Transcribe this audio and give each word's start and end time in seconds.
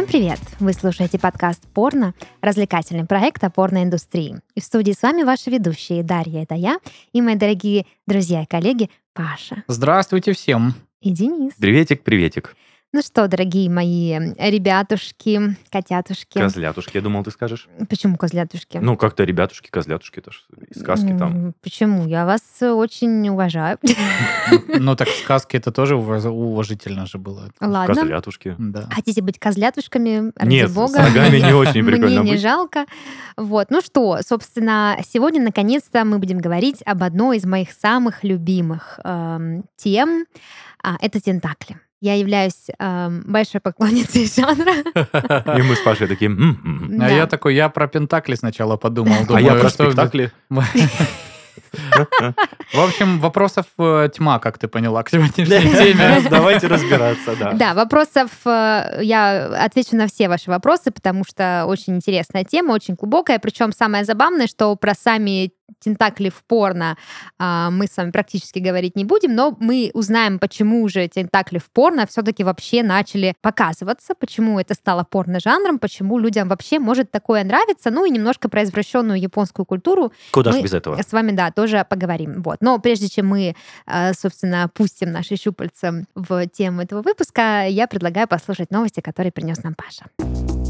Всем 0.00 0.08
привет! 0.08 0.40
Вы 0.60 0.72
слушаете 0.72 1.18
подкаст 1.18 1.62
«Порно», 1.74 2.14
развлекательный 2.40 3.04
проект 3.04 3.44
о 3.44 3.50
порноиндустрии. 3.50 4.36
И 4.54 4.60
в 4.62 4.64
студии 4.64 4.92
с 4.92 5.02
вами 5.02 5.24
ваши 5.24 5.50
ведущие 5.50 6.02
Дарья, 6.02 6.42
это 6.44 6.54
я, 6.54 6.78
и 7.12 7.20
мои 7.20 7.34
дорогие 7.34 7.84
друзья 8.06 8.44
и 8.44 8.46
коллеги 8.46 8.88
Паша 9.12 9.62
Здравствуйте 9.68 10.32
всем. 10.32 10.72
и 11.02 11.10
Денис. 11.10 11.52
Приветик, 11.60 12.02
приветик. 12.02 12.56
Ну 12.92 13.02
что, 13.02 13.28
дорогие 13.28 13.70
мои 13.70 14.18
ребятушки, 14.36 15.56
котятушки. 15.70 16.38
Козлятушки, 16.38 16.96
я 16.96 17.02
думал, 17.02 17.22
ты 17.22 17.30
скажешь. 17.30 17.68
Почему 17.88 18.16
козлятушки? 18.16 18.78
Ну, 18.78 18.96
как-то 18.96 19.22
ребятушки, 19.22 19.68
козлятушки, 19.70 20.18
это 20.18 20.32
ж 20.32 20.42
из 20.68 20.80
сказки 20.80 21.14
там. 21.16 21.54
Почему? 21.62 22.08
Я 22.08 22.26
вас 22.26 22.42
очень 22.60 23.28
уважаю. 23.28 23.78
Ну 24.66 24.96
так 24.96 25.06
в 25.08 25.16
сказке 25.18 25.58
это 25.58 25.70
тоже 25.70 25.94
уважительно 25.94 27.06
же 27.06 27.18
было. 27.18 27.52
Ладно. 27.60 27.94
Козлятушки. 27.94 28.56
Да. 28.58 28.88
Хотите 28.90 29.22
быть 29.22 29.38
козлятушками? 29.38 30.32
Ради 30.34 30.50
Нет, 30.50 30.72
бога. 30.72 30.94
с 30.94 30.96
ногами 30.96 31.36
не 31.38 31.52
очень 31.54 31.82
Мне 31.82 31.92
прикольно 31.92 32.20
не 32.20 32.32
быть. 32.32 32.40
жалко. 32.40 32.86
Вот, 33.36 33.70
ну 33.70 33.82
что, 33.82 34.18
собственно, 34.26 34.98
сегодня 35.06 35.40
наконец-то 35.40 36.04
мы 36.04 36.18
будем 36.18 36.38
говорить 36.38 36.82
об 36.84 37.04
одной 37.04 37.36
из 37.36 37.44
моих 37.44 37.70
самых 37.70 38.24
любимых 38.24 38.98
эм, 39.04 39.64
тем. 39.76 40.24
А, 40.82 40.96
это 41.00 41.20
тентакли. 41.20 41.78
Я 42.00 42.14
являюсь 42.14 42.66
эм, 42.78 43.22
большой 43.26 43.60
поклонницей 43.60 44.26
жанра. 44.36 44.72
И 45.58 45.62
мы 45.62 45.74
с 45.76 45.80
Пашей 45.80 46.06
такие... 46.06 46.30
«М, 46.30 46.60
м, 46.64 46.94
м». 46.94 47.00
А 47.02 47.08
Да. 47.08 47.14
я 47.14 47.26
такой, 47.26 47.54
я 47.54 47.68
про 47.68 47.86
Пентакли 47.88 48.34
сначала 48.36 48.76
подумал. 48.76 49.16
А 49.22 49.26
думаю, 49.26 49.44
я 49.44 49.54
про 49.54 49.68
что- 49.68 49.84
спектакли. 49.84 50.32
В 52.72 52.80
общем, 52.80 53.20
вопросов 53.20 53.66
э, 53.78 54.08
тьма, 54.14 54.38
как 54.38 54.58
ты 54.58 54.66
поняла, 54.68 55.02
к 55.02 55.10
сегодняшней 55.10 55.44
теме. 55.46 56.22
Давайте 56.28 56.66
разбираться, 56.68 57.36
да. 57.38 57.52
Да, 57.52 57.74
вопросов 57.74 58.30
э, 58.44 59.00
я 59.02 59.46
отвечу 59.64 59.96
на 59.96 60.06
все 60.06 60.28
ваши 60.28 60.50
вопросы, 60.50 60.90
потому 60.90 61.24
что 61.24 61.64
очень 61.66 61.96
интересная 61.96 62.44
тема, 62.44 62.72
очень 62.72 62.94
глубокая. 62.94 63.38
Причем 63.38 63.72
самое 63.72 64.04
забавное, 64.04 64.46
что 64.46 64.74
про 64.76 64.94
сами 64.94 65.52
тентакли 65.78 66.28
в 66.28 66.42
порно 66.44 66.96
а, 67.38 67.70
мы 67.70 67.86
с 67.86 67.96
вами 67.96 68.10
практически 68.10 68.58
говорить 68.58 68.96
не 68.96 69.04
будем, 69.04 69.34
но 69.34 69.56
мы 69.60 69.90
узнаем, 69.94 70.38
почему 70.38 70.88
же 70.88 71.06
тентакли 71.08 71.58
в 71.58 71.70
порно 71.70 72.06
все-таки 72.06 72.44
вообще 72.44 72.82
начали 72.82 73.34
показываться, 73.40 74.14
почему 74.14 74.58
это 74.58 74.74
стало 74.74 75.04
порно-жанром, 75.04 75.78
почему 75.78 76.18
людям 76.18 76.48
вообще 76.48 76.78
может 76.78 77.10
такое 77.10 77.44
нравиться, 77.44 77.90
ну 77.90 78.04
и 78.04 78.10
немножко 78.10 78.48
про 78.48 78.62
извращенную 78.64 79.20
японскую 79.20 79.66
культуру 79.66 80.12
Куда 80.32 80.52
ж 80.52 80.56
Мы 80.56 80.62
без 80.62 80.72
этого? 80.72 81.00
с 81.00 81.12
вами, 81.12 81.32
да, 81.32 81.50
тоже 81.50 81.86
поговорим. 81.88 82.42
Вот. 82.42 82.58
Но 82.60 82.78
прежде 82.78 83.08
чем 83.08 83.28
мы, 83.28 83.54
э, 83.86 84.12
собственно, 84.14 84.68
пустим 84.72 85.12
наши 85.12 85.36
щупальца 85.36 86.04
в 86.14 86.46
тему 86.48 86.82
этого 86.82 87.02
выпуска, 87.02 87.66
я 87.66 87.86
предлагаю 87.86 88.28
послушать 88.28 88.70
новости, 88.70 89.00
которые 89.00 89.32
принес 89.32 89.62
нам 89.62 89.74
Паша. 89.74 90.69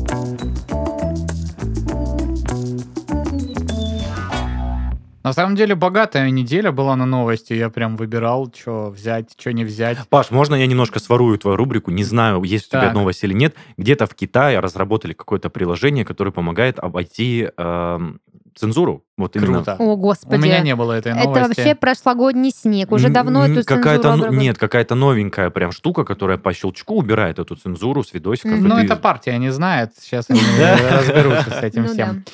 На 5.23 5.35
самом 5.35 5.55
деле 5.55 5.75
богатая 5.75 6.31
неделя 6.31 6.73
была 6.73 6.97
на 6.97 7.05
новости. 7.05 7.53
Я 7.53 7.69
прям 7.69 7.97
выбирал, 7.97 8.51
что 8.57 8.91
взять, 8.91 9.35
что 9.39 9.53
не 9.53 9.65
взять. 9.65 9.99
Паш, 10.09 10.31
можно 10.31 10.55
я 10.55 10.67
немножко 10.67 10.99
сворую 10.99 11.37
твою 11.39 11.57
рубрику? 11.59 11.91
Не 11.91 12.05
знаю, 12.05 12.43
есть 12.43 12.69
у 12.69 12.71
тебя 12.71 12.87
Так. 12.87 12.95
новость 12.95 13.23
или 13.25 13.35
нет. 13.35 13.55
Где-то 13.77 14.07
в 14.07 14.15
Китае 14.15 14.59
разработали 14.61 15.13
какое-то 15.13 15.51
приложение, 15.51 16.07
которое 16.07 16.31
помогает 16.31 16.79
обойти 16.79 17.49
эм, 17.59 18.21
цензуру. 18.57 19.05
Вот 19.19 19.37
именно. 19.37 19.57
Круто. 19.63 19.77
О, 19.79 19.93
У 19.93 19.97
господи. 19.97 20.41
меня 20.41 20.61
не 20.61 20.75
было 20.75 20.95
этой 20.95 21.13
это 21.13 21.25
новости. 21.25 21.49
вообще 21.61 21.75
прошлогодний 21.75 22.51
снег. 22.51 22.91
Уже 22.91 23.11
давно 23.11 23.47
эту 23.47 23.63
какая-то, 23.67 24.13
цензуру 24.13 24.33
Нет, 24.33 24.57
какая-то 24.57 24.95
новенькая 24.95 25.51
прям 25.51 25.71
штука, 25.73 26.05
которая 26.05 26.39
по 26.39 26.55
щелчку 26.55 26.95
убирает 26.97 27.39
эту 27.39 27.57
цензуру 27.57 28.03
с 28.03 28.15
видосиков. 28.15 28.59
Ну, 28.59 28.75
ты- 28.77 28.85
это 28.87 28.97
партия 28.97 29.37
не 29.37 29.51
знает. 29.51 29.93
Сейчас 30.01 30.31
они 30.31 30.41
разберутся 30.91 31.51
с 31.51 31.63
этим 31.63 31.83
Ну 31.83 31.89
всем. 31.93 32.25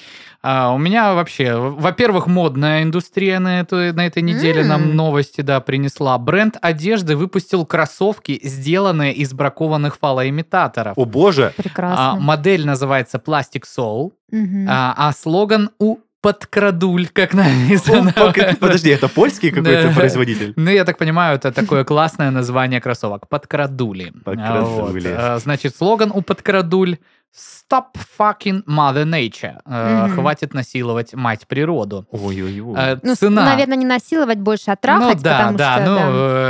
А, 0.48 0.70
у 0.72 0.78
меня 0.78 1.14
вообще, 1.14 1.56
во-первых, 1.56 2.28
модная 2.28 2.84
индустрия 2.84 3.40
на, 3.40 3.58
эту, 3.60 3.76
на 3.92 4.06
этой 4.06 4.22
неделе 4.22 4.60
М. 4.60 4.68
нам 4.68 4.94
новости 4.94 5.40
да, 5.40 5.58
принесла. 5.58 6.16
Бренд 6.18 6.56
одежды 6.62 7.16
выпустил 7.16 7.66
кроссовки, 7.66 8.38
сделанные 8.44 9.12
из 9.12 9.32
бракованных 9.34 9.98
фалоимитаторов. 9.98 10.96
О 10.96 11.04
боже, 11.04 11.52
А, 11.58 11.60
Прекрасно. 11.62 12.20
модель 12.20 12.64
называется 12.64 13.18
Plastic 13.18 13.64
Soul, 13.66 14.12
Мгм. 14.30 14.66
а, 14.70 14.94
а 14.96 15.12
слоган 15.12 15.70
у 15.80 15.96
подкрадуль, 16.20 17.08
как 17.12 17.34
написано. 17.34 18.12
Подожди, 18.60 18.90
это 18.90 19.08
польский 19.08 19.50
какой-то 19.50 19.92
производитель? 19.94 20.52
Ну, 20.56 20.70
я 20.70 20.84
так 20.84 20.96
понимаю, 20.98 21.36
это 21.36 21.50
такое 21.50 21.82
классное 21.84 22.30
название 22.30 22.80
кроссовок. 22.80 23.28
Подкрадули. 23.28 24.12
Подкрадули. 24.24 25.08
А. 25.08 25.34
А, 25.34 25.38
Значит, 25.38 25.76
слоган 25.76 26.12
у 26.14 26.22
подкрадуль 26.22 26.98
Stop 27.36 27.86
fucking 28.18 28.64
Mother 28.66 29.04
Nature. 29.04 29.58
А, 29.66 30.06
Мгм. 30.06 30.14
Хватит 30.16 30.54
насиловать 30.54 31.12
мать 31.14 31.46
природу. 31.46 32.06
Ой-ой-ой. 32.10 32.74
А, 32.76 32.98
Ну, 33.02 33.14
Цена. 33.14 33.44
наверное, 33.44 33.76
не 33.76 33.84
насиловать, 33.84 34.38
больше 34.38 34.70
отрахать, 34.70 35.16
ну 35.16 35.22
да, 35.22 35.36
потому 35.38 35.58
да, 35.58 35.74
что... 35.76 35.84
ну 35.90 35.96
да. 35.96 36.04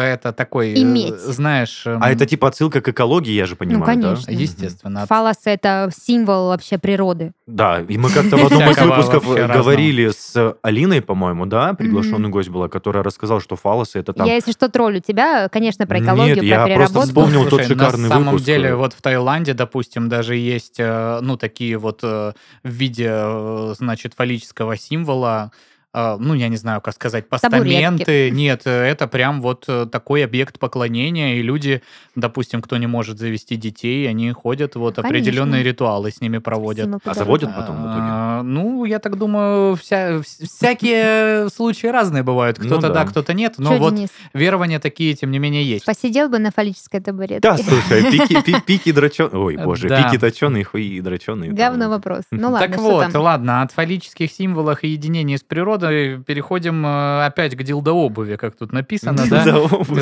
э, 0.04 0.14
это 0.14 0.32
такой, 0.32 0.72
э, 0.74 0.82
Иметь. 0.82 1.18
знаешь, 1.18 1.82
эм, 1.86 2.00
А 2.02 2.10
это 2.12 2.24
типа 2.26 2.48
отсылка 2.48 2.80
к 2.80 2.88
экологии, 2.88 3.32
я 3.32 3.46
же 3.46 3.56
понимаю, 3.56 3.84
конечно. 3.84 4.26
да? 4.26 4.32
естественно. 4.32 5.06
Фалос— 5.06 5.38
это 5.44 5.90
символ 5.96 6.48
вообще 6.48 6.78
природы. 6.78 7.32
Да, 7.46 7.80
и 7.80 7.98
мы 7.98 8.10
как-то 8.10 8.36
в 8.36 8.44
одном 8.46 8.70
из 8.70 8.78
выпусков 8.78 9.24
говорили 9.26 10.10
с 10.10 10.54
Алиной, 10.62 11.02
по-моему, 11.02 11.46
да, 11.46 11.74
приглашенный 11.74 12.28
гость 12.28 12.48
была, 12.50 12.68
которая 12.68 13.02
рассказала, 13.02 13.40
что 13.40 13.56
фалосы 13.56 13.98
это 13.98 14.12
там... 14.12 14.26
Я, 14.26 14.34
если 14.34 14.52
что, 14.52 14.68
троллю 14.68 15.00
тебя, 15.00 15.48
конечно, 15.48 15.86
про 15.86 15.98
Нет, 15.98 16.08
экологию, 16.08 16.44
я 16.44 16.64
про 16.64 16.74
просто 16.74 16.94
переработку. 16.94 17.06
вспомнил 17.08 17.48
тот 17.48 17.64
шикарный 17.64 18.02
На 18.04 18.08
самом 18.08 18.24
выпуск. 18.26 18.44
деле, 18.46 18.74
вот 18.76 18.92
в 18.92 19.00
Таиланде, 19.02 19.54
допустим, 19.54 20.08
даже 20.08 20.36
есть, 20.36 20.75
э, 20.78 21.20
ну, 21.22 21.36
такие 21.36 21.78
вот 21.78 22.00
э, 22.02 22.32
в 22.62 22.68
виде, 22.68 23.08
э, 23.10 23.74
значит, 23.76 24.14
фаллического 24.14 24.76
символа, 24.76 25.52
ну, 25.94 26.34
я 26.34 26.48
не 26.48 26.58
знаю, 26.58 26.82
как 26.82 26.92
сказать, 26.92 27.26
постаменты. 27.26 28.30
Нет, 28.30 28.62
э, 28.66 28.70
это 28.70 29.06
прям 29.06 29.40
вот 29.40 29.66
такой 29.90 30.24
объект 30.26 30.58
поклонения, 30.58 31.36
и 31.36 31.42
люди, 31.42 31.80
допустим, 32.14 32.60
кто 32.60 32.76
не 32.76 32.86
может 32.86 33.18
завести 33.18 33.56
детей, 33.56 34.06
они 34.06 34.30
ходят, 34.32 34.74
вот 34.74 34.96
Конечно. 34.96 35.08
определенные 35.08 35.62
ритуалы 35.62 36.10
с 36.10 36.20
ними 36.20 36.36
проводят. 36.36 36.90
А 37.02 37.14
заводят 37.14 37.54
потом 37.56 37.76
в 37.76 37.86
итоге? 37.86 38.35
А, 38.40 38.42
Ну, 38.42 38.84
я 38.84 38.98
так 38.98 39.16
думаю, 39.16 39.76
вся, 39.76 40.16
вс- 40.16 40.46
всякие 40.46 41.48
случаи 41.50 41.86
разные 41.88 42.22
бывают. 42.22 42.58
Ну 42.58 42.66
Кто-то 42.66 42.88
да. 42.88 42.94
да, 42.94 43.04
кто-то 43.04 43.34
нет. 43.34 43.54
Но 43.58 43.70
Чё, 43.72 43.78
вот 43.78 43.94
Денис, 43.94 44.08
верования 44.34 44.78
такие, 44.78 45.14
тем 45.14 45.30
не 45.30 45.38
менее, 45.38 45.64
есть. 45.64 45.84
посидел 45.84 46.28
бы 46.28 46.38
на 46.38 46.50
фаллической 46.50 47.00
табуретке? 47.00 47.40
Да, 47.40 47.56
слушай, 47.56 48.10
пики, 48.10 48.40
пи- 48.42 48.60
пики 48.66 48.92
дроченые... 48.92 49.36
Ой, 49.38 49.56
боже, 49.56 49.88
Да. 49.88 50.02
пики 50.02 50.18
точеные, 50.18 50.64
хуи 50.64 51.00
дроченые. 51.00 51.52
Говно 51.52 51.88
вопрос. 51.88 52.22
Ну 52.30 52.50
ладно, 52.50 52.66
так 52.68 52.72
что 52.74 52.82
вот, 52.82 53.12
там? 53.12 53.22
ладно, 53.22 53.62
от 53.62 53.72
фаллических 53.72 54.30
символов 54.32 54.82
и 54.84 54.88
единения 54.88 55.36
с 55.36 55.42
природой 55.42 56.22
переходим 56.22 56.84
э, 56.86 57.26
опять 57.26 57.54
к 57.56 57.62
дилдо-обуви, 57.62 58.36
как 58.36 58.56
тут 58.56 58.72
написано, 58.72 59.24
да? 59.28 59.44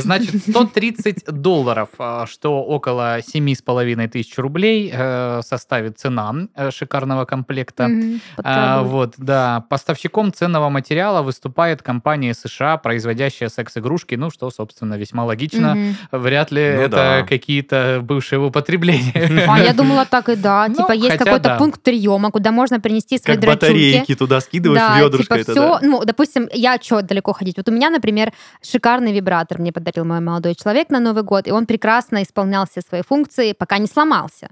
Значит, 0.01 0.43
130 0.49 1.25
долларов, 1.29 1.89
а, 1.99 2.27
что 2.27 2.63
около 2.63 3.19
7,5 3.21 4.09
тысяч 4.09 4.37
рублей 4.39 4.91
э, 4.93 5.41
составит 5.43 5.99
цена 5.99 6.35
э, 6.55 6.71
шикарного 6.71 7.25
комплекта. 7.25 7.89
Мгм, 7.89 8.21
А, 8.43 8.83
вот, 8.83 9.15
да. 9.19 9.65
Поставщиком 9.69 10.33
ценного 10.33 10.69
материала 10.69 11.23
выступает 11.23 11.83
компания 11.83 12.35
США, 12.35 12.77
производящая 12.77 13.49
секс-игрушки, 13.49 14.15
ну, 14.15 14.31
что, 14.31 14.51
собственно, 14.51 14.95
весьма 14.95 15.25
логично. 15.25 15.75
Мгм. 15.75 15.97
Вряд 16.13 16.51
ли 16.51 16.73
Ну 16.77 16.83
это 16.83 16.97
да. 16.97 17.23
какие-то 17.23 18.01
бывшие 18.03 18.39
в 18.39 18.45
употреблении. 18.45 19.45
А 19.55 19.59
я 19.61 19.73
думала 19.73 20.05
так 20.07 20.29
и 20.29 20.37
да. 20.37 20.67
Ну, 20.69 20.75
Типа 20.75 20.93
есть 20.93 21.17
какой-то 21.17 21.41
да. 21.51 21.57
пункт 21.57 21.83
приема, 21.83 22.31
куда 22.31 22.51
можно 22.51 22.81
принести 22.81 23.19
свои 23.19 23.37
Как 23.37 23.45
батарейки 23.47 24.15
туда 24.15 24.41
скидываешь 24.41 24.81
да, 24.81 24.99
ведрышко. 25.01 25.23
типа 25.25 25.35
это, 25.35 25.53
все, 25.53 25.79
да. 25.79 25.79
ну, 25.83 26.05
допустим, 26.05 26.49
я 26.53 26.79
что 26.81 27.03
далеко 27.03 27.33
ходить? 27.33 27.57
Вот 27.57 27.69
у 27.69 27.73
меня, 27.73 27.91
например, 27.91 28.33
шикарный 28.63 29.13
вибратор 29.13 29.59
мне 29.59 29.73
подарил 29.73 30.05
мой 30.05 30.21
молодой 30.21 30.55
человек 30.55 30.91
на 30.91 31.01
Новый 31.01 31.23
год, 31.23 31.47
и 31.49 31.53
он 31.53 31.67
прекрасно 31.67 32.23
исполнял 32.23 32.67
все 32.71 32.81
свои 32.81 33.03
функции, 33.03 33.53
пока 33.53 33.79
не 33.79 33.87
сломался. 33.87 34.49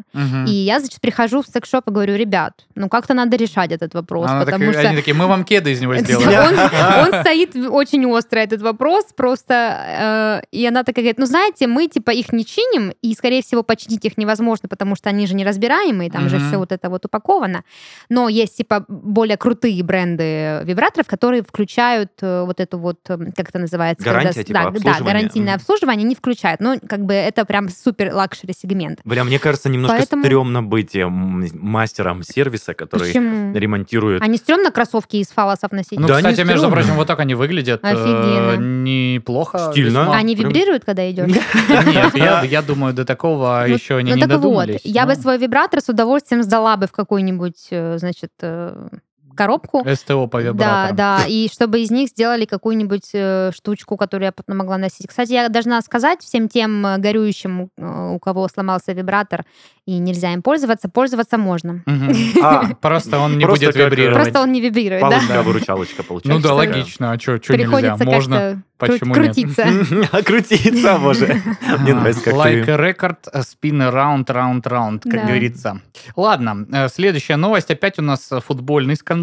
И 0.47 0.51
я, 0.53 0.81
значит, 0.81 1.01
прихожу 1.01 1.43
в 1.43 1.47
секс-шоп 1.47 1.89
и 1.89 1.91
говорю, 1.91 2.17
ребят, 2.17 2.53
ну 2.75 2.89
как-то 2.89 3.15
надо 3.15 3.37
решать 3.37 3.62
этот 3.71 3.95
вопрос, 3.95 4.29
Она 4.31 4.45
потому 4.45 4.67
такая- 4.67 4.81
что... 4.81 4.89
Они 4.89 4.97
такие, 4.97 5.15
мы 5.15 5.27
вам 5.29 5.45
кеды 5.45 5.71
из 5.71 5.81
него 5.81 5.95
сделали. 5.99 6.35
Он, 6.37 6.59
он 7.15 7.21
стоит 7.21 7.55
очень 7.55 8.05
остро, 8.07 8.39
этот 8.41 8.63
вопрос, 8.63 9.05
просто... 9.15 10.41
э, 10.43 10.47
и 10.51 10.67
она 10.67 10.83
такая 10.83 11.05
говорит, 11.05 11.19
ну, 11.19 11.27
знаете, 11.27 11.67
мы, 11.67 11.87
типа, 11.87 12.11
их 12.11 12.33
не 12.33 12.45
чиним, 12.45 12.93
и, 13.03 13.15
скорее 13.15 13.43
всего, 13.43 13.63
починить 13.63 14.05
их 14.05 14.19
невозможно, 14.19 14.69
потому 14.69 14.97
что 14.97 15.11
они 15.11 15.27
же 15.27 15.35
неразбираемые, 15.35 16.11
там 16.11 16.29
же 16.29 16.39
Мгм. 16.39 16.49
все 16.49 16.57
вот 16.59 16.73
это 16.73 16.89
вот 16.91 17.05
упаковано. 17.05 17.63
Но 18.09 18.29
есть, 18.29 18.57
типа, 18.57 18.85
более 18.89 19.37
крутые 19.37 19.83
бренды 19.85 20.63
вибраторов, 20.65 21.07
которые 21.07 21.43
включают 21.43 22.11
э, 22.23 22.45
вот 22.45 22.59
эту 22.61 22.79
вот, 22.79 22.99
э, 23.09 23.19
как 23.37 23.51
это 23.51 23.59
называется? 23.59 24.05
Гарантия, 24.05 24.43
типа, 24.45 24.53
да, 24.55 24.63
да, 24.63 24.69
обслуживание. 24.71 25.05
гарантийное 25.05 25.53
Мгм. 25.55 25.61
обслуживание 25.61 26.05
они 26.07 26.15
включают. 26.15 26.61
Ну, 26.61 26.81
как 26.89 27.05
бы 27.05 27.13
это 27.13 27.45
прям 27.45 27.69
супер 27.69 28.15
luxury 28.15 28.55
сегмент. 28.59 29.01
Бля, 29.05 29.25
мне 29.25 29.39
кажется, 29.39 29.69
немножко 29.69 29.97
Поэтому- 29.99 30.23
стрёмно 30.25 30.63
быть 30.63 30.95
э, 30.97 31.01
м, 31.01 31.47
мастером 31.53 32.23
сервиса, 32.23 32.75
который... 32.75 33.09
Почему? 33.09 33.52
Ремонтирует. 33.59 34.23
Они 34.23 34.37
стрёмно 34.39 34.71
кроссовки 34.71 35.17
из 35.17 35.29
фаллосов 35.29 35.73
носить? 35.73 35.99
Ну, 35.99 36.07
Да, 36.09 36.17
кстати, 36.17 36.39
не 36.41 36.45
между 36.45 36.71
прочим, 36.71 36.95
вот 36.95 37.07
так 37.07 37.21
они 37.21 37.35
выглядят. 37.35 37.81
э, 37.85 37.89
Офигенно. 37.89 38.57
Неплохо. 38.57 39.71
Стильно. 39.71 40.01
весьма. 40.01 40.17
Они 40.17 40.35
вибрируют, 40.35 40.85
когда 40.85 41.11
идешь? 41.11 41.29
Нет, 41.29 41.45
я, 42.15 42.43
я 42.43 42.63
думаю, 42.63 42.95
до 42.95 43.05
такого 43.05 43.65
Ну, 43.67 43.75
еще 43.75 43.97
они 43.97 44.11
ну 44.11 44.17
не 44.17 44.23
так 44.23 44.31
додумались. 44.31 44.81
вот, 44.85 44.93
я 44.95 45.07
бы 45.07 45.15
свой 45.15 45.39
вибратор 45.39 45.81
с 45.81 45.89
удовольствием 45.89 46.43
сдала 46.43 46.77
бы 46.77 46.87
в 46.87 46.93
какую-нибудь, 46.93 47.69
э, 47.71 47.99
значит, 47.99 48.31
э, 48.41 48.89
коробку. 49.35 49.85
СТО 49.95 50.27
по 50.27 50.39
Да, 50.43 50.49
вибраторам. 50.49 50.97
да, 50.97 51.19
и 51.27 51.49
чтобы 51.53 51.81
из 51.81 51.91
них 51.91 52.09
сделали 52.11 52.45
какую-нибудь 52.45 53.11
э, 53.15 53.51
штучку, 53.55 53.97
которую 53.97 54.27
я 54.27 54.33
потом 54.33 54.57
могла 54.59 54.79
носить. 54.79 55.07
Кстати, 55.09 55.33
я 55.33 55.49
должна 55.49 55.81
сказать 55.83 56.21
всем 56.23 56.49
тем 56.49 56.85
э, 56.87 56.99
горюющим, 56.99 57.69
э, 57.77 58.11
у 58.15 58.19
кого 58.19 58.49
сломался 58.49 58.93
вибратор 58.93 59.45
и 59.87 59.99
нельзя 59.99 60.33
им 60.33 60.43
пользоваться, 60.43 60.89
пользоваться 60.89 61.39
можно. 61.39 61.83
А, 62.43 62.75
Просто 62.81 63.19
он 63.19 63.39
не 63.39 63.45
будет 63.47 63.75
э, 63.77 63.85
вибрировать. 63.85 64.23
Просто 64.25 64.41
он 64.41 64.53
не 64.53 64.61
вибрирует, 64.61 65.03
да? 65.03 65.11
Палочка-выручалочка 65.11 66.03
Ну 66.03 66.05
получается. 66.05 66.43
да, 66.49 66.57
такая. 66.57 66.69
логично. 66.75 67.13
А 67.13 67.19
что 67.19 67.33
нельзя? 67.33 67.47
Приходится 67.55 68.05
Можно. 68.05 68.63
Почему 68.79 69.15
нет? 69.15 69.25
крутиться. 69.27 69.65
А 70.13 70.23
крутиться, 70.23 70.99
боже. 70.99 71.41
Мне 71.81 71.95
нравится, 71.95 72.23
как 72.25 72.35
Like 72.35 72.69
a 72.69 72.77
record, 72.77 73.17
spin 73.35 73.79
around, 73.93 74.27
round, 74.27 74.63
round, 74.63 75.01
как 75.05 75.13
Да. 75.13 75.27
говорится. 75.27 75.81
Ладно, 76.17 76.89
следующая 76.93 77.37
новость. 77.37 77.71
Опять 77.71 77.99
у 78.01 78.03
нас 78.03 78.29
футбольный 78.45 78.97
скандал. 78.97 79.22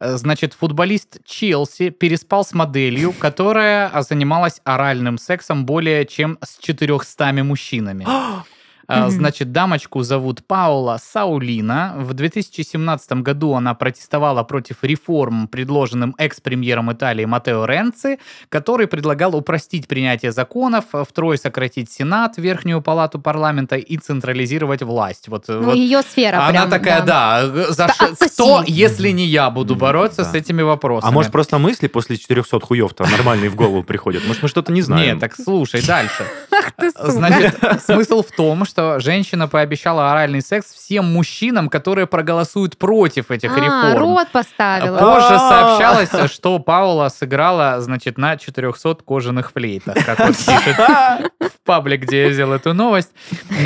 Э, 0.00 0.16
Значит, 0.16 0.54
футболист 0.54 1.18
Челси 1.24 1.90
переспал 1.90 2.44
с 2.44 2.52
моделью, 2.52 3.12
которая 3.12 3.88
а, 3.88 4.02
занималась 4.02 4.60
оральным 4.64 5.18
сексом 5.18 5.64
более 5.64 6.04
чем 6.06 6.38
с 6.42 6.58
400 6.58 7.32
мужчинами. 7.42 8.06
А. 8.88 9.10
Значит, 9.10 9.52
дамочку 9.52 10.02
зовут 10.02 10.44
Паула 10.46 10.98
Саулина. 11.02 11.94
В 11.98 12.14
2017 12.14 13.12
году 13.22 13.54
она 13.54 13.74
протестовала 13.74 14.42
против 14.42 14.76
реформ, 14.82 15.48
предложенным 15.48 16.14
экс-премьером 16.18 16.92
Италии 16.92 17.24
Матео 17.24 17.64
Ренци, 17.64 18.18
который 18.48 18.86
предлагал 18.86 19.36
упростить 19.36 19.88
принятие 19.88 20.32
законов, 20.32 20.84
втрое 21.08 21.36
сократить 21.36 21.90
Сенат, 21.90 22.38
Верхнюю 22.38 22.82
палату 22.82 23.18
парламента 23.18 23.76
и 23.76 23.96
централизировать 23.96 24.82
власть. 24.82 25.28
Вот, 25.28 25.44
Ну, 25.48 25.62
вот 25.62 25.74
ее 25.76 26.02
сфера 26.02 26.38
она 26.42 26.66
прям, 26.66 26.70
такая, 26.70 27.02
да, 27.02 27.40
э, 27.42 27.66
за 27.70 27.88
ш- 27.88 28.08
кто, 28.18 28.64
если 28.66 29.10
не 29.10 29.26
я, 29.26 29.50
буду 29.50 29.76
бороться 29.76 30.24
да. 30.24 30.30
с 30.30 30.34
этими 30.34 30.62
вопросами? 30.62 31.08
А 31.08 31.12
может, 31.12 31.32
просто 31.32 31.58
мысли 31.58 31.86
после 31.88 32.16
400 32.16 32.60
хуев-то 32.60 33.04
нормальные 33.04 33.50
в 33.50 33.54
голову 33.54 33.82
приходят? 33.82 34.26
Может, 34.26 34.42
мы 34.42 34.48
что-то 34.48 34.72
не 34.72 34.82
знаем? 34.82 35.12
Нет, 35.12 35.20
так 35.20 35.34
слушай, 35.36 35.82
дальше. 35.86 36.24
Значит, 36.98 37.58
смысл 37.84 38.22
в 38.22 38.30
том, 38.34 38.64
что 38.72 38.98
женщина 39.00 39.48
пообещала 39.48 40.12
оральный 40.12 40.40
секс 40.40 40.72
всем 40.72 41.04
мужчинам, 41.04 41.68
которые 41.68 42.06
проголосуют 42.06 42.78
против 42.78 43.30
этих 43.30 43.52
А, 43.54 43.60
реформ. 43.60 43.98
рот 43.98 44.28
поставила. 44.32 44.96
Позже 44.98 45.34
А. 45.34 45.48
сообщалось, 45.78 46.32
что 46.32 46.58
Паула 46.58 47.10
сыграла, 47.10 47.82
значит, 47.82 48.16
на 48.16 48.38
400 48.38 48.94
кожаных 49.04 49.52
флейтах, 49.52 49.94
как 50.06 50.18
вот 50.20 50.36
пишет 50.38 50.76
в 50.78 51.60
паблик, 51.66 52.00
где 52.04 52.22
я 52.22 52.28
взял 52.30 52.50
эту 52.50 52.72
новость. 52.72 53.10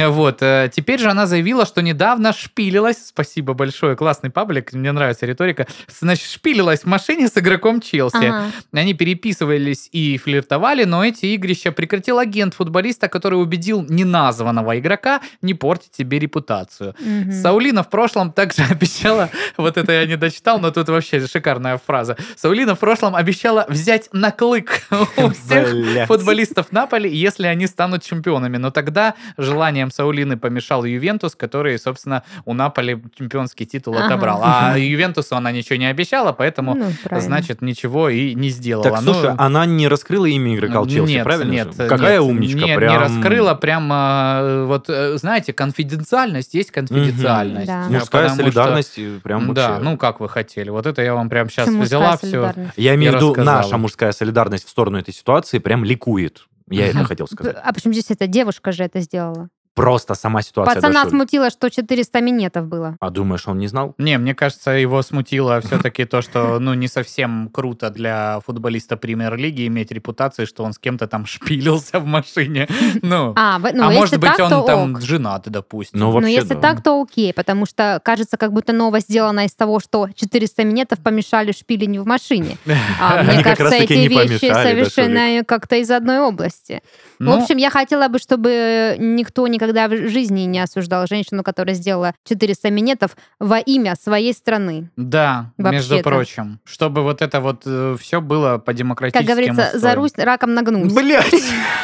Вот. 0.08 0.42
э, 0.42 0.68
Теперь 0.74 0.98
же 0.98 1.08
она 1.08 1.26
заявила, 1.26 1.66
что 1.66 1.82
недавно 1.82 2.32
шпилилась, 2.32 3.06
спасибо 3.06 3.54
большое, 3.54 3.94
классный 3.94 4.30
паблик, 4.30 4.72
мне 4.72 4.90
нравится 4.90 5.24
риторика, 5.24 5.68
значит, 5.88 6.28
шпилилась 6.28 6.80
в 6.80 6.86
машине 6.86 7.28
с 7.28 7.38
игроком 7.38 7.80
Челси. 7.80 8.16
Ага. 8.26 8.44
Они 8.72 8.92
переписывались 8.94 9.88
и 9.92 10.18
флиртовали, 10.18 10.82
но 10.82 11.04
эти 11.04 11.26
игрища 11.26 11.70
прекратил 11.70 12.18
агент 12.18 12.54
футболиста, 12.54 13.06
который 13.08 13.40
убедил 13.40 13.84
неназванного 13.88 14.76
игрока 14.80 14.95
не 15.42 15.54
портить 15.54 15.94
себе 15.94 16.18
репутацию. 16.18 16.94
Мгм. 16.98 17.32
Саулина 17.32 17.82
в 17.82 17.90
прошлом 17.90 18.32
также 18.32 18.62
обещала, 18.70 19.30
вот 19.56 19.76
это 19.76 19.92
я 19.92 20.06
не 20.06 20.16
дочитал, 20.16 20.58
но 20.58 20.70
тут 20.70 20.88
вообще 20.88 21.26
шикарная 21.26 21.78
фраза. 21.84 22.16
Саулина 22.36 22.74
в 22.74 22.78
прошлом 22.78 23.14
обещала 23.14 23.66
взять 23.68 24.08
на 24.12 24.30
клык 24.30 24.82
у 25.16 25.30
всех 25.30 26.06
футболистов 26.06 26.72
Наполи, 26.72 27.14
если 27.14 27.46
они 27.46 27.66
станут 27.66 28.02
чемпионами. 28.02 28.56
Но 28.56 28.70
тогда 28.70 29.14
желанием 29.36 29.90
Саулины 29.90 30.36
помешал 30.36 30.84
Ювентус, 30.84 31.34
который, 31.34 31.78
собственно, 31.78 32.22
у 32.44 32.54
Наполи 32.54 33.02
чемпионский 33.18 33.66
титул 33.66 33.94
Ага. 33.96 34.06
отобрал. 34.06 34.40
А 34.42 34.78
Ювентусу 34.78 35.36
она 35.36 35.52
ничего 35.52 35.76
не 35.76 35.86
обещала, 35.86 36.32
поэтому, 36.32 36.74
Ну, 36.74 37.20
значит, 37.20 37.62
ничего 37.62 38.08
и 38.08 38.34
не 38.34 38.50
сделала. 38.50 38.84
Так, 38.84 39.02
Ну, 39.02 39.12
слушай, 39.12 39.34
она 39.36 39.66
не 39.66 39.88
раскрыла 39.88 40.26
имя 40.26 40.54
игрока 40.54 40.86
Челси, 40.86 41.12
нет, 41.12 41.24
правильно 41.24 41.52
нет, 41.52 41.76
же? 41.76 41.88
Какая 41.88 42.20
нет, 42.20 42.22
умничка, 42.22 42.58
Нет, 42.58 42.76
прям... 42.76 42.92
не 42.92 42.98
раскрыла, 42.98 43.54
прям, 43.54 43.90
э, 43.92 44.64
вот, 44.88 44.94
э, 44.94 45.16
знаете, 45.18 45.52
конфиденциальность 45.52 46.54
есть 46.54 46.70
конфиденциальность. 46.70 47.66
Да. 47.66 47.86
Э, 47.86 47.90
Мужская 47.90 48.22
потому 48.22 48.28
что- 48.28 48.36
солидарность 48.42 48.98
э, 48.98 49.20
прям 49.22 49.54
Да, 49.54 49.68
вообще... 49.70 49.84
ну 49.84 49.96
как 49.96 50.20
вы 50.20 50.28
хотели. 50.28 50.70
Вот 50.70 50.86
это 50.86 51.02
я 51.02 51.14
вам 51.14 51.28
прям 51.28 51.48
сейчас 51.48 51.66
Почему 51.66 51.82
взяла 51.82 52.16
все. 52.16 52.54
Я 52.76 52.94
имею 52.94 53.12
в 53.12 53.16
виду, 53.16 53.34
наша 53.36 53.76
мужская 53.78 54.12
солидарность 54.12 54.66
в 54.66 54.70
сторону 54.70 54.98
этой 54.98 55.14
ситуации 55.14 55.58
прям 55.58 55.84
ликует. 55.84 56.46
Я 56.68 56.88
это 56.88 57.04
хотел 57.04 57.26
сказать. 57.28 57.56
А 57.62 57.72
почему 57.72 57.92
здесь 57.92 58.10
эта 58.10 58.26
девушка 58.26 58.72
же 58.72 58.84
это 58.84 59.00
сделала? 59.00 59.48
Просто 59.76 60.14
сама 60.14 60.40
ситуация 60.42 60.74
Пацана 60.76 61.04
дошла. 61.04 61.10
смутило, 61.10 61.50
что 61.50 61.68
400 61.70 62.20
минетов 62.22 62.66
было. 62.66 62.96
А 62.98 63.10
думаешь, 63.10 63.46
он 63.46 63.58
не 63.58 63.68
знал? 63.68 63.94
Не, 63.98 64.16
мне 64.18 64.34
кажется, 64.34 64.70
его 64.70 65.02
смутило 65.02 65.60
все-таки 65.64 66.06
то, 66.06 66.22
что, 66.22 66.58
ну, 66.58 66.72
не 66.74 66.88
совсем 66.88 67.50
круто 67.52 67.90
для 67.90 68.40
футболиста 68.46 68.96
премьер-лиги 68.96 69.66
иметь 69.66 69.92
репутацию, 69.92 70.46
что 70.46 70.64
он 70.64 70.72
с 70.72 70.78
кем-то 70.78 71.06
там 71.06 71.26
шпилился 71.26 72.00
в 72.00 72.06
машине. 72.06 72.66
Ну, 73.02 73.34
А, 73.36 73.58
в- 73.58 73.72
ну, 73.74 73.84
а 73.88 73.92
если 73.92 73.98
может 73.98 74.18
быть, 74.20 74.30
так, 74.36 74.50
он 74.50 74.66
там 74.66 74.94
ок. 74.94 75.00
женат, 75.02 75.42
допустим. 75.46 76.00
Ну, 76.00 76.06
Но 76.06 76.12
вообще, 76.12 76.32
если 76.34 76.54
да. 76.54 76.60
так, 76.60 76.82
то 76.82 77.00
окей, 77.02 77.34
потому 77.34 77.66
что 77.66 78.00
кажется, 78.02 78.38
как 78.38 78.52
будто 78.54 78.72
новость 78.72 79.08
сделана 79.08 79.44
из 79.44 79.52
того, 79.52 79.78
что 79.80 80.08
400 80.14 80.64
минетов 80.64 81.00
помешали 81.00 81.52
шпилению 81.52 82.02
в 82.02 82.06
машине. 82.06 82.56
А 83.00 83.22
мне 83.22 83.42
кажется, 83.42 83.74
эти 83.76 83.92
не 83.92 84.08
вещи 84.08 84.50
совершенно 84.50 85.44
как-то 85.44 85.76
из 85.76 85.90
одной 85.90 86.20
области. 86.20 86.80
В 87.18 87.24
Ну, 87.24 87.42
общем, 87.42 87.58
я 87.58 87.68
хотела 87.70 88.08
бы, 88.08 88.18
чтобы 88.18 88.96
никто 88.98 89.46
никогда 89.46 89.65
в 89.72 90.08
жизни 90.08 90.40
не 90.42 90.60
осуждал 90.60 91.06
женщину, 91.06 91.42
которая 91.42 91.74
сделала 91.74 92.14
400 92.24 92.70
минетов 92.70 93.16
во 93.38 93.58
имя 93.58 93.94
своей 94.00 94.32
страны. 94.32 94.90
Да, 94.96 95.52
между 95.58 95.94
Вообще-то. 95.94 96.10
прочим. 96.10 96.60
Чтобы 96.64 97.02
вот 97.02 97.22
это 97.22 97.40
вот 97.40 97.64
все 98.00 98.20
было 98.20 98.58
по 98.58 98.66
Как 98.72 98.76
демократическим 98.76 99.26
говорится, 99.26 99.70
за 99.72 99.76
устоям. 99.76 99.96
Русь 99.96 100.12
раком 100.16 100.54
нагнусь. 100.54 100.92
Блять! 100.92 101.34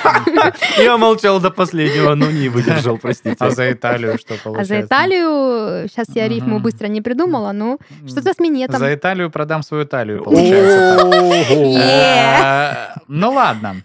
Я 0.79 0.97
молчал 0.97 1.41
до 1.41 1.51
последнего, 1.51 2.15
но 2.15 2.31
не 2.31 2.49
выдержал, 2.49 2.99
простите. 2.99 3.37
А 3.39 3.51
за 3.51 3.73
Италию 3.73 4.19
что 4.19 4.35
А 4.35 4.39
получается? 4.39 4.75
за 4.75 4.81
Италию, 4.83 5.89
сейчас 5.89 6.07
я 6.15 6.29
рифму 6.29 6.59
быстро 6.61 6.87
не 6.89 7.01
придумала, 7.01 7.53
ну, 7.53 7.79
что-то 8.07 8.33
с 8.33 8.39
минетом. 8.39 8.79
За 8.79 8.93
Италию 8.95 9.31
продам 9.31 9.63
свою 9.63 9.85
Италию, 9.85 10.23
получается. 10.25 11.03
Э, 11.83 12.93
Ну 13.09 13.33
ладно. 13.33 13.77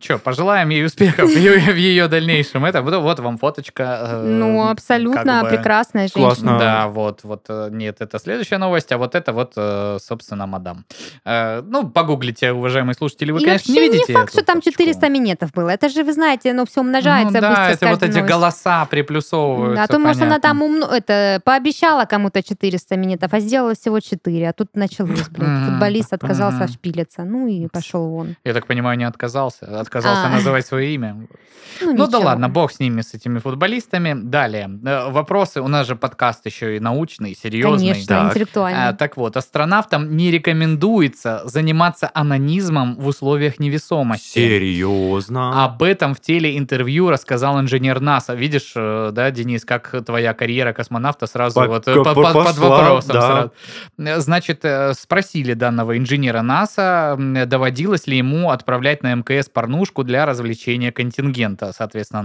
Че, 0.00 0.18
пожелаем 0.18 0.70
ей 0.70 0.84
успехов 0.84 1.30
в 1.30 1.36
ее- 1.36 1.72
в 1.72 1.76
ее 1.76 2.08
дальнейшем. 2.08 2.64
Это 2.64 2.82
вот 3.00 3.20
вам 3.20 3.38
фоточка. 3.38 3.82
э, 4.02 4.22
Ну, 4.26 4.68
абсолютно 4.68 5.24
как 5.24 5.42
бы. 5.42 5.48
прекрасная 5.56 6.02
женщина. 6.02 6.24
Классно. 6.24 6.58
Да, 6.58 6.88
вот, 6.88 7.20
вот, 7.24 7.44
э, 7.48 7.68
нет, 7.72 7.96
это 8.00 8.18
следующая 8.18 8.58
новость, 8.58 8.92
а 8.92 8.98
вот 8.98 9.14
это 9.14 9.32
вот, 9.32 9.52
э, 9.56 9.98
собственно, 10.00 10.46
мадам. 10.46 10.84
Ну, 11.24 11.88
погуглите, 11.88 12.52
уважаемые 12.52 12.94
слушатели, 12.94 13.30
вы, 13.32 13.40
И 13.40 13.44
конечно, 13.44 13.72
вообще 13.72 13.88
не 13.88 13.92
видите 13.92 14.12
факт, 14.12 14.28
эту 14.28 14.38
что 14.38 14.44
там 14.46 14.56
фоточку. 14.56 14.82
400 14.82 15.08
минетов 15.08 15.52
было. 15.52 15.70
Это 15.70 15.88
же, 15.88 16.02
вы 16.04 16.12
знаете, 16.12 16.52
ну, 16.52 16.64
все 16.66 16.80
умножается 16.80 17.34
Ну 17.34 17.40
да, 17.40 17.48
быстро 17.50 17.86
это 17.86 17.88
вот 17.94 18.02
эти 18.02 18.18
голоса 18.18 18.84
приплюсовываются, 18.86 19.76
Да, 19.76 19.84
а 19.84 19.88
то, 19.88 19.98
может, 19.98 20.22
она 20.22 20.38
понятно. 20.38 20.48
там 20.48 20.62
умно, 20.62 20.86
это, 20.86 21.40
пообещала 21.44 22.04
кому-то 22.04 22.42
400 22.42 22.96
минетов, 22.96 23.32
а 23.32 23.40
сделала 23.40 23.74
всего 23.74 24.00
4, 24.00 24.48
а 24.48 24.52
тут 24.52 24.68
началось. 24.74 25.28
Мгм. 25.30 25.66
Футболист 25.70 26.12
отказался 26.12 26.68
шпилиться, 26.68 27.24
ну 27.24 27.46
и 27.46 27.68
пошел 27.68 28.08
вон. 28.08 28.36
Я 28.44 28.52
так 28.54 28.66
понимаю, 28.66 28.98
не 28.98 29.04
отказался. 29.04 29.80
Отказался 29.80 30.26
А. 30.26 30.30
называть 30.30 30.66
свое 30.66 30.94
имя. 30.94 31.16
Ну, 31.80 31.92
Ну 31.94 32.06
да 32.06 32.18
ладно, 32.18 32.48
бог 32.48 32.72
с 32.72 32.80
ними, 32.90 33.00
с 33.02 33.14
этими 33.14 33.38
футболистами. 33.38 34.14
Далее. 34.14 34.70
Э, 34.84 35.10
Вопросы. 35.10 35.60
У 35.60 35.68
нас 35.68 35.86
же 35.86 35.96
подкаст 35.96 36.46
еще 36.46 36.76
и 36.76 36.80
научный, 36.80 37.34
серьезный. 37.34 37.88
Конечно, 37.92 38.06
Так. 38.16 38.30
интеллектуально. 38.30 38.88
А, 38.88 38.92
так 38.92 39.16
вот, 39.16 39.36
астронавтам 39.36 40.16
не 40.16 40.30
рекомендуется 40.30 41.42
заниматься 41.44 42.10
анонизмом 42.14 42.96
в 42.96 43.06
условиях 43.06 43.58
невесомости. 43.58 44.38
Серьезно? 44.38 45.64
Об 45.64 45.82
этом 45.82 46.14
в 46.14 46.20
телеинтервью 46.20 47.10
рассказал 47.10 47.60
инженер 47.60 48.00
НАСА. 48.00 48.34
Видишь, 48.34 48.72
э, 48.76 49.10
да, 49.12 49.30
Денис, 49.30 49.64
как 49.64 50.04
твоя 50.04 50.34
карьера 50.34 50.72
космонавта 50.72 51.26
сразу 51.26 51.54
По- 51.60 51.66
вот, 51.66 51.88
э, 51.88 51.94
по- 51.94 52.04
по- 52.04 52.14
по- 52.14 52.22
под 52.32 52.44
пошла, 52.46 52.68
вопросом. 52.68 53.12
да. 53.14 53.20
сразу. 53.22 53.52
Э, 53.98 54.20
Значит, 54.20 54.60
э, 54.64 54.92
спросили 54.94 55.54
данного 55.54 55.96
инженера 55.98 56.42
НАСА, 56.42 57.16
доводилось 57.46 58.06
ли 58.06 58.16
ему 58.18 58.50
отправлять 58.50 59.02
на 59.02 59.12
МКС 59.14 59.48
порнушку 59.48 60.04
для 60.04 60.26
развлечения 60.26 60.92
контингента, 60.92 61.72
соответственно, 61.72 62.22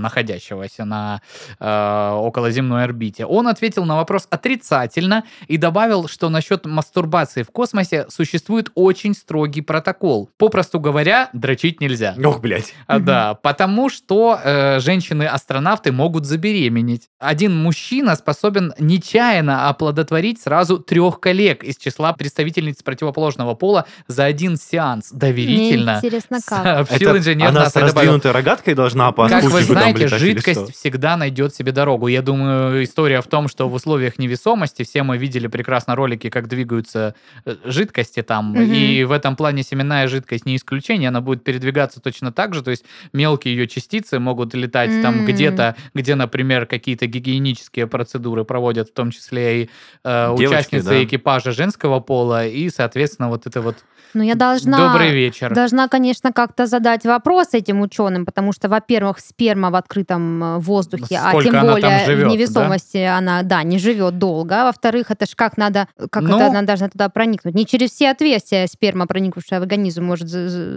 находящегося 0.55 0.85
на 0.85 1.21
э, 1.59 2.11
околоземной 2.15 2.83
орбите. 2.83 3.25
Он 3.25 3.47
ответил 3.47 3.85
на 3.85 3.95
вопрос 3.95 4.27
отрицательно 4.29 5.23
и 5.47 5.57
добавил, 5.57 6.07
что 6.07 6.29
насчет 6.29 6.65
мастурбации 6.65 7.43
в 7.43 7.51
космосе 7.51 8.05
существует 8.09 8.69
очень 8.75 9.13
строгий 9.13 9.61
протокол. 9.61 10.29
Попросту 10.37 10.79
говоря, 10.79 11.29
дрочить 11.33 11.81
нельзя. 11.81 12.15
Ох, 12.23 12.39
блядь. 12.39 12.73
А, 12.87 12.99
да, 12.99 13.33
потому 13.35 13.89
что 13.89 14.39
э, 14.43 14.79
женщины-астронавты 14.79 15.91
могут 15.91 16.25
забеременеть. 16.25 17.09
Один 17.19 17.55
мужчина 17.55 18.15
способен 18.15 18.73
нечаянно 18.79 19.69
оплодотворить 19.69 20.41
сразу 20.41 20.79
трех 20.79 21.19
коллег 21.19 21.63
из 21.63 21.77
числа 21.77 22.13
представительниц 22.13 22.81
противоположного 22.83 23.55
пола 23.55 23.85
за 24.07 24.25
один 24.25 24.57
сеанс. 24.57 25.09
Доверительно. 25.11 25.99
Мне 25.99 26.07
интересно, 26.07 26.39
как. 26.45 26.63
Сообщил 26.63 27.09
Это 27.09 27.17
инженер 27.19 27.47
она 27.49 27.61
НАСА 27.61 27.79
с 27.79 27.81
раздвинутой 27.81 28.31
рогаткой 28.31 28.73
должна 28.73 29.11
по 29.11 29.27
как 29.27 29.43
вы 29.43 29.61
знаете, 29.63 30.05
летать 30.05 30.34
жидкость 30.35 30.75
всегда 30.75 31.17
найдет 31.17 31.53
себе 31.55 31.71
дорогу. 31.71 32.07
Я 32.07 32.21
думаю, 32.21 32.83
история 32.83 33.21
в 33.21 33.27
том, 33.27 33.47
что 33.47 33.67
в 33.69 33.73
условиях 33.73 34.17
невесомости 34.19 34.83
все 34.83 35.03
мы 35.03 35.17
видели 35.17 35.47
прекрасно 35.47 35.95
ролики, 35.95 36.29
как 36.29 36.47
двигаются 36.47 37.15
э, 37.45 37.55
жидкости 37.65 38.21
там, 38.21 38.51
Мгм. 38.51 38.61
и 38.73 39.03
в 39.03 39.11
этом 39.11 39.35
плане 39.35 39.63
семенная 39.63 40.07
жидкость 40.07 40.45
не 40.45 40.55
исключение, 40.55 41.09
она 41.09 41.21
будет 41.21 41.43
передвигаться 41.43 41.99
точно 42.01 42.31
так 42.31 42.53
же, 42.53 42.61
то 42.63 42.71
есть 42.71 42.85
мелкие 43.13 43.55
ее 43.55 43.67
частицы 43.67 44.19
могут 44.19 44.53
летать 44.53 45.01
там 45.01 45.19
М. 45.19 45.25
где-то, 45.25 45.75
где, 45.93 46.15
например, 46.15 46.65
какие-то 46.65 47.07
гигиенические 47.07 47.87
процедуры 47.87 48.43
проводят, 48.45 48.89
в 48.89 48.93
том 48.93 49.11
числе 49.11 49.63
и 49.63 49.69
э, 50.03 50.35
Девочки, 50.37 50.45
участницы 50.47 50.89
да. 50.89 51.03
экипажа 51.03 51.51
женского 51.51 51.99
пола, 51.99 52.45
и, 52.47 52.69
соответственно, 52.69 53.29
вот 53.29 53.47
это 53.47 53.61
вот 53.61 53.77
Ну, 54.13 54.23
я 54.23 54.35
должна... 54.35 54.77
добрый 54.77 55.11
вечер. 55.11 55.53
Должна, 55.53 55.87
конечно, 55.87 56.31
как-то 56.31 56.65
задать 56.67 57.05
вопрос 57.05 57.53
этим 57.53 57.81
ученым, 57.81 58.25
потому 58.25 58.53
что, 58.53 58.69
во-первых, 58.69 59.19
сперма 59.19 59.69
в 59.71 59.75
открытом 59.75 60.24
э, 60.43 60.57
воздухе, 60.59 61.17
а 61.17 61.29
Сколько 61.29 61.45
тем 61.45 61.55
она 61.55 61.63
там 61.63 61.81
более 61.81 62.05
живет, 62.05 62.27
в 62.27 62.31
невесомости 62.31 62.97
она, 62.97 63.43
да, 63.43 63.63
не 63.63 63.79
живет 63.79 64.17
долго. 64.17 64.61
А 64.61 64.65
Во-вторых, 64.65 65.11
это 65.11 65.25
ж 65.25 65.35
как 65.35 65.57
надо, 65.57 65.87
как 66.09 66.23
Ну- 66.23 66.35
это 66.35 66.47
она 66.47 66.61
должна 66.61 66.89
туда 66.89 67.09
проникнуть. 67.09 67.55
Не 67.55 67.65
через 67.65 67.91
все 67.91 68.09
отверстия 68.11 68.67
сперма, 68.67 69.07
проникнувшая 69.07 69.59
в 69.59 69.63
организм, 69.63 70.03
может 70.03 70.27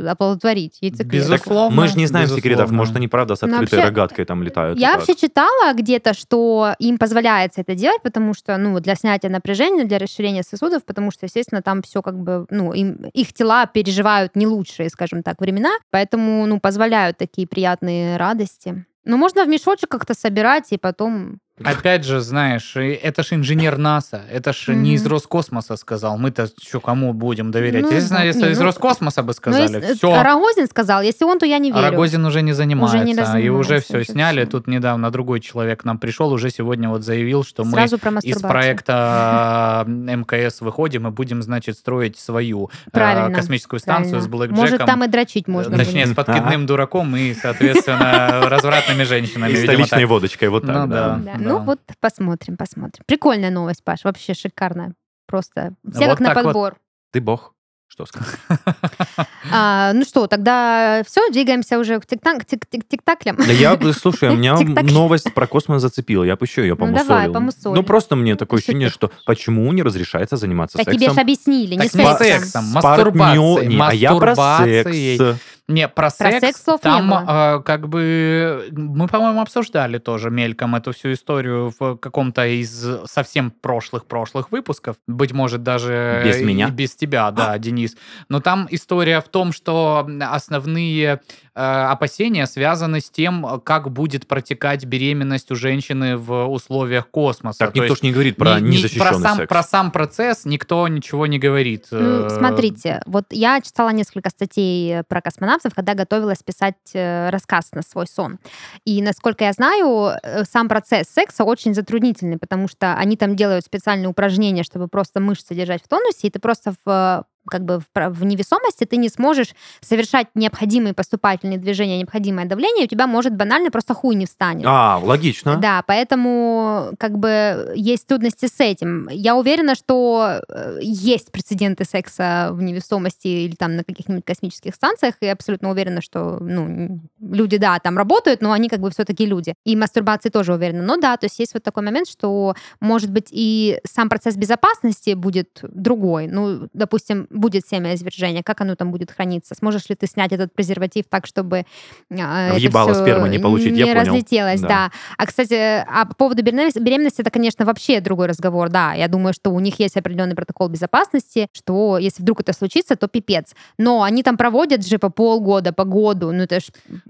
оплодотворить 0.08 0.78
яйцеклетку. 0.80 1.16
Безусловно. 1.16 1.76
Мы 1.76 1.88
же 1.88 1.96
не 1.96 2.06
знаем 2.06 2.26
секретов, 2.28 2.50
безусловно. 2.66 2.76
может, 2.76 2.96
они 2.96 3.08
правда 3.08 3.34
с 3.34 3.42
открытой 3.42 3.78
вообще, 3.78 3.88
рогаткой 3.88 4.24
там 4.24 4.42
летают. 4.42 4.78
Я 4.78 4.94
вообще 4.96 5.14
читала 5.14 5.72
где-то, 5.74 6.14
что 6.14 6.74
им 6.78 6.98
позволяется 6.98 7.60
это 7.60 7.74
делать, 7.74 8.02
потому 8.02 8.34
что, 8.34 8.56
ну, 8.56 8.78
для 8.80 8.94
снятия 8.94 9.30
напряжения, 9.30 9.84
для 9.84 9.98
расширения 9.98 10.42
сосудов, 10.42 10.84
потому 10.84 11.10
что, 11.10 11.26
естественно, 11.26 11.62
там 11.62 11.82
все 11.82 12.02
как 12.02 12.18
бы, 12.18 12.46
ну, 12.50 12.72
им, 12.72 12.94
их 13.12 13.32
тела 13.32 13.66
переживают 13.66 14.36
не 14.36 14.46
лучшие, 14.46 14.88
скажем 14.90 15.22
так, 15.22 15.40
времена, 15.40 15.70
поэтому, 15.90 16.46
ну, 16.46 16.60
позволяют 16.60 17.18
такие 17.18 17.46
приятные 17.46 18.16
радости. 18.16 18.84
Ну, 19.04 19.16
можно 19.16 19.44
в 19.44 19.48
мешочек 19.48 19.90
как-то 19.90 20.14
собирать 20.14 20.72
и 20.72 20.78
потом... 20.78 21.40
Опять 21.64 22.04
же, 22.04 22.20
знаешь, 22.20 22.76
и 22.76 22.90
это 22.90 23.22
ж 23.22 23.32
инженер 23.32 23.78
НАСА, 23.78 24.22
это 24.30 24.52
ж 24.52 24.68
не 24.68 24.94
из. 24.94 25.06
Роскосмоса 25.06 25.76
сказал. 25.76 26.18
Мы-то 26.18 26.48
что, 26.62 26.80
кому 26.80 27.12
будем 27.12 27.50
доверять? 27.50 27.82
Ну, 27.82 27.92
если 27.92 28.14
да. 28.14 28.22
если 28.22 28.42
Не, 28.46 28.52
из 28.52 28.58
ну, 28.58 28.64
Роскосмоса 28.66 29.22
бы 29.22 29.28
Ну, 29.28 29.32
сказали, 29.32 29.74
если- 29.80 29.94
все. 29.94 30.22
Рогозин 30.22 30.66
сказал, 30.68 31.02
если 31.02 31.24
он, 31.24 31.38
то 31.38 31.46
я 31.46 31.58
не 31.58 31.70
верю. 31.72 31.82
Рогозин 31.82 32.24
уже 32.26 32.42
не 32.42 32.52
занимается, 32.52 32.98
и 32.98 33.00
занимается, 33.14 33.52
уже 33.52 33.80
все 33.80 33.96
уже 33.98 34.04
сняли. 34.04 34.44
Тут 34.44 34.66
недавно 34.66 35.10
другой 35.10 35.40
человек 35.40 35.82
к 35.82 35.84
нам 35.84 35.98
пришел, 35.98 36.30
уже 36.32 36.50
сегодня 36.50 36.88
вот 36.88 37.02
заявил, 37.04 37.42
что 37.44 37.64
мы 37.64 37.72
Сразу 37.72 37.98
про 37.98 38.10
из 38.22 38.40
проекта 38.40 39.84
МКС 39.86 40.60
выходим 40.60 41.06
и 41.08 41.10
будем, 41.10 41.42
значит, 41.42 41.76
строить 41.78 42.18
свою 42.18 42.70
э, 42.86 42.90
Правильно, 42.90 43.34
космическую 43.34 43.80
станцию 43.80 44.10
правильно. 44.20 44.26
с 44.26 44.30
блэкджеком. 44.30 44.60
Может, 44.64 44.86
там 44.86 45.04
и 45.04 45.08
дрочить 45.08 45.48
можно 45.48 45.76
Точнее, 45.76 46.04
будет. 46.04 46.12
с 46.12 46.16
подкидным 46.16 46.66
дураком 46.66 47.16
и, 47.16 47.34
соответственно, 47.34 48.40
развратными 48.48 49.04
женщинами. 49.04 49.52
И 49.52 49.56
столичной 49.56 50.00
так. 50.02 50.08
водочкой, 50.08 50.48
вот 50.48 50.66
так, 50.66 50.76
Ну 50.76 50.86
да. 50.86 51.20
да. 51.24 51.38
Да, 51.48 51.58
Ну 51.58 51.64
вот 51.64 51.80
посмотрим, 52.00 52.56
посмотрим. 52.56 53.04
Прикольная 53.06 53.50
новость, 53.50 53.82
Паш, 53.84 54.04
вообще 54.04 54.34
шикарная. 54.34 54.94
Просто 55.26 55.74
все 55.92 56.06
Вот 56.06 56.18
как 56.18 56.20
на 56.20 56.26
так 56.26 56.36
вот. 56.36 56.44
подбор. 56.44 56.76
Ты 57.12 57.20
бог. 57.20 57.54
Что 57.90 58.04
сказать? 58.06 58.28
А, 59.50 59.92
ну 59.94 60.04
что, 60.04 60.26
тогда 60.26 61.02
все, 61.06 61.30
двигаемся 61.30 61.78
уже 61.78 61.98
к 62.00 62.06
тик-так- 62.06 62.44
тик- 62.44 62.66
тик- 62.70 62.86
тик-таклям. 62.86 63.36
Да 63.36 63.44
я, 63.50 63.78
слушай, 63.94 64.28
у 64.28 64.36
меня 64.36 64.56
новость 64.82 65.32
про 65.32 65.46
космос 65.46 65.80
зацепила. 65.80 66.22
Я 66.24 66.36
бы 66.36 66.44
еще 66.44 66.62
ее 66.62 66.74
Ну, 66.74 66.76
помусолил. 66.80 67.08
давай, 67.08 67.30
помусоль. 67.30 67.74
Ну, 67.74 67.82
просто 67.82 68.14
мне 68.14 68.36
такое 68.36 68.60
Пиши 68.60 68.72
ощущение, 68.72 68.90
что 68.90 69.10
почему 69.24 69.72
не 69.72 69.82
разрешается 69.82 70.36
заниматься 70.36 70.76
Так 70.76 70.86
тебе 70.86 70.98
сексом 70.98 71.14
же 71.14 71.20
объяснили, 71.22 71.74
не 71.76 71.88
Так 71.88 71.94
не 71.94 72.04
сексом. 72.04 72.18
сексом, 72.26 72.64
мастурбацией, 72.72 73.80
а 73.80 73.94
я 73.94 74.14
про 74.14 74.36
секс. 74.36 75.38
Не, 75.68 75.86
про, 75.86 75.94
Про 76.08 76.10
секс, 76.10 76.40
секс 76.40 76.62
слов 76.64 76.80
не 76.82 76.90
там 76.90 77.08
было. 77.10 77.58
э, 77.58 77.62
как 77.62 77.88
бы 77.90 78.68
мы, 78.72 79.06
по-моему, 79.06 79.42
обсуждали 79.42 79.98
тоже 79.98 80.30
мельком 80.30 80.74
эту 80.74 80.92
всю 80.92 81.12
историю 81.12 81.74
в 81.78 81.96
каком-то 81.96 82.46
из 82.46 82.86
совсем 83.04 83.50
прошлых-прошлых 83.50 84.50
выпусков. 84.50 84.96
Быть 85.06 85.32
может, 85.32 85.62
даже 85.62 86.22
Без 86.24 86.38
и 86.40 86.44
меня? 86.44 86.70
без 86.70 86.94
тебя, 86.96 87.30
да, 87.32 87.58
Денис. 87.58 87.96
Но 88.30 88.40
там 88.40 88.66
история 88.70 89.20
в 89.20 89.28
том, 89.28 89.52
что 89.52 90.08
основные 90.22 91.20
э, 91.54 91.60
опасения 91.60 92.46
связаны 92.46 93.00
с 93.00 93.10
тем, 93.10 93.60
как 93.62 93.90
будет 93.92 94.26
протекать 94.26 94.86
беременность 94.86 95.50
у 95.50 95.54
женщины 95.54 96.16
в 96.16 96.46
условиях 96.46 97.08
космоса. 97.10 97.58
Так 97.58 97.72
То 97.72 97.80
никто 97.80 97.92
есть 97.92 98.00
ж 98.00 98.02
не 98.04 98.12
говорит 98.12 98.36
про 98.36 98.58
ни- 98.58 98.70
незащищенный 98.76 99.06
про 99.10 99.18
сам, 99.18 99.36
секс. 99.36 99.48
про 99.48 99.62
сам 99.62 99.90
процесс 99.90 100.44
никто 100.46 100.88
ничего 100.88 101.26
не 101.26 101.38
говорит. 101.38 101.86
Ну, 101.90 102.24
Э, 102.26 102.30
смотрите, 102.30 103.02
вот 103.04 103.26
я 103.30 103.60
читала 103.60 103.90
несколько 103.90 104.30
статей 104.30 105.02
про 105.08 105.20
космонавтов, 105.20 105.57
когда 105.74 105.94
готовилась 105.94 106.42
писать 106.42 106.76
э, 106.94 107.30
рассказ 107.30 107.70
на 107.72 107.82
свой 107.82 108.06
сон. 108.06 108.38
И, 108.84 109.02
насколько 109.02 109.44
я 109.44 109.52
знаю, 109.52 110.16
э, 110.22 110.44
сам 110.44 110.68
процесс 110.68 111.08
секса 111.08 111.44
очень 111.44 111.74
затруднительный, 111.74 112.38
потому 112.38 112.68
что 112.68 112.94
они 112.94 113.16
там 113.16 113.36
делают 113.36 113.64
специальные 113.64 114.08
упражнения, 114.08 114.62
чтобы 114.62 114.88
просто 114.88 115.20
мышцы 115.20 115.54
держать 115.54 115.82
в 115.82 115.88
тонусе, 115.88 116.28
и 116.28 116.30
ты 116.30 116.38
просто 116.38 116.74
в 116.84 117.24
как 117.48 117.64
бы 117.64 117.80
в, 117.94 118.24
невесомости 118.24 118.84
ты 118.84 118.96
не 118.96 119.08
сможешь 119.08 119.54
совершать 119.80 120.28
необходимые 120.34 120.94
поступательные 120.94 121.58
движения, 121.58 121.98
необходимое 121.98 122.46
давление, 122.46 122.84
у 122.84 122.88
тебя 122.88 123.06
может 123.06 123.34
банально 123.34 123.70
просто 123.70 123.94
хуй 123.94 124.14
не 124.14 124.26
встанет. 124.26 124.64
А, 124.66 124.98
логично. 125.02 125.56
Да, 125.56 125.82
поэтому 125.86 126.90
как 126.98 127.18
бы 127.18 127.72
есть 127.74 128.06
трудности 128.06 128.46
с 128.46 128.60
этим. 128.60 129.08
Я 129.10 129.36
уверена, 129.36 129.74
что 129.74 130.40
э, 130.48 130.78
есть 130.82 131.32
прецеденты 131.32 131.84
секса 131.84 132.50
в 132.52 132.62
невесомости 132.62 133.28
или 133.28 133.54
там 133.54 133.76
на 133.76 133.84
каких-нибудь 133.84 134.24
космических 134.24 134.74
станциях, 134.74 135.14
и 135.20 135.26
абсолютно 135.26 135.70
уверена, 135.70 136.00
что 136.02 136.38
ну, 136.40 137.00
люди, 137.20 137.56
да, 137.56 137.78
там 137.78 137.96
работают, 137.96 138.42
но 138.42 138.52
они 138.52 138.68
как 138.68 138.80
бы 138.80 138.90
все-таки 138.90 139.26
люди. 139.26 139.54
И 139.64 139.76
мастурбации 139.76 140.28
тоже 140.28 140.54
уверена. 140.54 140.82
Но 140.82 140.96
да, 140.96 141.16
то 141.16 141.26
есть 141.26 141.38
есть 141.38 141.54
вот 141.54 141.62
такой 141.62 141.82
момент, 141.82 142.08
что, 142.08 142.54
может 142.80 143.10
быть, 143.10 143.28
и 143.30 143.78
сам 143.84 144.08
процесс 144.08 144.36
безопасности 144.36 145.14
будет 145.14 145.60
другой. 145.62 146.26
Ну, 146.26 146.68
допустим, 146.72 147.26
будет 147.38 147.66
семяизвержение, 147.66 148.42
как 148.42 148.60
оно 148.60 148.74
там 148.74 148.90
будет 148.90 149.10
храниться? 149.10 149.54
Сможешь 149.54 149.88
ли 149.88 149.94
ты 149.96 150.06
снять 150.06 150.32
этот 150.32 150.52
презерватив 150.54 151.04
так, 151.08 151.26
чтобы 151.26 151.64
это 152.10 152.50
Въебало 152.54 152.92
всё 152.92 153.02
спермы 153.02 153.28
не 153.28 153.38
получить, 153.38 153.76
я 153.76 153.86
не 153.86 153.94
понял. 153.94 154.06
разлетелось, 154.12 154.60
Да. 154.60 154.68
да. 154.68 154.90
А, 155.16 155.26
кстати, 155.26 155.54
а 155.54 156.04
по 156.06 156.14
поводу 156.14 156.42
беременности, 156.42 156.78
беременности, 156.78 157.20
это, 157.20 157.30
конечно, 157.30 157.64
вообще 157.64 158.00
другой 158.00 158.26
разговор, 158.26 158.68
да. 158.68 158.92
Я 158.94 159.08
думаю, 159.08 159.32
что 159.32 159.50
у 159.50 159.60
них 159.60 159.78
есть 159.80 159.96
определенный 159.96 160.34
протокол 160.34 160.68
безопасности, 160.68 161.48
что 161.52 161.98
если 161.98 162.22
вдруг 162.22 162.40
это 162.40 162.52
случится, 162.52 162.96
то 162.96 163.08
пипец. 163.08 163.54
Но 163.78 164.02
они 164.02 164.22
там 164.22 164.36
проводят 164.36 164.86
же 164.86 164.98
по 164.98 165.10
полгода, 165.10 165.72
по 165.72 165.84
году, 165.84 166.32
ну 166.32 166.42
это 166.44 166.60
ж 166.60 166.64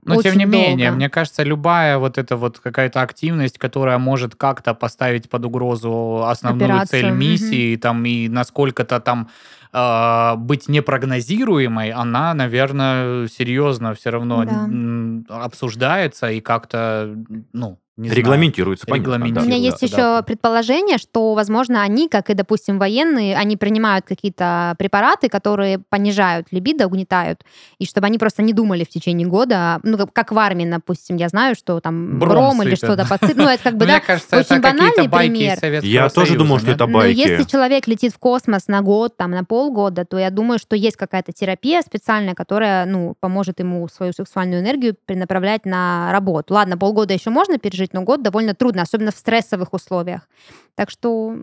Но 0.05 0.17
очень 0.17 0.31
тем 0.31 0.39
не 0.39 0.45
менее, 0.45 0.89
долго. 0.89 0.97
мне 0.97 1.09
кажется, 1.09 1.43
любая 1.43 1.99
вот 1.99 2.19
эта 2.19 2.37
вот 2.37 2.59
какая-то 2.59 3.01
активность, 3.03 3.59
которая 3.59 3.99
может 3.99 4.35
как-то 4.35 4.75
поставить 4.75 5.29
под 5.31 5.45
угрозу 5.45 6.23
основную 6.25 6.71
Операцию, 6.71 7.03
цель 7.03 7.11
миссии, 7.11 7.77
там 7.77 8.05
и 8.05 8.29
насколько-то 8.29 9.01
там 9.01 9.29
э, 9.73 10.35
быть 10.37 10.69
непрогнозируемой, 10.69 11.91
она, 11.93 12.35
наверное, 12.35 13.27
серьезно 13.29 13.95
все 13.95 14.11
равно 14.11 14.45
Да. 14.45 15.45
обсуждается 15.45 16.31
и 16.31 16.41
как-то, 16.41 17.15
ну, 17.53 17.79
не 17.99 18.09
знаю. 18.09 18.19
Регламентируется, 18.23 18.87
понятно. 18.87 19.11
У 19.11 19.15
Регламентируется. 19.17 19.51
да. 19.51 19.57
меня 19.57 19.65
есть 19.65 19.81
да, 19.81 19.87
еще 19.87 19.97
да. 19.97 20.23
предположение, 20.23 20.99
что, 20.99 21.35
возможно, 21.35 21.83
они, 21.83 22.09
как 22.09 22.31
и, 22.31 22.35
допустим, 22.35 22.79
военные, 22.79 23.37
они 23.37 23.57
принимают 23.57 24.07
какие-то 24.07 24.75
препараты, 24.79 25.29
которые 25.29 25.81
понижают 25.91 26.47
либидо, 26.53 26.87
угнетают, 26.87 27.43
и 27.79 27.85
чтобы 27.85 28.07
они 28.07 28.17
просто 28.19 28.43
не 28.43 28.53
думали 28.53 28.85
в 28.85 28.89
течение 28.89 29.27
года, 29.27 29.81
ну, 29.83 29.99
как- 30.07 30.33
в 30.33 30.39
армии, 30.39 30.65
допустим, 30.65 31.17
я 31.17 31.29
знаю, 31.29 31.55
что 31.57 31.81
там 31.81 32.19
Бром 32.19 32.31
бром, 32.31 32.63
или 32.63 32.75
что-то 32.77 33.05
подсыпать. 33.07 33.37
Ну, 33.37 33.49
это 33.49 33.63
как 33.65 33.77
бы, 33.77 33.85
Мне 33.85 33.95
да, 33.95 34.01
кажется, 34.01 34.37
очень 34.37 34.57
это 34.57 34.63
какие-то 34.63 34.79
банальный 34.79 35.09
байки 35.09 35.57
пример. 35.61 35.85
Я 35.85 36.09
тоже 36.09 36.37
думал, 36.37 36.59
что 36.61 36.71
это 36.71 36.87
Но 36.87 36.99
байки. 36.99 37.19
если 37.19 37.43
человек 37.45 37.89
летит 37.89 38.13
в 38.13 38.19
космос 38.19 38.69
на 38.69 38.81
год, 38.83 39.17
там, 39.17 39.33
на 39.33 39.45
полгода, 39.45 40.05
то 40.05 40.19
я 40.19 40.31
думаю, 40.31 40.59
что 40.59 40.77
есть 40.77 40.97
какая-то 40.97 41.33
терапия 41.33 41.83
специальная, 41.83 42.35
которая, 42.35 42.87
ну, 42.87 43.17
поможет 43.21 43.59
ему 43.61 43.89
свою 43.89 44.13
сексуальную 44.13 44.61
энергию 44.63 44.95
перенаправлять 45.07 45.65
на 45.67 46.13
работу. 46.13 46.55
Ладно, 46.55 46.79
полгода 46.79 47.13
еще 47.15 47.31
можно 47.31 47.59
пережить, 47.59 47.88
но 47.93 48.03
год 48.03 48.23
довольно 48.23 48.55
трудно, 48.55 48.83
особенно 48.83 49.11
в 49.11 49.17
стрессовых 49.17 49.73
условиях. 49.73 50.29
Так 50.75 50.91
что, 50.91 51.37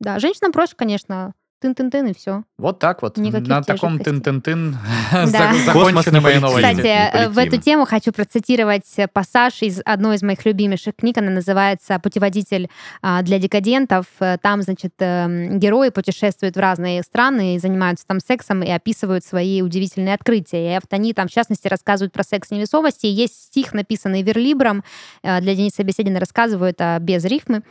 да, 0.00 0.18
женщинам 0.18 0.52
проще, 0.52 0.74
конечно, 0.76 1.32
тын-тын-тын, 1.62 2.10
и 2.10 2.14
все. 2.14 2.42
Вот 2.58 2.78
так 2.78 3.02
вот. 3.02 3.16
Никаких 3.16 3.48
На 3.48 3.62
таком 3.62 3.98
тын-тын-тын 3.98 4.76
Да. 5.12 5.54
закончены 5.66 6.20
мои 6.20 6.38
новости. 6.38 6.68
Кстати, 6.68 6.86
э, 6.86 7.28
в 7.28 7.38
эту 7.38 7.56
тему 7.60 7.86
хочу 7.86 8.12
процитировать 8.12 8.86
э, 8.96 9.08
пассаж 9.08 9.62
из 9.62 9.80
одной 9.84 10.16
из 10.16 10.22
моих 10.22 10.44
любимейших 10.44 10.96
книг. 10.96 11.18
Она 11.18 11.30
называется 11.30 11.98
«Путеводитель 11.98 12.68
а, 13.00 13.22
для 13.22 13.38
декадентов». 13.38 14.06
Э, 14.20 14.36
Там, 14.40 14.62
значит, 14.62 14.92
герои 14.98 15.90
путешествуют 15.90 16.56
в 16.56 16.60
разные 16.60 17.02
страны 17.02 17.56
и 17.56 17.58
занимаются 17.58 18.06
там 18.06 18.20
сексом 18.20 18.62
и 18.62 18.70
описывают 18.70 19.24
свои 19.24 19.62
удивительные 19.62 20.14
открытия. 20.14 20.72
И 20.72 20.74
вот 20.74 20.92
они 20.92 21.14
там, 21.14 21.28
в 21.28 21.30
частности, 21.30 21.68
рассказывают 21.68 22.12
про 22.12 22.24
секс 22.24 22.50
невесомости. 22.50 23.06
Есть 23.06 23.44
стих, 23.44 23.72
написанный 23.72 24.22
верлибром. 24.22 24.84
Для 25.22 25.54
Дениса 25.54 25.82
Беседина 25.84 26.20
рассказываю 26.20 26.70
это 26.70 26.98
без 27.00 27.24
рифмы. 27.24 27.62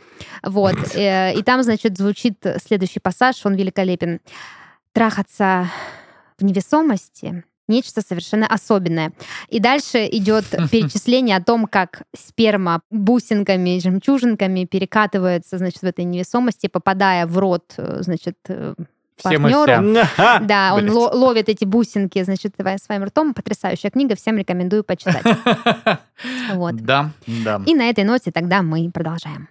Вот. 0.42 0.76
И 0.96 1.42
там, 1.44 1.62
значит, 1.62 1.98
звучит 1.98 2.44
следующий 2.66 3.00
пассаж, 3.00 3.36
он 3.44 3.54
великолепен. 3.82 4.20
«Трахаться 4.92 5.68
в 6.38 6.44
невесомости 6.44 7.44
нечто 7.68 8.02
совершенно 8.02 8.46
особенное. 8.46 9.12
И 9.48 9.60
дальше 9.60 10.06
идет 10.10 10.44
перечисление 10.70 11.36
о 11.36 11.42
том, 11.42 11.66
как 11.66 12.02
сперма 12.14 12.82
бусинками, 12.90 13.78
жемчужинками 13.78 14.64
перекатывается, 14.64 15.58
значит, 15.58 15.82
в 15.82 15.86
этой 15.86 16.04
невесомости, 16.04 16.66
попадая 16.66 17.26
в 17.26 17.38
рот, 17.38 17.72
э, 17.78 17.98
значит, 18.02 18.36
э, 18.48 18.74
партнеру. 19.22 19.96
Да, 20.42 20.74
он 20.74 20.90
ло- 20.90 21.12
ловит 21.14 21.48
эти 21.48 21.64
бусинки, 21.64 22.22
значит, 22.24 22.54
своим 22.56 22.78
своим 22.78 23.04
ртом. 23.04 23.32
Потрясающая 23.32 23.90
книга, 23.90 24.16
всем 24.16 24.36
рекомендую 24.36 24.84
почитать. 24.84 25.24
Вот. 26.54 26.76
Да, 26.76 27.10
да. 27.26 27.60
И 27.66 27.74
на 27.74 27.88
этой 27.88 28.04
ноте 28.04 28.30
тогда 28.30 28.62
мы 28.62 28.90
продолжаем. 28.90 29.48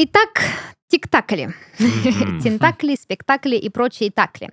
Итак, 0.00 0.44
тиктакли. 0.86 1.52
Тентакли, 2.40 2.94
спектакли 2.94 3.56
и 3.56 3.68
прочие 3.68 4.12
такли. 4.12 4.50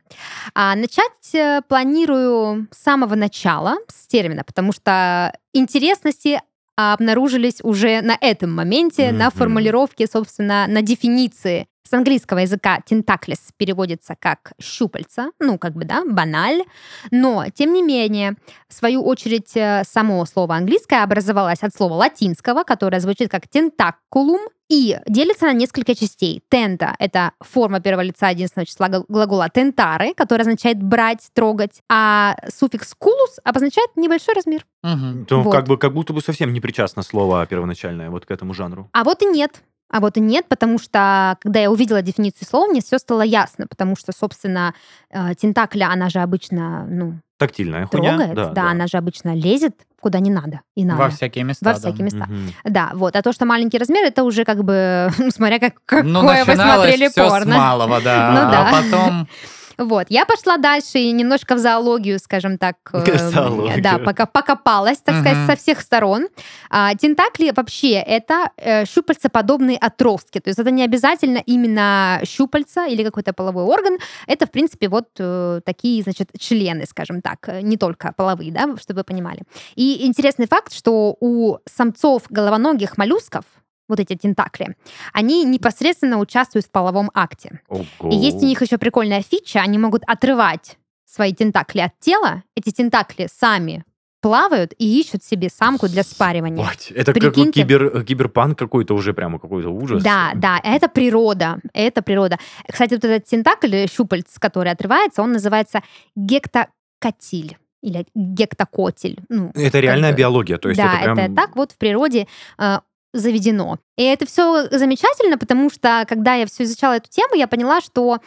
А 0.56 0.75
начать 0.75 1.36
э, 1.36 1.62
планирую 1.70 2.68
с 2.72 2.82
самого 2.82 3.14
начала, 3.14 3.75
с 3.88 4.08
термина, 4.08 4.44
потому 4.44 4.72
что 4.72 5.38
интересности 5.54 6.42
обнаружились 6.75 7.60
уже 7.62 8.02
на 8.02 8.18
этом 8.20 8.54
моменте, 8.54 9.12
на 9.12 9.30
формулировке, 9.30 10.08
собственно, 10.08 10.66
на 10.68 10.82
дефиниции. 10.82 11.68
С 11.88 11.94
английского 11.94 12.39
языка 12.39 12.80
тентаклис 12.86 13.39
переводится 13.58 14.15
как 14.20 14.54
щупальца, 14.60 15.32
ну, 15.39 15.60
как 15.60 15.74
бы, 15.74 15.86
да, 15.86 16.04
баналь. 16.04 16.63
Но, 17.12 17.46
тем 17.54 17.74
не 17.74 17.84
менее, 17.84 18.36
в 18.68 18.74
свою 18.74 19.04
очередь, 19.04 19.56
э, 19.56 19.84
само 19.88 20.25
слово 20.25 20.56
английское 20.56 21.04
образовалось 21.04 21.62
от 21.62 21.75
слова 21.75 21.94
латинского, 21.94 22.63
которое 22.63 23.00
звучит 23.00 23.30
как 23.30 23.48
тентакулум, 23.48 24.42
и 24.68 24.98
делится 25.08 25.46
на 25.46 25.54
несколько 25.54 25.94
частей. 25.94 26.42
Тента— 26.50 26.96
это 27.00 27.34
форма 27.39 27.80
первого 27.80 28.01
лица 28.01 28.30
единственного 28.30 28.65
числа 28.65 28.88
гл- 28.88 29.06
глагола 29.08 29.48
тентары, 29.50 30.15
который 30.15 30.42
означает 30.42 30.82
брать, 30.82 31.30
трогать, 31.34 31.82
а 31.88 32.36
суффикс 32.51 32.96
кулус 32.96 33.39
обозначает 33.44 33.92
небольшой 33.96 34.34
размер. 34.34 34.65
Мгм. 34.82 35.25
То 35.25 35.42
Вот. 35.42 35.51
как 35.51 35.68
бы 35.68 35.77
как 35.77 35.94
будто 35.94 36.13
бы 36.13 36.22
совсем 36.22 36.51
не 36.51 36.62
причастно 36.62 37.04
слово 37.04 37.46
первоначальное 37.46 38.10
вот 38.10 38.25
к 38.25 38.32
этому 38.32 38.56
жанру. 38.56 38.89
А 38.92 39.04
вот 39.04 39.22
и 39.22 39.25
нет. 39.25 39.62
А 39.92 40.00
вот 40.00 40.18
и 40.18 40.20
нет, 40.20 40.46
потому 40.50 40.80
что, 40.80 41.38
когда 41.42 41.60
я 41.60 41.72
увидела 41.72 42.01
дефиницию 42.01 42.48
слова, 42.48 42.68
мне 42.68 42.82
все 42.82 42.98
стало 42.98 43.22
ясно, 43.22 43.68
потому 43.68 43.96
что, 43.96 44.12
собственно, 44.12 44.74
э, 45.10 45.36
тентакля, 45.36 45.89
она 45.92 46.10
же 46.10 46.20
обычно, 46.20 46.86
ну, 46.88 47.20
Тактильная 47.38 47.86
хуйня. 47.88 48.18
трогает, 48.18 48.54
да, 48.54 48.72
она 48.72 48.88
же 48.88 48.98
обычно 48.98 49.36
лезет 49.36 49.75
куда 50.06 50.20
не 50.20 50.30
надо 50.30 50.62
и 50.75 50.86
надо. 50.86 51.01
Во 51.01 51.10
всякие 51.10 51.44
места. 51.44 51.65
Во 51.65 51.74
да. 51.74 51.80
всякие 51.80 52.04
места. 52.04 52.25
Мгм. 52.27 52.54
Да, 52.63 52.92
вот. 52.94 53.15
А 53.15 53.24
то, 53.24 53.34
что 53.34 53.48
маленький 53.48 53.80
размер, 53.80 54.06
это 54.06 54.24
уже 54.24 54.46
как 54.46 54.63
бы, 54.63 55.10
ну, 55.18 55.32
смотря 55.32 55.58
как, 55.58 55.74
какое 55.84 56.04
Ну, 56.04 56.22
вы 56.22 56.44
смотрели 56.44 57.08
все 57.08 57.27
с 57.27 57.32
порно. 57.32 57.58
малого, 57.58 58.00
да. 58.01 58.30
Ну 58.30 58.51
да. 58.51 58.70
А 58.70 58.72
потом... 58.72 59.27
Вот, 59.77 60.08
я 60.10 60.25
пошла 60.25 60.58
дальше 60.58 61.00
и 61.00 61.12
немножко 61.12 61.55
в 61.55 61.60
зоологию, 61.60 62.20
скажем 62.20 62.58
так, 62.58 62.77
э, 62.94 63.29
Зоологию. 63.29 63.82
да, 63.84 63.98
пока 64.00 64.25
покопалась, 64.25 64.98
так 65.00 65.15
сказать, 65.15 65.38
Мгм. 65.38 65.48
со 65.48 65.55
всех 65.55 65.82
сторон. 65.82 66.27
А, 66.70 66.94
тентакли 66.96 67.51
вообще 67.55 67.94
это 67.94 68.50
э, 68.58 68.86
щупальцеподобные 68.86 69.77
отростки, 69.77 70.39
то 70.39 70.50
есть 70.50 70.60
это 70.60 70.72
не 70.72 70.84
обязательно 70.84 71.39
именно 71.46 72.22
щупальца 72.25 72.86
или 72.88 73.03
какой-то 73.03 73.34
половой 73.34 73.63
орган, 73.63 73.98
это 74.27 74.46
в 74.46 74.51
принципе 74.51 74.88
вот 74.89 75.08
э, 75.20 75.62
такие, 75.65 76.03
значит, 76.03 76.29
члены, 76.39 76.86
скажем 76.86 77.22
так, 77.22 77.48
э, 77.50 77.62
не 77.62 77.77
только 77.77 78.13
половые, 78.15 78.51
да, 78.51 78.75
чтобы 78.82 79.00
вы 79.00 79.03
понимали. 79.03 79.41
И 79.75 80.05
интересный 80.05 80.48
факт, 80.48 80.74
что 80.74 81.15
у 81.20 81.58
самцов 81.65 82.24
головоногих 82.29 82.98
моллюсков 82.98 83.46
вот 83.88 84.00
эти 84.00 84.15
тентакли, 84.15 84.75
они 85.13 85.44
непосредственно 85.44 86.20
участвуют 86.20 86.65
в 86.65 86.72
половом 86.72 87.12
акте. 87.13 87.62
Ого. 87.68 87.86
И 88.10 88.15
есть 88.15 88.42
у 88.42 88.46
них 88.46 88.62
еще 88.62 88.77
прикольная 88.77 89.22
фича, 89.22 89.60
они 89.60 89.77
могут 89.77 90.04
отрывать 90.08 90.77
свои 91.06 91.33
тентакли 91.33 91.79
от 91.79 92.00
тела, 92.00 92.44
эти 92.55 92.72
тентакли 92.72 93.27
сами 93.31 93.83
плавают 94.25 94.74
и 94.79 95.00
ищут 95.00 95.24
себе 95.24 95.50
самку 95.50 95.88
для 95.88 96.01
спаривания. 96.01 96.57
Бать, 96.57 96.92
это 96.92 97.14
как 97.14 97.36
кибер, 97.51 98.03
киберпанк 98.03 98.57
какой-то 98.57 98.96
уже 98.96 99.14
прямо 99.14 99.38
какой-то 99.38 99.70
ужас. 99.70 100.01
Да, 100.01 100.31
да, 100.36 100.59
это 100.64 100.88
природа, 100.90 101.59
это 101.74 102.01
природа. 102.01 102.40
Кстати, 102.68 102.96
вот 102.96 103.03
этот 103.03 103.29
тентакль, 103.29 103.86
щупальц, 103.86 104.40
который 104.40 104.72
отрывается, 104.72 105.22
он 105.22 105.31
называется 105.31 105.83
гектокотиль 106.16 107.57
или 107.83 108.07
гектокотиль. 108.16 109.20
Ну, 109.29 109.51
Это 109.53 109.79
реальная 109.79 110.12
биология, 110.12 110.57
то 110.57 110.70
есть 110.70 110.81
да, 110.81 111.01
это 111.01 111.14
прям... 111.14 111.36
так 111.36 111.55
вот 111.55 111.74
в 111.74 111.77
природе 111.77 112.27
э, 112.57 112.79
заведено. 113.16 113.80
И 113.98 114.04
это 114.04 114.25
все 114.25 114.68
замечательно, 114.70 115.38
потому 115.38 115.70
что 115.70 116.06
когда 116.08 116.36
я 116.36 116.46
все 116.46 116.64
изучала 116.64 116.94
эту 116.94 117.10
тему, 117.10 117.36
я 117.36 117.48
поняла, 117.48 117.82
что 117.82 118.20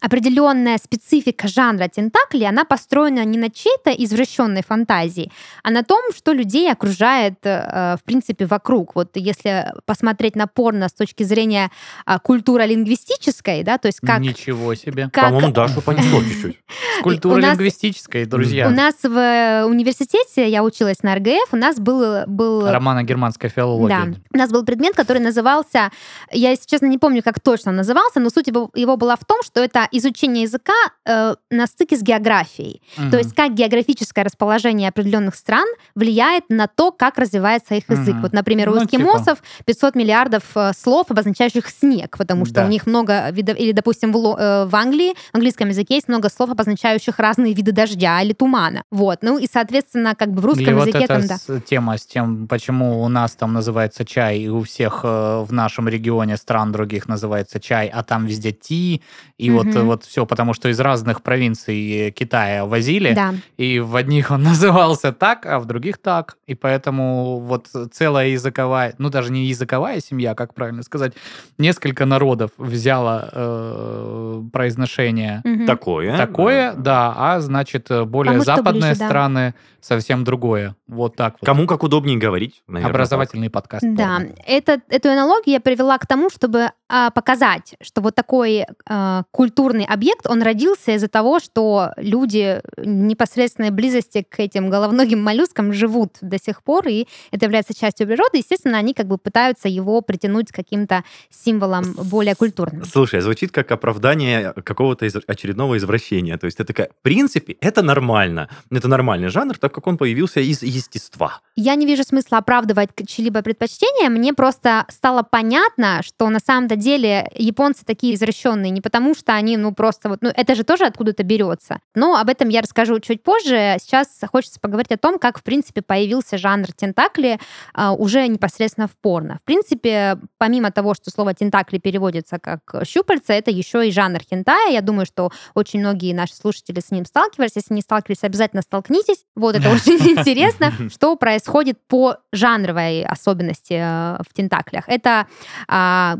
определенная 0.00 0.78
специфика 0.78 1.48
жанра 1.48 1.88
тентакли, 1.88 2.44
она 2.44 2.64
построена 2.64 3.24
не 3.24 3.38
на 3.38 3.50
чьей-то 3.50 3.90
извращенной 3.90 4.62
фантазии, 4.62 5.30
а 5.62 5.70
на 5.70 5.82
том, 5.82 6.12
что 6.14 6.32
людей 6.32 6.70
окружает, 6.70 7.34
э, 7.44 7.96
в 7.98 8.04
принципе, 8.04 8.46
вокруг. 8.46 8.94
Вот 8.94 9.10
если 9.14 9.72
посмотреть 9.86 10.36
на 10.36 10.46
порно 10.46 10.88
с 10.88 10.92
точки 10.92 11.22
зрения 11.22 11.70
а, 12.04 12.18
культуролингвистической, 12.18 13.62
да, 13.62 13.78
то 13.78 13.86
есть 13.86 14.00
как... 14.00 14.20
Ничего 14.20 14.74
себе. 14.74 15.08
как 15.12 15.30
По-моему, 15.30 15.52
Дашу 15.52 15.80
понесло 15.80 16.22
чуть-чуть. 16.24 16.58
Культура 17.02 17.40
лингвистическая, 17.40 18.26
друзья. 18.26 18.68
У 18.68 18.72
нас 18.72 18.96
в 19.02 19.16
э, 19.16 19.64
университете, 19.64 20.48
я 20.48 20.62
училась 20.62 21.02
на 21.02 21.14
РГФ, 21.14 21.52
у 21.52 21.56
нас 21.56 21.78
был... 21.78 22.26
был 22.26 22.66
Романо-германская 22.66 23.50
филология. 23.50 24.06
Да. 24.06 24.14
У 24.32 24.36
нас 24.36 24.50
был 24.50 24.64
предмет, 24.64 24.94
который 24.94 25.22
назывался, 25.22 25.90
я, 26.30 26.50
если 26.50 26.66
честно, 26.66 26.86
не 26.86 26.98
помню, 26.98 27.22
как 27.22 27.40
точно 27.40 27.72
назывался, 27.72 28.20
но 28.20 28.30
суть 28.30 28.48
его, 28.48 28.70
его 28.74 28.96
была 28.96 29.16
в 29.16 29.24
том, 29.24 29.42
что 29.42 29.60
это 29.60 29.83
изучение 29.92 30.42
языка 30.44 30.72
э, 31.06 31.34
на 31.50 31.66
стыке 31.66 31.96
с 31.96 32.02
географией. 32.02 32.82
Мгм. 32.96 33.10
То 33.10 33.18
есть 33.18 33.34
как 33.34 33.54
географическое 33.54 34.24
расположение 34.24 34.88
определенных 34.88 35.34
стран 35.34 35.66
влияет 35.94 36.44
на 36.48 36.66
то, 36.66 36.90
как 36.92 37.18
развивается 37.18 37.74
их 37.74 37.88
язык. 37.88 38.14
Мгм. 38.14 38.22
Вот, 38.22 38.32
например, 38.32 38.68
у 38.70 38.74
Ну, 38.74 38.84
эскимосов 38.84 39.42
500 39.64 39.94
миллиардов 39.94 40.42
э, 40.54 40.72
слов, 40.76 41.10
обозначающих 41.10 41.68
снег, 41.68 42.16
потому 42.18 42.44
что 42.44 42.54
Да. 42.54 42.64
у 42.66 42.68
них 42.68 42.86
много 42.86 43.30
видов, 43.30 43.58
или, 43.58 43.72
допустим, 43.72 44.12
в, 44.12 44.16
э, 44.38 44.66
в 44.66 44.74
Англии, 44.76 45.14
в 45.32 45.34
английском 45.34 45.68
языке 45.68 45.94
есть 45.94 46.08
много 46.08 46.28
слов, 46.28 46.50
обозначающих 46.50 47.18
разные 47.18 47.54
виды 47.54 47.72
дождя 47.72 48.20
или 48.22 48.32
тумана. 48.32 48.82
Вот. 48.90 49.18
Ну 49.22 49.38
и, 49.38 49.46
соответственно, 49.50 50.14
как 50.14 50.32
бы 50.32 50.40
в 50.40 50.44
русском 50.44 50.64
Или 50.66 50.72
вот 50.74 50.86
языке 50.88 51.04
эта 51.04 51.26
там, 51.28 51.38
да. 51.48 51.60
тема 51.60 51.96
с 51.98 52.06
тем, 52.06 52.48
почему 52.48 53.02
у 53.02 53.08
нас 53.08 53.32
там 53.32 53.52
называется 53.52 54.04
чай, 54.04 54.38
и 54.40 54.48
у 54.48 54.62
всех 54.62 55.00
э, 55.04 55.44
в 55.46 55.52
нашем 55.52 55.88
регионе 55.88 56.36
стран 56.36 56.72
других 56.72 57.08
называется 57.08 57.60
чай, 57.60 57.88
а 57.88 58.02
там 58.02 58.26
везде 58.26 58.52
ти, 58.52 59.02
и 59.36 59.50
вот, 59.50 59.66
Мгм. 59.66 59.86
вот 59.86 60.04
все, 60.04 60.26
потому 60.26 60.54
что 60.54 60.68
из 60.68 60.78
разных 60.78 61.22
провинций 61.22 62.12
Китая 62.12 62.64
возили, 62.66 63.14
Да. 63.14 63.34
и 63.56 63.80
в 63.80 63.96
одних 63.96 64.30
он 64.30 64.42
назывался 64.44 65.12
так, 65.12 65.44
а 65.46 65.58
в 65.58 65.64
других 65.66 65.98
так, 65.98 66.36
и 66.46 66.54
поэтому 66.54 67.40
вот 67.40 67.68
целая 67.92 68.28
языковая, 68.28 68.94
ну 68.98 69.10
даже 69.10 69.32
не 69.32 69.46
языковая 69.46 70.00
семья, 70.00 70.34
как 70.34 70.54
правильно 70.54 70.82
сказать, 70.82 71.14
несколько 71.58 72.06
народов 72.06 72.50
взяла 72.58 73.28
э, 73.32 74.42
произношение 74.52 75.40
Мгм. 75.44 75.66
Такое. 75.66 76.16
такое, 76.16 76.72
Э, 76.72 76.74
да, 76.76 77.12
а 77.16 77.40
значит 77.40 77.90
э, 77.90 78.04
более 78.04 78.32
Кому 78.34 78.42
что 78.44 78.56
западные 78.56 78.90
ближе, 78.92 78.98
да. 79.00 79.06
страны 79.06 79.54
совсем 79.80 80.24
другое. 80.24 80.76
Вот 80.86 81.16
так 81.16 81.34
вот. 81.40 81.44
Кому 81.46 81.66
как 81.66 81.82
удобнее 81.82 82.16
говорить, 82.18 82.62
наверное. 82.66 82.90
Образовательный 82.90 83.50
подкаст. 83.50 83.84
Да, 83.86 84.16
порно. 84.18 84.34
это, 84.46 84.80
эту 84.88 85.10
аналогию 85.10 85.52
я 85.54 85.60
привела 85.60 85.98
к 85.98 86.06
тому, 86.06 86.30
чтобы 86.30 86.70
а, 86.88 87.10
показать, 87.10 87.74
что 87.82 88.00
вот 88.00 88.14
такой 88.14 88.64
а, 88.88 89.24
культурный 89.34 89.84
объект, 89.84 90.28
он 90.28 90.42
родился 90.42 90.92
из-за 90.92 91.08
того, 91.08 91.40
что 91.40 91.90
люди 91.96 92.62
непосредственной 92.78 93.70
близости 93.70 94.22
к 94.22 94.38
этим 94.38 94.70
головногим 94.70 95.20
моллюскам 95.20 95.72
живут 95.72 96.18
до 96.20 96.38
сих 96.38 96.62
пор, 96.62 96.86
и 96.86 97.08
это 97.32 97.46
является 97.46 97.74
частью 97.74 98.06
природы. 98.06 98.38
Естественно, 98.38 98.78
они 98.78 98.94
как 98.94 99.08
бы 99.08 99.18
пытаются 99.18 99.68
его 99.68 100.02
притянуть 100.02 100.52
к 100.52 100.54
каким-то 100.54 101.02
символам 101.30 101.94
более 101.94 102.36
культурным. 102.36 102.84
Слушай, 102.84 103.22
звучит 103.22 103.50
как 103.50 103.72
оправдание 103.72 104.52
какого-то 104.52 105.04
из 105.04 105.16
очередного 105.26 105.78
извращения. 105.78 106.38
То 106.38 106.46
есть 106.46 106.60
это 106.60 106.68
такая, 106.68 106.90
в 106.90 107.02
принципе, 107.02 107.56
это 107.60 107.82
нормально. 107.82 108.48
Это 108.70 108.86
нормальный 108.86 109.28
жанр, 109.28 109.58
так 109.58 109.74
как 109.74 109.88
он 109.88 109.96
появился 109.96 110.38
из 110.38 110.62
естества. 110.62 111.40
Я 111.56 111.74
не 111.74 111.86
вижу 111.86 112.04
смысла 112.04 112.38
оправдывать 112.38 112.90
чьи-либо 113.04 113.42
предпочтения. 113.42 114.08
Мне 114.10 114.32
просто 114.32 114.84
стало 114.88 115.24
понятно, 115.28 116.02
что 116.04 116.28
на 116.28 116.38
самом-то 116.38 116.76
деле 116.76 117.28
японцы 117.36 117.84
такие 117.84 118.14
извращенные 118.14 118.70
не 118.70 118.80
потому, 118.80 119.16
что 119.16 119.23
они, 119.32 119.56
ну, 119.56 119.72
просто 119.72 120.08
вот, 120.08 120.18
ну, 120.22 120.30
это 120.34 120.54
же 120.54 120.64
тоже 120.64 120.84
откуда-то 120.84 121.22
берется. 121.22 121.80
Но 121.94 122.16
об 122.16 122.28
этом 122.28 122.48
я 122.48 122.60
расскажу 122.60 123.00
чуть 123.00 123.22
позже. 123.22 123.76
Сейчас 123.80 124.08
хочется 124.30 124.60
поговорить 124.60 124.92
о 124.92 124.98
том, 124.98 125.18
как, 125.18 125.38
в 125.38 125.42
принципе, 125.42 125.82
появился 125.82 126.38
жанр 126.38 126.72
тентакли 126.72 127.38
а, 127.72 127.92
уже 127.92 128.26
непосредственно 128.28 128.88
в 128.88 128.92
порно. 128.92 129.38
В 129.42 129.46
принципе, 129.46 130.18
помимо 130.38 130.70
того, 130.70 130.94
что 130.94 131.10
слово 131.10 131.34
тентакли 131.34 131.78
переводится 131.78 132.38
как 132.38 132.60
щупальца, 132.84 133.32
это 133.32 133.50
еще 133.50 133.88
и 133.88 133.92
жанр 133.92 134.20
хентая. 134.20 134.70
Я 134.70 134.80
думаю, 134.80 135.06
что 135.06 135.30
очень 135.54 135.80
многие 135.80 136.12
наши 136.12 136.34
слушатели 136.34 136.80
с 136.80 136.90
ним 136.90 137.04
сталкивались. 137.04 137.52
Если 137.56 137.74
не 137.74 137.80
сталкивались, 137.80 138.22
обязательно 138.22 138.62
столкнитесь. 138.62 139.24
Вот 139.34 139.56
это 139.56 139.70
очень 139.72 139.98
интересно, 140.18 140.72
что 140.90 141.16
происходит 141.16 141.78
по 141.88 142.16
жанровой 142.32 143.04
особенности 143.04 143.74
э, 143.74 144.22
в 144.22 144.32
тентаклях. 144.34 144.84
Это 144.88 145.26
а, 145.68 146.18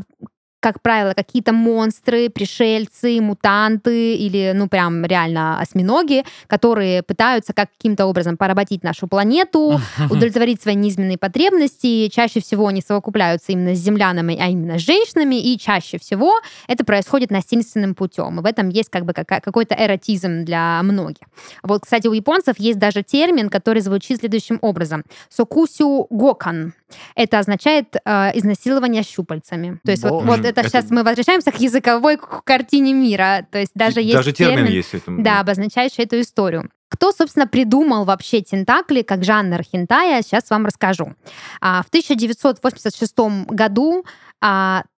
как 0.65 0.81
правило, 0.81 1.13
какие-то 1.13 1.53
монстры, 1.53 2.27
пришельцы, 2.27 3.21
мутанты 3.21 4.15
или, 4.15 4.51
ну, 4.55 4.67
прям 4.67 5.05
реально 5.05 5.59
осьминоги, 5.59 6.23
которые 6.47 7.03
пытаются 7.03 7.53
каким-то 7.53 8.07
образом 8.07 8.35
поработить 8.35 8.83
нашу 8.83 9.07
планету, 9.07 9.79
удовлетворить 10.09 10.59
свои 10.59 10.73
низменные 10.73 11.19
потребности. 11.19 12.07
Чаще 12.07 12.39
всего 12.39 12.65
они 12.65 12.81
совокупляются 12.81 13.51
именно 13.51 13.75
с 13.75 13.77
землянами, 13.77 14.35
а 14.41 14.47
именно 14.47 14.79
с 14.79 14.81
женщинами, 14.81 15.35
и 15.35 15.55
чаще 15.59 15.99
всего 15.99 16.33
это 16.67 16.83
происходит 16.83 17.29
насильственным 17.29 17.93
путем. 17.93 18.39
И 18.39 18.41
в 18.41 18.45
этом 18.47 18.69
есть 18.69 18.89
как 18.89 19.05
бы 19.05 19.13
какой-то 19.13 19.75
эротизм 19.77 20.45
для 20.45 20.81
многих. 20.81 21.27
Вот, 21.61 21.83
кстати, 21.83 22.07
у 22.07 22.13
японцев 22.13 22.55
есть 22.57 22.79
даже 22.79 23.03
термин, 23.03 23.49
который 23.49 23.83
звучит 23.83 24.17
следующим 24.17 24.57
образом. 24.63 25.03
Сокусю 25.29 26.07
гокан. 26.09 26.73
Это 27.15 27.39
означает 27.39 27.95
э, 27.95 28.31
изнасилование 28.37 29.03
щупальцами. 29.03 29.79
То 29.83 29.91
есть 29.91 30.03
вот, 30.03 30.23
вот 30.23 30.39
это, 30.39 30.61
это 30.61 30.69
сейчас 30.69 30.89
мы 30.91 31.03
возвращаемся 31.03 31.51
к 31.51 31.59
языковой 31.59 32.19
картине 32.43 32.93
мира. 32.93 33.47
То 33.51 33.59
есть 33.59 33.71
даже 33.75 34.01
есть 34.01 34.15
даже 34.15 34.31
термин, 34.31 34.57
термин 34.57 34.71
есть 34.71 34.93
этому. 34.93 35.23
Да, 35.23 35.39
обозначающий 35.39 36.03
эту 36.03 36.19
историю. 36.19 36.69
Кто, 36.89 37.11
собственно, 37.11 37.47
придумал 37.47 38.05
вообще 38.05 38.41
тентакли 38.41 39.01
как 39.01 39.23
жанр 39.23 39.63
хентая, 39.63 40.21
сейчас 40.21 40.49
вам 40.49 40.65
расскажу. 40.65 41.15
А, 41.59 41.81
в 41.83 41.87
1986 41.87 43.15
году 43.49 44.05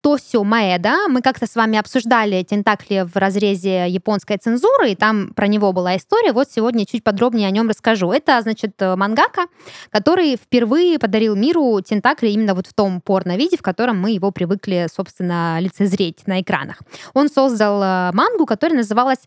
а, 0.07 0.17
Тосио 0.17 0.43
Маэда. 0.43 1.07
Мы 1.09 1.21
как-то 1.21 1.45
с 1.47 1.55
вами 1.55 1.77
обсуждали 1.77 2.41
тентакли 2.43 3.05
в 3.05 3.17
разрезе 3.17 3.89
японской 3.89 4.37
цензуры, 4.37 4.91
и 4.91 4.95
там 4.95 5.33
про 5.33 5.47
него 5.47 5.73
была 5.73 5.97
история. 5.97 6.31
Вот 6.31 6.47
сегодня 6.49 6.85
чуть 6.85 7.03
подробнее 7.03 7.47
о 7.47 7.51
нем 7.51 7.67
расскажу. 7.67 8.11
Это, 8.11 8.41
значит, 8.41 8.79
мангака, 8.79 9.47
который 9.91 10.37
впервые 10.37 10.97
подарил 10.97 11.35
миру 11.35 11.81
тентакли 11.81 12.29
именно 12.29 12.53
вот 12.53 12.67
в 12.67 12.73
том 12.73 13.01
порно-виде, 13.01 13.57
в 13.57 13.61
котором 13.61 13.99
мы 13.99 14.11
его 14.11 14.31
привыкли, 14.31 14.87
собственно, 14.93 15.59
лицезреть 15.59 16.25
на 16.25 16.41
экранах. 16.41 16.79
Он 17.13 17.29
создал 17.29 17.81
э, 17.81 18.11
мангу, 18.13 18.45
которая 18.45 18.77
называлась 18.77 19.19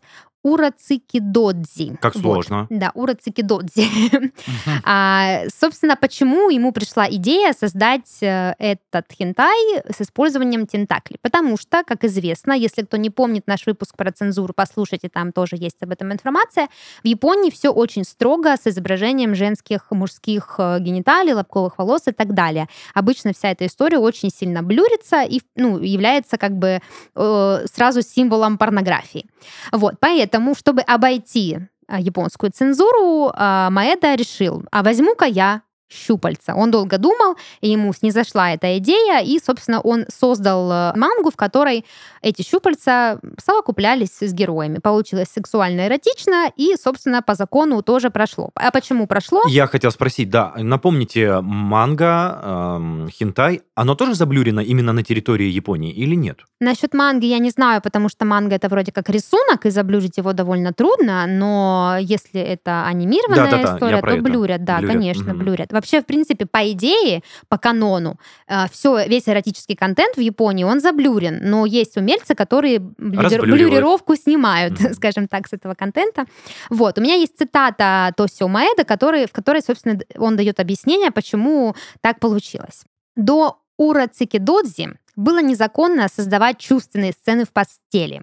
Урацикидодзи. 0.43 1.97
Как 2.01 2.15
сложно. 2.15 2.67
Вот. 2.69 2.79
Да, 2.79 2.91
Урацикидодзи. 2.95 4.31
а, 4.83 5.43
собственно, 5.55 5.95
почему 5.95 6.49
ему 6.49 6.71
пришла 6.71 7.07
идея 7.09 7.53
создать 7.53 8.17
э, 8.21 8.55
этот 8.57 9.05
хентай 9.11 9.83
с 9.87 10.01
использованием 10.01 10.65
тентаклей? 10.71 11.17
Потому 11.21 11.57
что, 11.57 11.83
как 11.83 12.03
известно, 12.03 12.53
если 12.53 12.83
кто 12.83 12.97
не 12.97 13.09
помнит 13.09 13.47
наш 13.47 13.65
выпуск 13.65 13.95
про 13.95 14.11
цензуру, 14.11 14.53
послушайте, 14.55 15.09
там 15.09 15.31
тоже 15.31 15.55
есть 15.57 15.81
об 15.81 15.91
этом 15.91 16.11
информация. 16.11 16.67
В 17.03 17.07
Японии 17.07 17.51
все 17.51 17.69
очень 17.69 18.03
строго 18.03 18.55
с 18.55 18.67
изображением 18.67 19.35
женских, 19.35 19.91
мужских 19.91 20.55
э, 20.57 20.79
гениталий, 20.79 21.33
лобковых 21.33 21.77
волос 21.77 22.03
и 22.07 22.11
так 22.11 22.33
далее. 22.33 22.67
Обычно 22.93 23.33
вся 23.33 23.51
эта 23.51 23.65
история 23.65 23.97
очень 23.97 24.29
сильно 24.29 24.63
блюрится 24.63 25.21
и 25.21 25.41
ну, 25.55 25.79
является 25.79 26.37
как 26.37 26.51
бы 26.57 26.81
э, 27.15 27.65
сразу 27.71 28.01
символом 28.01 28.57
порнографии. 28.57 29.25
Вот, 29.71 29.95
поэтому 29.99 30.55
чтобы 30.55 30.81
обойти 30.81 31.59
а, 31.91 31.99
японскую 31.99 32.51
цензуру, 32.51 33.31
а, 33.33 33.69
Маэда 33.69 34.15
решил, 34.15 34.63
а 34.71 34.81
возьму-ка 34.81 35.25
я 35.25 35.61
щупальца. 35.91 36.55
Он 36.55 36.71
долго 36.71 36.97
думал, 36.97 37.35
и 37.61 37.69
ему 37.69 37.93
снизошла 37.93 38.51
эта 38.51 38.77
идея, 38.77 39.21
и, 39.21 39.39
собственно, 39.39 39.81
он 39.81 40.05
создал 40.07 40.71
э, 40.71 40.93
мангу, 40.95 41.31
в 41.31 41.35
которой 41.35 41.85
эти 42.21 42.41
щупальца 42.41 43.19
совокуплялись 43.43 44.17
с 44.19 44.33
героями. 44.33 44.79
Получилось 44.79 45.27
сексуально 45.33 45.87
эротично, 45.87 46.51
и, 46.55 46.75
собственно, 46.81 47.21
по 47.21 47.35
закону 47.35 47.81
тоже 47.81 48.09
прошло. 48.09 48.51
А 48.55 48.71
почему 48.71 49.07
прошло? 49.07 49.41
Я 49.47 49.67
хотел 49.67 49.91
спросить, 49.91 50.29
да, 50.29 50.53
напомните, 50.55 51.41
манга, 51.41 52.39
эм, 52.43 53.09
хентай, 53.09 53.61
оно 53.75 53.95
тоже 53.95 54.13
заблюрено 54.15 54.61
именно 54.61 54.93
на 54.93 55.03
территории 55.03 55.47
Японии 55.47 55.91
или 55.91 56.15
нет? 56.15 56.39
Насчет 56.59 56.93
манги 56.93 57.25
я 57.25 57.39
не 57.39 57.49
знаю, 57.49 57.81
потому 57.81 58.09
что 58.09 58.25
манга 58.25 58.55
это 58.55 58.69
вроде 58.69 58.91
как 58.91 59.09
рисунок, 59.09 59.65
и 59.65 59.71
заблюрить 59.71 60.17
его 60.17 60.33
довольно 60.33 60.73
трудно, 60.73 61.25
но 61.27 61.97
если 61.99 62.39
это 62.39 62.85
анимированная 62.85 63.45
да, 63.45 63.57
да, 63.57 63.63
да, 63.63 63.75
история, 63.75 64.01
то 64.01 64.21
блюрят, 64.21 64.63
да, 64.63 64.77
блюрят. 64.77 64.93
конечно, 64.93 65.33
угу. 65.33 65.39
блюрят. 65.39 65.71
Вообще, 65.81 66.01
в 66.01 66.05
принципе, 66.05 66.45
по 66.45 66.71
идее, 66.71 67.23
по 67.49 67.57
канону, 67.57 68.19
э, 68.47 68.67
все, 68.71 69.07
весь 69.07 69.27
эротический 69.27 69.75
контент 69.75 70.15
в 70.15 70.19
Японии, 70.19 70.63
он 70.63 70.79
заблюрен, 70.79 71.39
но 71.41 71.65
есть 71.65 71.97
умельцы, 71.97 72.35
которые 72.35 72.77
блюри- 72.77 73.41
блюрировку 73.41 74.15
снимают, 74.15 74.73
mm-hmm. 74.73 74.93
скажем 74.95 75.27
так, 75.27 75.47
с 75.47 75.53
этого 75.53 75.73
контента. 75.73 76.25
Вот, 76.69 76.97
у 76.97 77.01
меня 77.01 77.15
есть 77.15 77.37
цитата 77.37 78.13
Тосио 78.15 78.47
Маэда, 78.47 78.83
который, 78.83 79.25
в 79.25 79.31
которой, 79.31 79.61
собственно, 79.61 79.99
он 80.17 80.35
дает 80.35 80.59
объяснение, 80.59 81.11
почему 81.11 81.75
так 82.01 82.19
получилось. 82.19 82.83
До 83.15 83.57
Ура 83.77 84.07
Цикидодзи 84.07 84.89
было 85.15 85.41
незаконно 85.41 86.07
создавать 86.07 86.57
чувственные 86.57 87.11
сцены 87.11 87.45
в 87.45 87.51
постели. 87.51 88.21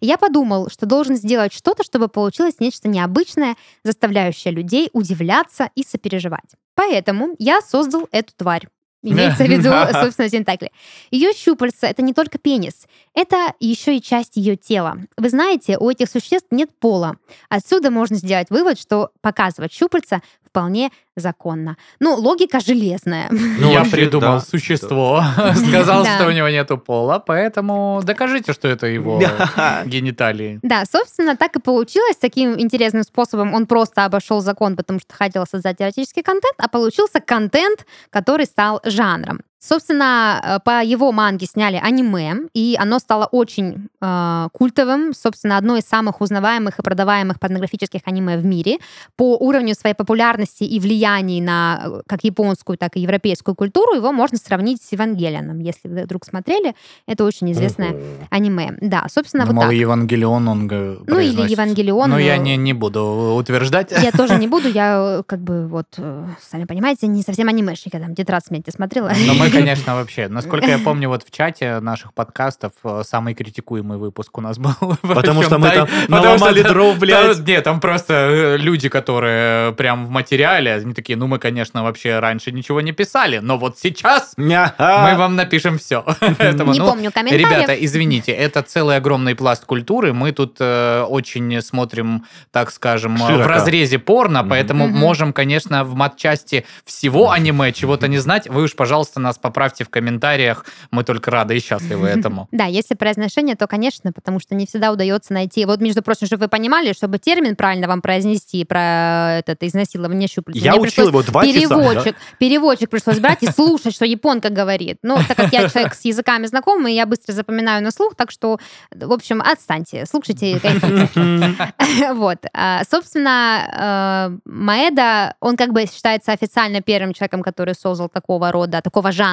Я 0.00 0.18
подумал, 0.18 0.68
что 0.70 0.86
должен 0.86 1.16
сделать 1.16 1.52
что-то, 1.52 1.82
чтобы 1.82 2.08
получилось 2.08 2.60
нечто 2.60 2.88
необычное, 2.88 3.56
заставляющее 3.84 4.52
людей 4.52 4.90
удивляться 4.92 5.70
и 5.74 5.82
сопереживать. 5.82 6.54
Поэтому 6.74 7.34
я 7.38 7.60
создал 7.60 8.08
эту 8.12 8.32
тварь. 8.36 8.68
Имеется 9.02 9.44
в 9.44 9.48
виду, 9.48 9.70
собственно, 10.00 10.28
тентакли. 10.28 10.72
Ее 11.10 11.32
щупальца— 11.32 11.86
это 11.88 12.02
не 12.02 12.12
только 12.12 12.38
пенис, 12.38 12.86
это 13.14 13.54
еще 13.60 13.96
и 13.96 14.02
часть 14.02 14.36
ее 14.36 14.56
тела. 14.56 14.98
Вы 15.16 15.30
знаете, 15.30 15.78
у 15.78 15.88
этих 15.88 16.10
существ 16.10 16.48
нет 16.50 16.70
пола. 16.78 17.16
Отсюда 17.48 17.90
можно 17.90 18.16
сделать 18.16 18.50
вывод, 18.50 18.80
что 18.80 19.10
показывать 19.20 19.72
щупальца 19.72 20.22
вполне 20.56 20.90
законно. 21.16 21.76
Ну, 22.00 22.14
логика 22.14 22.60
железная. 22.60 23.28
Ну, 23.30 23.70
я 23.72 23.84
придумал 23.84 24.38
да, 24.38 24.40
существо, 24.40 25.22
сказал, 25.68 26.06
что 26.06 26.28
у 26.28 26.30
него 26.30 26.48
нету 26.48 26.78
пола, 26.78 27.18
поэтому 27.18 28.00
докажите, 28.02 28.54
что 28.54 28.68
это 28.68 28.86
его 28.86 29.20
гениталии. 29.84 30.58
Да, 30.62 30.84
собственно, 30.90 31.36
так 31.36 31.56
и 31.56 31.60
получилось. 31.60 32.16
Таким 32.16 32.58
интересным 32.58 33.02
способом 33.02 33.52
он 33.52 33.66
просто 33.66 34.06
обошел 34.06 34.40
закон, 34.40 34.76
потому 34.76 34.98
что 34.98 35.14
хотел 35.14 35.44
создать 35.46 35.80
эротический 35.80 36.22
контент, 36.22 36.54
а 36.58 36.68
получился 36.68 37.20
контент, 37.20 37.84
который 38.10 38.46
стал 38.46 38.80
жанром. 38.84 39.40
Собственно, 39.58 40.40
э, 40.42 40.58
по 40.64 40.84
его 40.84 41.12
манге 41.12 41.46
сняли 41.46 41.80
аниме, 41.82 42.48
и 42.52 42.76
оно 42.78 42.98
стало 42.98 43.24
очень 43.24 43.88
э, 44.02 44.48
культовым, 44.52 45.14
собственно, 45.14 45.56
одно 45.56 45.76
из 45.76 45.84
самых 45.84 46.20
узнаваемых 46.20 46.78
и 46.78 46.82
продаваемых 46.82 47.40
порнографических 47.40 48.02
аниме 48.04 48.36
в 48.36 48.44
мире. 48.44 48.78
По 49.16 49.36
уровню 49.36 49.74
своей 49.74 49.94
популярности 49.94 50.62
и 50.62 50.78
влияния 50.78 51.42
на 51.42 51.82
э, 51.84 52.02
как 52.06 52.24
японскую, 52.24 52.76
так 52.76 52.96
и 52.96 53.00
европейскую 53.00 53.54
культуру 53.54 53.94
его 53.94 54.12
можно 54.12 54.36
сравнить 54.36 54.82
с 54.82 54.92
Евангелианом. 54.92 55.58
Если 55.60 55.88
вы 55.88 56.02
вдруг 56.02 56.26
смотрели, 56.26 56.74
это 57.06 57.24
очень 57.24 57.50
известное 57.52 57.92
uh-huh. 57.92 58.26
аниме. 58.30 58.76
Да, 58.82 59.06
собственно, 59.10 59.46
Думала, 59.46 59.64
вот 59.64 59.70
так. 59.70 59.80
Евангелион 59.80 60.48
он 60.48 60.66
Ну 60.66 61.18
или 61.18 61.50
Евангелион. 61.50 62.10
Но, 62.10 62.16
но 62.16 62.20
я 62.20 62.36
не, 62.36 62.56
не 62.58 62.74
буду 62.74 63.34
утверждать. 63.38 63.90
Я 63.90 64.12
тоже 64.12 64.36
не 64.36 64.48
буду, 64.48 64.68
я 64.68 65.22
как 65.26 65.40
бы 65.40 65.66
вот, 65.66 65.98
сами 66.42 66.64
понимаете, 66.64 67.06
не 67.06 67.22
совсем 67.22 67.48
анимешник, 67.48 67.94
я 67.94 68.00
там 68.00 68.14
тетрадь 68.14 68.44
смотрела. 68.44 69.10
Но 69.26 69.34
мы 69.34 69.45
Мы, 69.46 69.52
конечно, 69.52 69.94
вообще, 69.94 70.28
насколько 70.28 70.66
я 70.66 70.78
помню, 70.78 71.08
вот 71.08 71.22
в 71.22 71.30
чате 71.30 71.78
наших 71.80 72.12
подкастов 72.14 72.72
э, 72.82 73.02
самый 73.04 73.34
критикуемый 73.34 73.96
выпуск 73.96 74.36
у 74.38 74.40
нас 74.40 74.58
был. 74.66 74.74
Потому 75.02 75.42
что 75.42 75.58
мы 75.58 75.70
там 75.70 75.88
наломали 76.08 76.62
дров, 76.62 76.98
блядь. 76.98 77.38
Нет, 77.46 77.64
там 77.64 77.80
просто 77.80 78.14
э, 78.14 78.56
люди, 78.56 78.88
которые 78.88 79.72
прям 79.72 80.06
в 80.06 80.10
материале, 80.10 80.74
они 80.74 80.94
такие, 80.94 81.16
ну 81.16 81.26
мы, 81.26 81.38
конечно, 81.38 81.82
вообще 81.84 82.18
раньше 82.18 82.52
ничего 82.52 82.80
не 82.80 82.92
писали, 82.92 83.38
но 83.38 83.56
вот 83.56 83.78
сейчас 83.78 84.34
мы 84.36 85.14
вам 85.16 85.36
напишем 85.36 85.78
все. 85.78 86.04
Не 86.66 86.80
ну, 86.80 86.86
помню 86.86 87.12
комментариев. 87.12 87.48
Ребята, 87.48 87.74
извините, 87.74 88.32
это 88.32 88.62
целый 88.62 88.96
огромный 88.96 89.34
пласт 89.34 89.64
культуры. 89.64 90.12
Мы 90.12 90.32
тут 90.32 90.56
э, 90.58 91.02
очень 91.02 91.60
смотрим, 91.62 92.24
так 92.50 92.70
скажем, 92.70 93.16
в 93.16 93.46
разрезе 93.46 93.98
порно, 93.98 94.44
поэтому 94.44 94.88
можем, 94.88 95.32
конечно, 95.32 95.84
в 95.84 95.94
матчасти 95.94 96.66
всего 96.84 97.30
аниме 97.30 97.72
чего-то 97.72 98.08
не 98.08 98.18
знать. 98.18 98.48
Вы 98.48 98.64
уж, 98.64 98.74
пожалуйста, 98.74 99.20
нас 99.20 99.35
поправьте 99.40 99.84
в 99.84 99.88
комментариях. 99.88 100.64
Мы 100.90 101.04
только 101.04 101.30
рады 101.30 101.56
и 101.56 101.60
счастливы 101.60 102.08
этому. 102.08 102.48
Да, 102.52 102.64
если 102.64 102.94
произношение, 102.94 103.56
то, 103.56 103.66
конечно, 103.66 104.12
потому 104.12 104.40
что 104.40 104.54
не 104.54 104.66
всегда 104.66 104.92
удается 104.92 105.32
найти. 105.32 105.64
Вот, 105.64 105.80
между 105.80 106.02
прочим, 106.02 106.26
чтобы 106.26 106.44
вы 106.44 106.48
понимали, 106.48 106.92
чтобы 106.92 107.18
термин 107.18 107.56
правильно 107.56 107.88
вам 107.88 108.02
произнести 108.02 108.64
про 108.64 109.38
это 109.38 109.66
изнасилование 109.66 110.28
щупальца. 110.28 110.60
Я 110.60 110.76
учил 110.76 111.08
его 111.08 111.22
два 111.22 111.42
переводчик, 111.42 112.04
часа. 112.04 112.16
Переводчик 112.38 112.90
пришлось 112.90 113.18
брать 113.18 113.42
и 113.42 113.46
слушать, 113.46 113.94
что 113.94 114.04
японка 114.04 114.50
говорит. 114.50 114.98
Ну, 115.02 115.18
так 115.28 115.36
как 115.36 115.52
я 115.52 115.68
человек 115.68 115.94
с 115.94 116.04
языками 116.04 116.46
знакомый, 116.46 116.94
я 116.94 117.06
быстро 117.06 117.32
запоминаю 117.32 117.82
на 117.82 117.90
слух, 117.90 118.14
так 118.14 118.30
что, 118.30 118.58
в 118.94 119.12
общем, 119.12 119.42
отстаньте, 119.42 120.06
слушайте, 120.06 120.60
Вот. 122.14 122.38
А, 122.52 122.82
собственно, 122.90 124.30
э, 124.44 124.50
Маэда, 124.50 125.34
он 125.40 125.56
как 125.56 125.72
бы 125.72 125.86
считается 125.86 126.32
официально 126.32 126.80
первым 126.80 127.12
человеком, 127.12 127.42
который 127.42 127.74
создал 127.74 128.08
такого 128.08 128.52
рода, 128.52 128.80
такого 128.80 129.12
жанра 129.12 129.25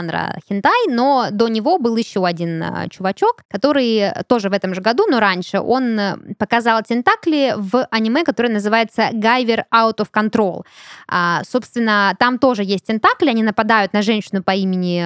хентай, 0.47 0.87
но 0.87 1.27
до 1.31 1.47
него 1.47 1.77
был 1.77 1.95
еще 1.95 2.25
один 2.25 2.61
э, 2.61 2.89
чувачок, 2.89 3.43
который 3.49 4.11
тоже 4.27 4.49
в 4.49 4.53
этом 4.53 4.73
же 4.73 4.81
году, 4.81 5.05
но 5.09 5.19
раньше, 5.19 5.59
он 5.59 5.99
э, 5.99 6.17
показал 6.37 6.81
тентакли 6.83 7.53
в 7.57 7.87
аниме, 7.91 8.23
которое 8.23 8.49
называется 8.49 9.09
Гайвер 9.11 9.65
Out 9.73 9.97
of 9.97 10.07
Control. 10.11 10.63
А, 11.07 11.43
собственно, 11.43 12.15
там 12.19 12.39
тоже 12.39 12.63
есть 12.63 12.85
тентакли, 12.85 13.29
они 13.29 13.43
нападают 13.43 13.93
на 13.93 14.01
женщину 14.01 14.43
по 14.43 14.51
имени 14.51 15.05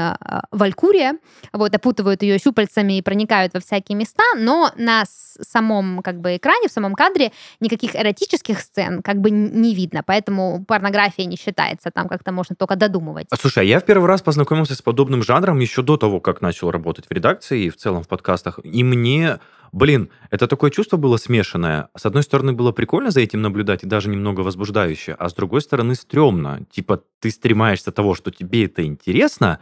Валькурия, 0.52 1.18
вот, 1.54 1.74
опутывают 1.76 2.24
ее 2.24 2.40
щупальцами 2.40 2.98
и 2.98 3.02
проникают 3.02 3.54
во 3.54 3.60
всякие 3.60 3.98
места, 3.98 4.24
но 4.38 4.72
на 4.78 5.04
самом 5.42 6.02
как 6.02 6.20
бы 6.20 6.38
экране, 6.38 6.68
в 6.68 6.72
самом 6.72 6.96
кадре 6.96 7.32
никаких 7.60 7.96
эротических 7.96 8.60
сцен 8.60 9.02
как 9.02 9.18
бы 9.18 9.30
не 9.30 9.76
видно, 9.76 10.04
поэтому 10.04 10.64
порнография 10.66 11.26
не 11.26 11.38
считается, 11.38 11.92
там 11.92 12.08
как-то 12.08 12.32
можно 12.32 12.56
только 12.56 12.76
додумывать. 12.76 13.28
А, 13.30 13.36
слушай, 13.38 13.60
а 13.60 13.64
я 13.64 13.80
в 13.80 13.86
первый 13.86 14.08
раз 14.08 14.22
познакомился 14.22 14.76
с 14.78 14.82
подобным 14.82 15.24
жанром 15.24 15.60
еще 15.60 15.82
до 15.82 15.98
того, 15.98 16.20
как 16.20 16.42
начал 16.42 16.72
работать 16.72 17.06
в 17.08 17.12
редакции 17.12 17.66
и 17.66 17.70
в 17.70 17.78
целом 17.78 18.04
в 18.04 18.08
подкастах, 18.08 18.60
и 18.64 18.84
мне 18.84 19.40
Блин, 19.72 20.10
это 20.32 20.48
такое 20.48 20.72
чувство 20.72 20.98
было 20.98 21.18
смешанное. 21.18 21.90
С 21.96 22.06
одной 22.06 22.24
стороны, 22.24 22.54
было 22.54 22.72
прикольно 22.72 23.12
за 23.12 23.22
этим 23.22 23.42
наблюдать 23.42 23.84
и 23.84 23.88
даже 23.88 24.10
немного 24.10 24.42
возбуждающе, 24.42 25.14
а 25.14 25.30
с 25.30 25.34
другой 25.34 25.62
стороны, 25.62 25.96
стрёмно. 25.96 26.66
Типа, 26.72 27.04
ты 27.20 27.30
стремаешься 27.32 27.92
того, 27.92 28.16
что 28.16 28.32
тебе 28.32 28.66
это 28.66 28.86
интересно, 28.86 29.60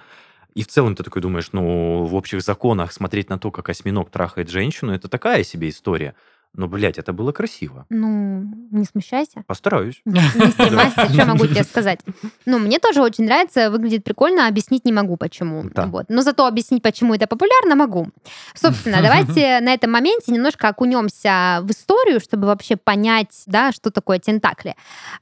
и 0.54 0.64
в 0.64 0.68
целом 0.68 0.96
ты 0.96 1.04
такой 1.04 1.22
думаешь, 1.22 1.50
ну, 1.52 2.06
в 2.06 2.16
общих 2.16 2.42
законах 2.42 2.94
смотреть 2.94 3.30
на 3.30 3.38
то, 3.38 3.52
как 3.52 3.68
осьминог 3.70 4.10
трахает 4.10 4.50
женщину, 4.50 4.94
это 4.94 5.10
такая 5.10 5.44
себе 5.44 5.70
история. 5.70 6.16
Но, 6.58 6.68
блядь, 6.68 6.98
это 6.98 7.14
было 7.14 7.32
красиво. 7.32 7.86
Ну, 7.90 8.44
не 8.72 8.86
смущайся. 8.86 9.44
Постараюсь. 9.48 10.02
Не 10.06 10.20
стремайся, 10.52 11.10
что 11.14 11.26
могу 11.26 11.48
тебе 11.48 11.64
сказать. 11.64 12.00
Ну, 12.46 12.60
мне 12.60 12.80
тоже 12.80 13.02
очень 13.02 13.26
нравится, 13.26 13.70
выглядит 13.70 14.04
прикольно, 14.04 14.48
объяснить 14.48 14.86
не 14.86 14.94
могу, 14.94 15.18
почему. 15.18 15.64
Да. 15.74 15.86
Вот. 15.88 16.06
Но 16.10 16.22
зато 16.22 16.46
объяснить, 16.46 16.82
почему 16.82 17.14
это 17.14 17.28
популярно, 17.28 17.76
могу. 17.76 18.08
Собственно, 18.54 19.02
давайте 19.02 19.60
на 19.62 19.74
этом 19.74 19.92
моменте 19.92 20.32
немножко 20.32 20.70
окунемся 20.70 21.60
в 21.62 21.72
историю, 21.72 22.20
чтобы 22.20 22.48
вообще 22.48 22.76
понять, 22.76 23.44
да, 23.46 23.72
что 23.72 23.92
такое 23.92 24.20
тентакли 24.20 24.76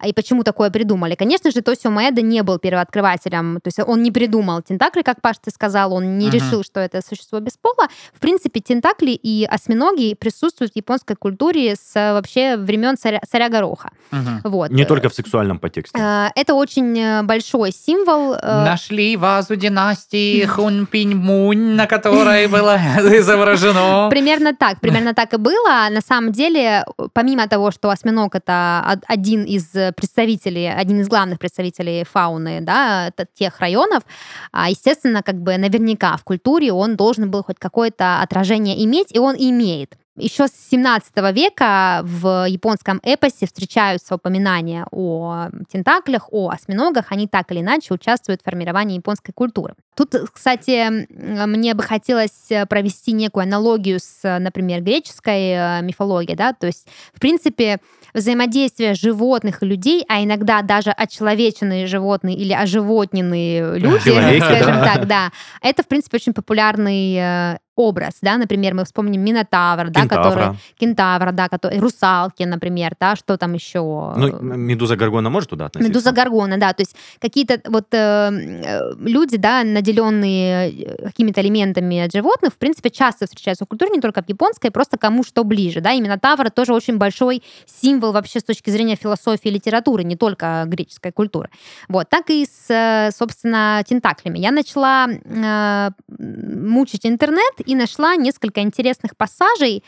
и 0.06 0.14
почему 0.14 0.44
такое 0.44 0.70
придумали. 0.70 1.16
Конечно 1.16 1.52
же, 1.52 1.62
Тосио 1.62 1.92
Маэда 1.92 2.22
не 2.22 2.44
был 2.44 2.60
первооткрывателем, 2.60 3.60
то 3.62 3.68
есть 3.68 3.80
он 3.80 4.04
не 4.04 4.12
придумал 4.12 4.62
тентакли, 4.62 5.02
как 5.02 5.22
Паш 5.22 5.38
ты 5.38 5.52
сказал, 5.52 5.94
он 5.94 6.18
не 6.18 6.30
решил, 6.30 6.64
что 6.64 6.80
это 6.80 7.02
существо 7.08 7.40
без 7.40 7.58
пола. 7.58 7.88
В 8.14 8.20
принципе, 8.20 8.60
тентакли 8.60 9.12
и 9.12 9.46
осьминоги 9.46 10.14
присутствуют 10.16 10.74
в 10.74 10.76
японской 10.76 11.16
культуре 11.24 11.76
с 11.76 11.96
э, 11.96 12.14
вообще 12.14 12.58
времен 12.58 12.98
царя, 12.98 13.22
царя 13.32 13.50
Гороха. 13.50 13.92
Угу. 14.12 14.50
Вот. 14.50 14.72
Не 14.72 14.86
только 14.86 15.08
в 15.08 15.14
сексуальном 15.14 15.58
подтексте. 15.58 15.98
Э, 15.98 16.30
это 16.36 16.54
очень 16.54 17.00
э, 17.00 17.24
большой 17.24 17.72
символ. 17.72 18.36
Нашли 18.44 19.16
вазу 19.16 19.56
династии 19.56 20.46
Хунпинь-Мунь, 20.46 21.76
на 21.76 21.88
которой 21.88 22.48
было 22.48 22.76
изображено. 23.20 24.10
Примерно 24.10 24.54
так, 24.54 24.82
примерно 24.82 25.14
так 25.14 25.34
и 25.34 25.38
было. 25.38 25.88
На 25.90 26.02
самом 26.02 26.32
деле, 26.34 26.84
помимо 27.14 27.48
того, 27.48 27.72
что 27.72 27.90
осьминог 27.90 28.36
это 28.36 29.00
один 29.08 29.44
из 29.46 29.66
представителей, 29.96 30.68
один 30.68 31.00
из 31.00 31.08
главных 31.08 31.40
представителей 31.40 32.04
фауны, 32.04 32.60
да, 32.62 33.12
тех 33.34 33.60
районов, 33.60 34.04
а, 34.52 34.70
естественно, 34.70 35.24
как 35.24 35.36
бы 35.36 35.58
наверняка 35.58 36.18
в 36.18 36.24
культуре 36.24 36.74
он 36.74 36.96
должен 36.96 37.32
был 37.32 37.44
хоть 37.44 37.60
какое-то 37.60 38.22
отражение 38.22 38.84
иметь, 38.84 39.16
и 39.16 39.20
он 39.20 39.36
имеет. 39.38 39.98
Еще 40.16 40.48
с 40.48 40.52
17 40.70 41.16
века 41.34 42.02
в 42.04 42.46
японском 42.48 43.00
эпосе 43.02 43.48
встречаются 43.48 44.14
упоминания 44.14 44.86
о 44.92 45.50
тентаклях, 45.72 46.32
о 46.32 46.50
осьминогах. 46.50 47.12
Они 47.12 47.28
так 47.28 47.52
или 47.52 47.62
иначе 47.62 47.96
участвуют 47.96 48.42
в 48.42 48.44
формировании 48.44 48.98
японской 48.98 49.32
культуры. 49.32 49.74
Тут, 49.96 50.14
кстати, 50.32 51.08
мне 51.10 51.74
бы 51.74 51.82
хотелось 51.82 52.50
провести 52.70 53.12
некую 53.12 53.44
аналогию 53.44 54.00
с, 54.00 54.40
например, 54.40 54.82
греческой 54.82 55.52
э, 55.52 55.82
мифологией. 55.82 56.36
Да? 56.36 56.54
То 56.54 56.68
есть, 56.68 56.88
в 57.14 57.20
принципе, 57.20 57.80
взаимодействие 58.14 58.94
животных 58.94 59.64
и 59.64 59.66
людей, 59.66 60.06
а 60.08 60.24
иногда 60.24 60.62
даже 60.62 60.92
очеловеченные 60.92 61.88
животные 61.88 62.36
или 62.36 62.54
оживотненные 62.54 63.80
люди, 63.80 64.12
Человеки, 64.12 64.44
скажем 64.44 64.76
да. 64.76 64.84
так, 64.84 65.08
да, 65.08 65.32
это, 65.62 65.84
в 65.84 65.88
принципе, 65.88 66.18
очень 66.18 66.34
популярный 66.34 67.16
э, 67.16 67.58
образ, 67.76 68.14
да, 68.22 68.38
например, 68.38 68.74
мы 68.74 68.86
вспомним 68.86 69.22
Минотавр, 69.22 69.90
да, 69.90 70.08
который... 70.08 70.58
Кентавра, 70.78 71.32
да, 71.32 71.50
который... 71.50 71.80
Русалки, 71.80 72.44
например, 72.44 72.94
да, 73.00 73.16
что 73.16 73.38
там 73.38 73.54
еще? 73.54 74.14
Ну, 74.16 74.40
Медуза 74.42 74.96
Гаргона 74.96 75.30
может 75.30 75.50
туда 75.50 75.66
относиться? 75.66 75.90
Медуза 75.90 76.12
Гаргона, 76.12 76.58
да, 76.58 76.74
то 76.74 76.82
есть 76.82 76.96
какие-то 77.20 77.60
вот 77.70 77.88
э, 77.94 77.98
э 77.98 78.94
люди, 79.00 79.38
да, 79.38 79.64
наделенные 79.64 80.72
э, 80.72 81.06
какими-то 81.06 81.42
элементами 81.42 82.00
от 82.00 82.14
животных, 82.14 82.54
в 82.54 82.58
принципе, 82.58 82.90
часто 82.90 83.26
встречаются 83.26 83.66
в 83.66 83.68
культуре, 83.68 83.92
не 83.92 84.02
только 84.02 84.22
в 84.22 84.30
японской, 84.30 84.70
просто 84.70 84.98
кому 84.98 85.24
что 85.24 85.44
ближе, 85.44 85.82
да, 85.82 85.92
и 85.92 86.02
Минотавр 86.02 86.52
тоже 86.52 86.74
очень 86.74 86.98
большой 86.98 87.42
символ 87.66 88.12
вообще 88.12 88.40
с 88.40 88.44
точки 88.44 88.70
зрения 88.70 88.96
философии 88.96 89.50
и 89.50 89.52
литературы, 89.52 90.04
не 90.04 90.16
только 90.16 90.64
греческой 90.68 91.12
культуры. 91.12 91.50
Вот, 91.90 92.10
так 92.10 92.30
и 92.30 92.46
с, 92.46 92.70
э, 92.70 93.12
собственно, 93.12 93.84
тентаклями. 93.88 94.40
Я 94.40 94.52
начала 94.52 95.08
э, 95.08 95.90
мучить 96.08 97.06
интернет 97.06 97.54
и 97.66 97.76
нашла 97.76 98.16
несколько 98.16 98.62
интересных 98.62 99.16
пассажей, 99.18 99.84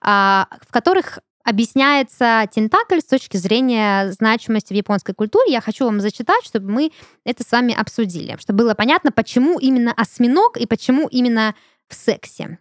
а, 0.00 0.48
в 0.66 0.72
которых 0.72 1.18
объясняется 1.44 2.48
тентакль 2.52 3.00
с 3.00 3.04
точки 3.04 3.36
зрения 3.36 4.10
значимости 4.12 4.72
в 4.72 4.76
японской 4.76 5.14
культуре. 5.14 5.52
Я 5.52 5.60
хочу 5.60 5.84
вам 5.84 6.00
зачитать, 6.00 6.44
чтобы 6.44 6.70
мы 6.70 6.92
это 7.24 7.42
с 7.42 7.50
вами 7.50 7.74
обсудили, 7.74 8.36
чтобы 8.38 8.64
было 8.64 8.74
понятно, 8.74 9.10
почему 9.10 9.58
именно 9.58 9.92
осьминог 9.92 10.56
и 10.56 10.66
почему 10.66 11.08
именно 11.08 11.54
в 11.88 11.94
сексе. 11.94 12.58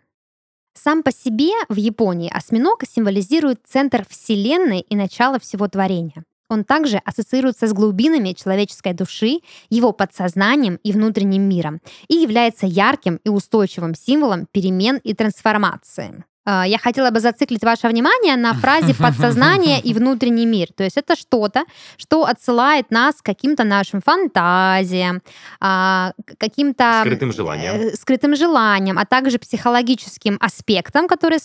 Сам 0.73 1.03
по 1.03 1.11
себе 1.11 1.51
в 1.67 1.75
Японии 1.75 2.31
осьминог 2.33 2.83
символизирует 2.89 3.59
центр 3.67 4.05
Вселенной 4.09 4.79
и 4.79 4.95
начало 4.95 5.39
всего 5.39 5.67
творения. 5.67 6.23
Он 6.49 6.63
также 6.63 6.97
ассоциируется 6.97 7.67
с 7.67 7.73
глубинами 7.73 8.33
человеческой 8.33 8.93
души, 8.93 9.39
его 9.69 9.91
подсознанием 9.91 10.79
и 10.83 10.91
внутренним 10.91 11.43
миром 11.43 11.79
и 12.07 12.15
является 12.15 12.65
ярким 12.65 13.19
и 13.23 13.29
устойчивым 13.29 13.95
символом 13.95 14.47
перемен 14.51 14.97
и 15.03 15.13
трансформации. 15.13 16.23
А, 16.45 16.65
я 16.65 16.79
хотела 16.79 17.11
бы 17.11 17.19
зациклить 17.19 17.63
ваше 17.63 17.87
внимание 17.87 18.35
на 18.35 18.53
фразе 18.53 18.95
«подсознание 18.99 19.79
и 19.79 19.93
внутренний 19.93 20.45
мир». 20.45 20.67
То 20.75 20.83
есть 20.83 20.97
это 20.97 21.15
что-то, 21.15 21.65
что 21.97 22.25
отсылает 22.25 22.89
нас 22.91 23.15
к 23.21 23.25
каким-то 23.25 23.63
нашим 23.63 24.01
фантазиям, 24.01 25.21
а, 25.59 26.13
каким-то... 26.39 27.01
Скрытым 27.01 27.33
желаниям. 27.33 27.75
Э, 27.75 27.93
скрытым 27.93 28.35
желаниям, 28.35 28.97
а 28.97 29.05
также 29.05 29.37
психологическим 29.37 30.37
аспектам, 30.39 31.07
которые 31.07 31.39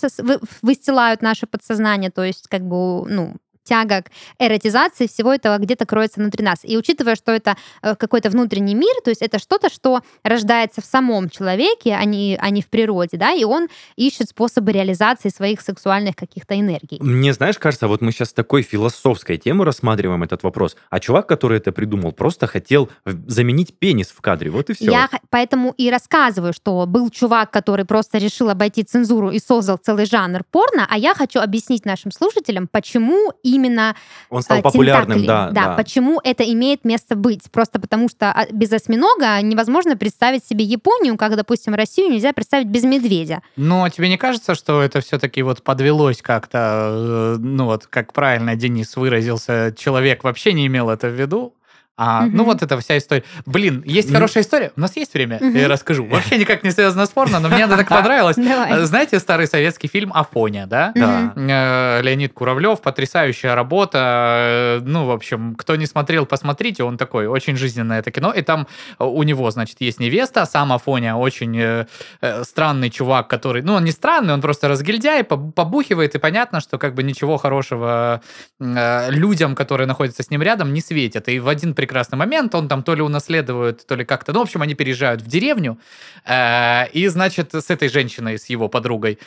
выстилают 0.63 1.23
наше 1.23 1.47
подсознание. 1.47 2.11
То 2.11 2.25
есть 2.25 2.49
как 2.49 2.63
бы, 2.63 3.07
ну, 3.07 3.37
тяга 3.65 4.03
к 4.03 4.11
эротизации 4.39 5.07
всего 5.07 5.33
этого 5.33 5.59
где-то 5.59 5.87
кроется 5.87 6.21
внутри 6.21 6.45
нас. 6.45 6.59
И 6.63 6.77
учитывая, 6.77 7.17
что 7.17 7.33
это 7.33 7.57
э, 7.83 7.95
какой-то 7.97 8.31
внутренний 8.31 8.75
мир, 8.75 8.95
то 9.03 9.11
есть 9.11 9.23
это 9.23 9.39
что-то, 9.39 9.71
что 9.71 10.01
рождается 10.23 10.81
в 10.81 10.85
самом 10.85 11.31
человеке, 11.31 11.97
а 11.99 12.05
не, 12.05 12.39
а 12.41 12.51
не 12.51 12.63
в 12.63 12.69
природе, 12.69 13.17
да, 13.17 13.33
и 13.33 13.45
он 13.45 13.69
ищет 13.97 14.29
способы 14.29 14.73
реализации 14.73 15.29
своих 15.29 15.61
сексуальных 15.61 16.17
каких-то 16.17 16.59
энергий. 16.59 16.99
Мне, 17.01 17.33
знаешь, 17.33 17.59
кажется, 17.59 17.89
вот 17.89 18.01
мы 18.01 18.13
сейчас 18.13 18.33
такой 18.33 18.63
философской 18.63 19.37
темы 19.39 19.65
рассматриваем 19.65 20.23
этот 20.23 20.43
вопрос, 20.43 20.77
а 20.91 21.01
чувак, 21.01 21.27
который 21.27 21.59
это 21.59 21.73
придумал, 21.73 22.13
просто 22.13 22.47
хотел 22.47 22.91
заменить 23.05 23.79
пенис 23.79 24.09
в 24.09 24.21
кадре, 24.21 24.51
вот 24.51 24.71
и 24.71 24.75
все. 24.75 24.91
Я 24.91 25.09
поэтому 25.31 25.75
и 25.77 25.91
рассказываю, 25.91 26.53
что 26.53 26.85
был 26.87 27.11
чувак, 27.11 27.51
который 27.51 27.85
просто 27.85 28.19
решил 28.19 28.51
обойти 28.51 28.83
цензуру 28.83 29.31
и 29.31 29.39
создал 29.39 29.79
целый 29.79 30.07
жанр 30.07 30.43
порно, 30.51 30.87
а 30.89 30.99
я 30.99 31.15
хочу 31.15 31.41
объяснить 31.41 31.85
нашим 31.85 32.11
слушателям, 32.11 32.69
почему 32.69 33.33
именно 33.55 33.95
он 34.31 34.43
стал 34.43 34.59
а, 34.59 34.63
популярным, 34.63 35.25
да, 35.25 35.51
да, 35.51 35.69
да. 35.69 35.75
Почему 35.75 36.21
это 36.23 36.45
имеет 36.45 36.85
место 36.85 37.17
быть? 37.17 37.51
Просто 37.51 37.79
потому 37.79 38.09
что 38.09 38.31
а, 38.31 38.47
без 38.51 38.73
осьминога 38.73 39.41
невозможно 39.43 39.97
представить 39.97 40.45
себе 40.45 40.65
Японию, 40.65 41.17
как, 41.17 41.37
допустим, 41.37 41.75
Россию 41.75 42.11
нельзя 42.11 42.33
представить 42.33 42.67
без 42.67 42.85
медведя. 42.85 43.43
Но 43.57 43.89
тебе 43.89 44.09
не 44.09 44.17
кажется, 44.17 44.55
что 44.55 44.83
это 44.83 45.01
все-таки 45.01 45.43
вот 45.43 45.63
подвелось 45.63 46.23
как-то, 46.23 47.37
э, 47.37 47.37
ну 47.41 47.67
вот, 47.67 47.87
как 47.87 48.13
правильно 48.13 48.57
Денис 48.57 48.97
выразился, 48.97 49.75
человек 49.77 50.25
вообще 50.25 50.53
не 50.53 50.67
имел 50.67 50.91
это 50.91 51.09
в 51.09 51.13
виду? 51.13 51.55
А, 51.97 52.25
угу. 52.25 52.37
Ну 52.37 52.45
вот 52.45 52.61
эта 52.63 52.79
вся 52.81 52.99
история. 52.99 53.23
Блин, 53.47 53.83
есть 53.87 54.09
ну... 54.09 54.15
хорошая 54.15 54.43
история. 54.43 54.73
У 54.77 54.81
нас 54.81 54.97
есть 54.97 55.15
время, 55.15 55.37
угу. 55.37 55.57
я 55.57 55.69
расскажу. 55.69 56.05
Вообще 56.07 56.39
никак 56.39 56.65
не 56.65 56.73
связано 56.73 57.07
с 57.07 57.11
порно, 57.11 57.39
но 57.39 57.49
мне 57.49 57.65
она 57.65 57.77
так 57.77 57.89
понравилась. 57.89 58.37
Знаете 58.37 59.21
старый 59.21 59.47
советский 59.47 59.87
фильм 59.87 60.13
«Афоня», 60.13 60.67
да? 60.67 60.93
Да. 60.95 61.33
Э, 61.37 62.03
Леонид 62.03 62.33
Куравлев, 62.33 62.81
потрясающая 62.81 63.55
работа. 63.55 64.81
Ну, 64.83 65.07
в 65.07 65.13
общем, 65.13 65.55
кто 65.55 65.77
не 65.77 65.87
смотрел, 65.87 66.27
посмотрите. 66.27 66.83
Он 66.83 66.97
такой, 66.97 67.27
очень 67.29 67.57
жизненное 67.57 68.01
это 68.01 68.11
кино. 68.11 68.33
И 68.33 68.43
там 68.43 68.67
у 68.99 69.23
него, 69.23 69.49
значит, 69.53 69.77
есть 69.81 70.01
невеста, 70.01 70.47
сам 70.47 70.73
Афоня, 70.73 71.17
очень 71.17 71.57
э, 71.57 71.87
э, 72.21 72.43
странный 72.43 72.91
чувак, 72.91 73.29
который... 73.29 73.63
Ну, 73.63 73.75
он 73.75 73.85
не 73.85 73.93
странный, 73.93 74.35
он 74.35 74.41
просто 74.41 74.67
разгильдяй, 74.67 75.23
побухивает, 75.23 76.17
и 76.17 76.19
понятно, 76.19 76.61
что 76.61 76.77
как 76.79 76.95
бы 76.95 77.05
ничего 77.05 77.37
хорошего 77.37 78.21
людям, 78.59 79.55
которые 79.55 79.87
находятся 79.87 80.23
с 80.23 80.31
ним 80.31 80.43
рядом, 80.43 80.73
не 80.73 80.81
светит. 80.81 81.29
И 81.29 81.39
в 81.39 81.49
один 81.49 81.75
прекрасный 81.85 82.17
момент, 82.17 82.55
он 82.55 82.69
там 82.69 82.83
то 82.83 82.95
ли 82.95 83.03
унаследует, 83.03 83.87
то 83.87 83.97
ли 83.97 84.05
как-то, 84.05 84.33
ну, 84.33 84.39
в 84.39 84.43
общем, 84.43 84.63
они 84.63 84.75
переезжают 84.75 85.23
в 85.23 85.27
деревню, 85.27 85.79
э, 86.27 86.89
и, 86.93 87.09
значит, 87.09 87.55
с 87.55 87.71
этой 87.71 87.89
женщиной, 87.89 88.39
с 88.39 88.51
его 88.51 88.69
подругой. 88.69 89.19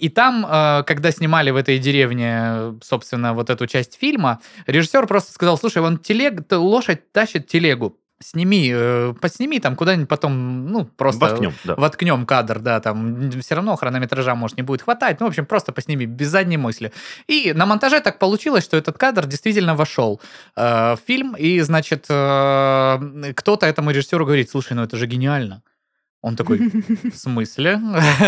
И 0.00 0.08
там, 0.08 0.46
э, 0.46 0.82
когда 0.86 1.10
снимали 1.10 1.50
в 1.50 1.56
этой 1.56 1.78
деревне, 1.78 2.78
собственно, 2.82 3.34
вот 3.34 3.50
эту 3.50 3.66
часть 3.66 3.98
фильма, 3.98 4.40
режиссер 4.66 5.06
просто 5.06 5.32
сказал, 5.32 5.58
слушай, 5.58 5.82
вон 5.82 5.98
телег, 5.98 6.42
лошадь 6.50 7.12
тащит 7.12 7.46
телегу, 7.46 7.96
сними, 8.22 8.70
э, 8.72 9.14
подсними 9.20 9.60
там 9.60 9.76
куда-нибудь 9.76 10.08
потом, 10.08 10.66
ну, 10.66 10.84
просто 10.84 11.20
воткнем, 11.20 11.52
да. 11.64 11.74
воткнем 11.74 12.26
кадр, 12.26 12.58
да, 12.58 12.80
там 12.80 13.30
все 13.40 13.54
равно 13.54 13.76
хронометража, 13.76 14.34
может, 14.34 14.56
не 14.56 14.62
будет 14.62 14.82
хватать, 14.82 15.20
ну, 15.20 15.26
в 15.26 15.28
общем, 15.30 15.46
просто 15.46 15.72
посними, 15.72 16.04
без 16.04 16.28
задней 16.28 16.58
мысли. 16.58 16.92
И 17.26 17.52
на 17.54 17.66
монтаже 17.66 18.00
так 18.00 18.18
получилось, 18.18 18.64
что 18.64 18.76
этот 18.76 18.98
кадр 18.98 19.26
действительно 19.26 19.74
вошел 19.74 20.20
э, 20.56 20.92
в 20.92 20.98
фильм, 21.06 21.34
и, 21.34 21.60
значит, 21.60 22.06
э, 22.10 23.32
кто-то 23.34 23.66
этому 23.66 23.90
режиссеру 23.90 24.26
говорит, 24.26 24.50
слушай, 24.50 24.74
ну 24.74 24.82
это 24.82 24.96
же 24.96 25.06
гениально. 25.06 25.62
Он 26.22 26.36
такой, 26.36 26.70
в 27.10 27.16
смысле? 27.16 27.80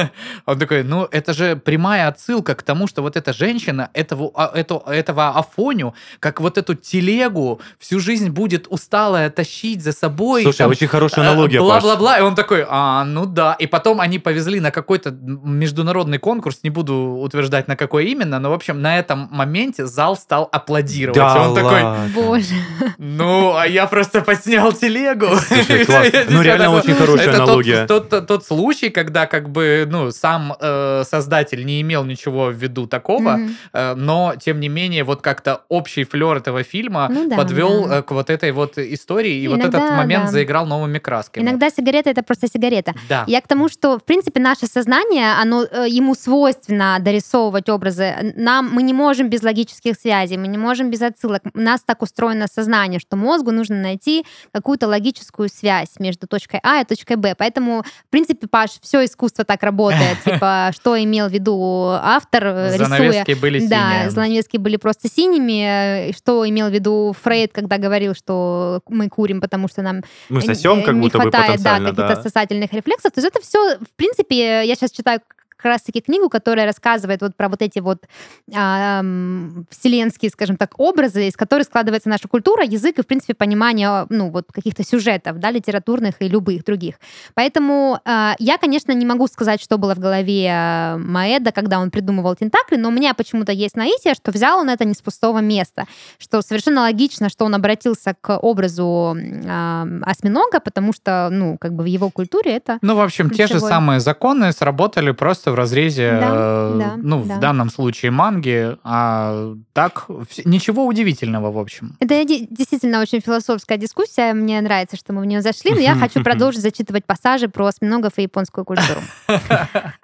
Он 0.47 0.59
такой, 0.59 0.83
ну, 0.83 1.07
это 1.11 1.35
же 1.35 1.57
прямая 1.57 2.09
отсылка 2.09 2.55
к 2.55 2.63
тому, 2.63 2.87
что 2.87 3.03
вот 3.03 3.19
эта 3.19 3.35
женщина 3.35 3.91
этого, 3.93 4.31
а, 4.35 4.51
это, 4.55 4.83
этого 4.87 5.29
Афоню, 5.29 5.93
как 6.19 6.41
вот 6.41 6.57
эту 6.57 6.75
телегу, 6.75 7.61
всю 7.79 8.01
жизнь 8.01 8.31
будет 8.31 8.67
усталая 8.71 9.29
тащить 9.29 9.83
за 9.83 9.93
собой. 9.93 10.43
Слушай, 10.43 10.59
там, 10.59 10.71
очень 10.71 10.87
хорошая 10.87 11.27
аналогия, 11.29 11.61
Бла-бла-бла. 11.61 12.19
И 12.19 12.23
он 12.23 12.35
такой, 12.35 12.65
а, 12.67 13.05
ну 13.05 13.27
да. 13.27 13.57
И 13.59 13.67
потом 13.67 14.01
они 14.01 14.19
повезли 14.19 14.59
на 14.61 14.71
какой-то 14.71 15.11
международный 15.11 16.19
конкурс, 16.19 16.61
не 16.63 16.71
буду 16.71 16.95
утверждать, 16.97 17.69
на 17.69 17.77
какой 17.77 18.07
именно, 18.07 18.39
но, 18.39 18.49
в 18.49 18.55
общем, 18.55 18.81
на 18.81 18.99
этом 18.99 19.29
моменте 19.31 19.85
зал 19.85 20.17
стал 20.17 20.49
аплодировать. 20.51 21.17
Да 21.19 21.37
и 21.37 21.41
он 21.41 21.53
ладно. 21.53 21.63
такой, 21.63 22.11
Боже. 22.15 22.55
ну, 22.97 23.55
а 23.55 23.67
я 23.67 23.87
просто 23.87 24.23
подснял 24.23 24.73
телегу. 24.73 25.27
Слушай, 25.47 25.85
класс. 25.85 26.09
Ну, 26.31 26.41
реально 26.41 26.71
очень 26.71 26.95
хорошая 26.95 27.35
аналогия 27.35 27.82
тот, 27.87 28.09
тот, 28.09 28.27
тот 28.27 28.45
случай, 28.45 28.91
когда 28.91 29.27
как 29.27 29.49
бы, 29.49 29.87
ну, 29.91 30.11
сам 30.11 30.55
э, 30.59 31.05
создатель 31.05 31.65
не 31.65 31.81
имел 31.81 32.05
ничего 32.05 32.47
в 32.47 32.55
виду 32.55 32.87
такого, 32.87 33.39
mm-hmm. 33.39 33.51
э, 33.73 33.95
но, 33.95 34.35
тем 34.41 34.61
не 34.61 34.69
менее, 34.69 35.05
вот 35.05 35.23
как-то 35.23 35.63
общий 35.69 36.05
флер 36.05 36.37
этого 36.37 36.63
фильма 36.63 37.09
ну, 37.11 37.29
да, 37.29 37.37
подвел 37.37 37.89
да. 37.89 37.99
Э, 37.99 38.03
к 38.03 38.11
вот 38.13 38.31
этой 38.31 38.53
вот 38.53 38.79
истории, 38.79 39.43
и 39.43 39.47
Иногда, 39.47 39.65
вот 39.65 39.75
этот 39.75 39.97
момент 39.97 40.25
да. 40.27 40.31
заиграл 40.31 40.67
новыми 40.67 40.99
красками. 40.99 41.45
Иногда 41.45 41.71
сигарета— 41.71 42.11
это 42.13 42.23
просто 42.23 42.49
сигарета. 42.49 42.95
Да. 43.09 43.25
Я 43.27 43.41
к 43.41 43.49
тому, 43.49 43.69
что, 43.69 43.99
в 43.99 44.05
принципе, 44.05 44.41
наше 44.41 44.67
сознание, 44.67 45.33
оно, 45.41 45.65
э, 45.65 45.87
ему 45.89 46.15
свойственно 46.15 46.99
дорисовывать 47.01 47.69
образы. 47.69 48.33
Нам, 48.37 48.71
мы 48.73 48.83
не 48.83 48.95
можем 48.95 49.29
без 49.29 49.43
логических 49.43 49.97
связей, 49.97 50.37
мы 50.37 50.49
не 50.49 50.59
можем 50.59 50.91
без 50.91 51.03
отсылок. 51.03 51.43
У 51.55 51.61
нас 51.61 51.81
так 51.85 52.03
устроено 52.03 52.47
сознание, 52.53 53.01
что 53.01 53.17
мозгу 53.17 53.51
нужно 53.51 53.77
найти 53.77 54.25
какую-то 54.53 54.87
логическую 54.87 55.49
связь 55.49 55.89
между 55.99 56.27
точкой 56.27 56.61
А 56.63 56.81
и 56.81 56.85
точкой 56.85 57.17
Б. 57.17 57.35
Поэтому 57.37 57.72
в 57.81 58.11
принципе, 58.11 58.47
Паш, 58.47 58.73
все 58.83 59.05
искусство 59.05 59.45
так 59.45 59.63
работает. 59.63 60.19
Типа, 60.25 60.71
что 60.75 61.03
имел 61.03 61.29
в 61.29 61.33
виду 61.33 61.89
автор, 61.91 62.45
э, 62.45 62.77
занавески 62.77 63.31
рисуя. 63.31 63.37
были 63.41 63.67
Да, 63.67 64.11
занавески 64.11 64.59
были 64.59 64.77
просто 64.77 65.09
синими. 65.09 66.09
Э, 66.09 66.13
что 66.13 66.49
имел 66.49 66.69
в 66.69 66.73
виду 66.73 67.15
Фрейд, 67.23 67.53
когда 67.53 67.79
говорил, 67.79 68.15
что 68.15 68.81
мы 68.89 69.09
курим, 69.09 69.41
потому 69.41 69.69
что 69.69 69.83
нам 69.83 70.03
мы 70.29 70.43
сосем, 70.43 70.83
как 70.83 70.95
не 70.95 71.01
будто 71.01 71.21
хватает 71.21 71.63
да, 71.63 71.79
каких-то 71.79 72.09
да. 72.09 72.23
сосательных 72.23 72.73
рефлексов. 72.73 73.13
То 73.13 73.21
есть 73.21 73.35
это 73.35 73.45
все, 73.45 73.77
в 73.79 73.97
принципе, 73.97 74.67
я 74.67 74.75
сейчас 74.75 74.91
читаю 74.91 75.21
как 75.63 75.73
раз-таки 75.73 76.01
книгу, 76.01 76.29
которая 76.29 76.67
рассказывает 76.67 77.23
вот 77.23 77.37
про 77.37 77.49
вот 77.49 77.63
эти 77.63 77.79
вот 77.79 78.05
э, 78.49 79.63
вселенские, 79.71 80.31
скажем 80.31 80.57
так, 80.57 80.75
образы, 80.79 81.29
из 81.29 81.37
которых 81.37 81.67
складывается 81.67 82.09
наша 82.09 82.27
культура, 82.29 82.65
язык 82.65 82.99
и, 82.99 83.03
в 83.03 83.07
принципе, 83.07 83.35
понимание, 83.35 84.07
ну, 84.09 84.31
вот 84.31 84.47
каких-то 84.53 84.85
сюжетов, 84.85 85.39
да, 85.39 85.51
литературных 85.51 86.15
и 86.21 86.29
любых 86.29 86.65
других. 86.65 86.97
Поэтому 87.35 88.01
э, 88.05 88.33
я, 88.39 88.59
конечно, 88.59 88.93
не 88.93 89.07
могу 89.07 89.27
сказать, 89.29 89.63
что 89.63 89.79
было 89.79 89.95
в 89.95 89.99
голове 89.99 90.49
а, 90.51 90.97
Маэда, 90.99 91.53
когда 91.53 91.79
он 91.79 91.91
придумывал 91.91 92.35
тентакли, 92.35 92.77
но 92.77 92.89
у 92.89 92.93
меня 92.93 93.15
почему-то 93.15 93.53
есть 93.53 93.77
наитие, 93.77 94.15
что 94.15 94.33
взял 94.33 94.59
он 94.59 94.69
это 94.69 94.85
не 94.85 94.95
с 94.95 95.03
пустого 95.03 95.39
места, 95.39 95.87
что 96.19 96.43
совершенно 96.43 96.83
логично, 96.83 97.29
что 97.29 97.45
он 97.45 97.55
обратился 97.55 98.15
к 98.21 98.37
образу 98.39 99.17
э, 99.17 100.01
осьминога, 100.03 100.61
потому 100.61 100.93
что, 100.93 101.29
ну, 101.31 101.57
как 101.59 101.73
бы 101.75 101.85
в 101.85 101.87
его 101.87 102.11
культуре 102.11 102.57
это... 102.57 102.79
Ну, 102.83 102.97
в 102.97 103.01
общем, 103.01 103.29
ключевой. 103.29 103.49
те 103.49 103.55
же 103.55 103.61
самые 103.61 104.01
законы 104.01 104.53
сработали 104.53 105.13
просто 105.13 105.52
в 105.53 105.55
разрезе, 105.55 106.19
да, 106.21 106.29
э, 106.31 106.79
да, 106.79 106.97
ну, 106.97 107.23
да. 107.23 107.37
в 107.37 107.41
данном 107.41 107.71
случае 107.71 108.11
манги, 108.11 108.77
а 108.83 109.55
так 109.73 110.07
ничего 110.45 110.87
удивительного, 110.87 111.53
в 111.53 111.59
общем. 111.59 111.97
Это 112.01 112.25
действительно 112.25 113.01
очень 113.01 113.21
философская 113.21 113.79
дискуссия, 113.79 114.33
мне 114.33 114.61
нравится, 114.61 114.97
что 114.97 115.13
мы 115.13 115.23
в 115.23 115.25
нее 115.25 115.43
зашли, 115.43 115.73
но 115.73 115.81
я 115.81 115.95
хочу 115.95 116.23
продолжить 116.25 116.63
зачитывать 116.63 117.05
пассажи 117.05 117.49
про 117.49 117.67
осьминогов 117.67 118.15
и 118.17 118.23
японскую 118.23 118.65
культуру. 118.65 119.01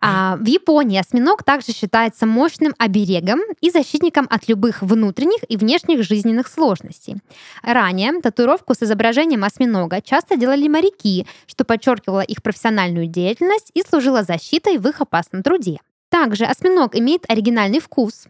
А, 0.01 0.37
в 0.37 0.47
Японии 0.47 0.99
осьминог 0.99 1.43
также 1.43 1.73
считается 1.73 2.25
мощным 2.25 2.75
оберегом 2.79 3.41
и 3.61 3.71
защитником 3.71 4.27
от 4.31 4.49
любых 4.49 4.83
внутренних 4.83 5.41
и 5.49 5.57
внешних 5.57 6.03
жизненных 6.03 6.47
сложностей. 6.47 7.17
Ранее 7.63 8.21
татуировку 8.21 8.75
с 8.75 8.83
изображением 8.83 9.45
осьминога 9.45 10.01
часто 10.01 10.37
делали 10.37 10.69
моряки, 10.69 11.27
что 11.47 11.65
подчеркивало 11.65 12.21
их 12.21 12.43
профессиональную 12.43 13.07
деятельность 13.07 13.71
и 13.75 13.83
служило 13.83 14.23
защитой 14.23 14.79
в 14.79 14.87
их 14.89 15.01
опасном 15.01 15.38
упорном 15.39 15.43
труде. 15.43 15.79
Также 16.11 16.45
осьминог 16.45 16.97
имеет 16.97 17.31
оригинальный 17.31 17.81
вкус. 17.81 18.27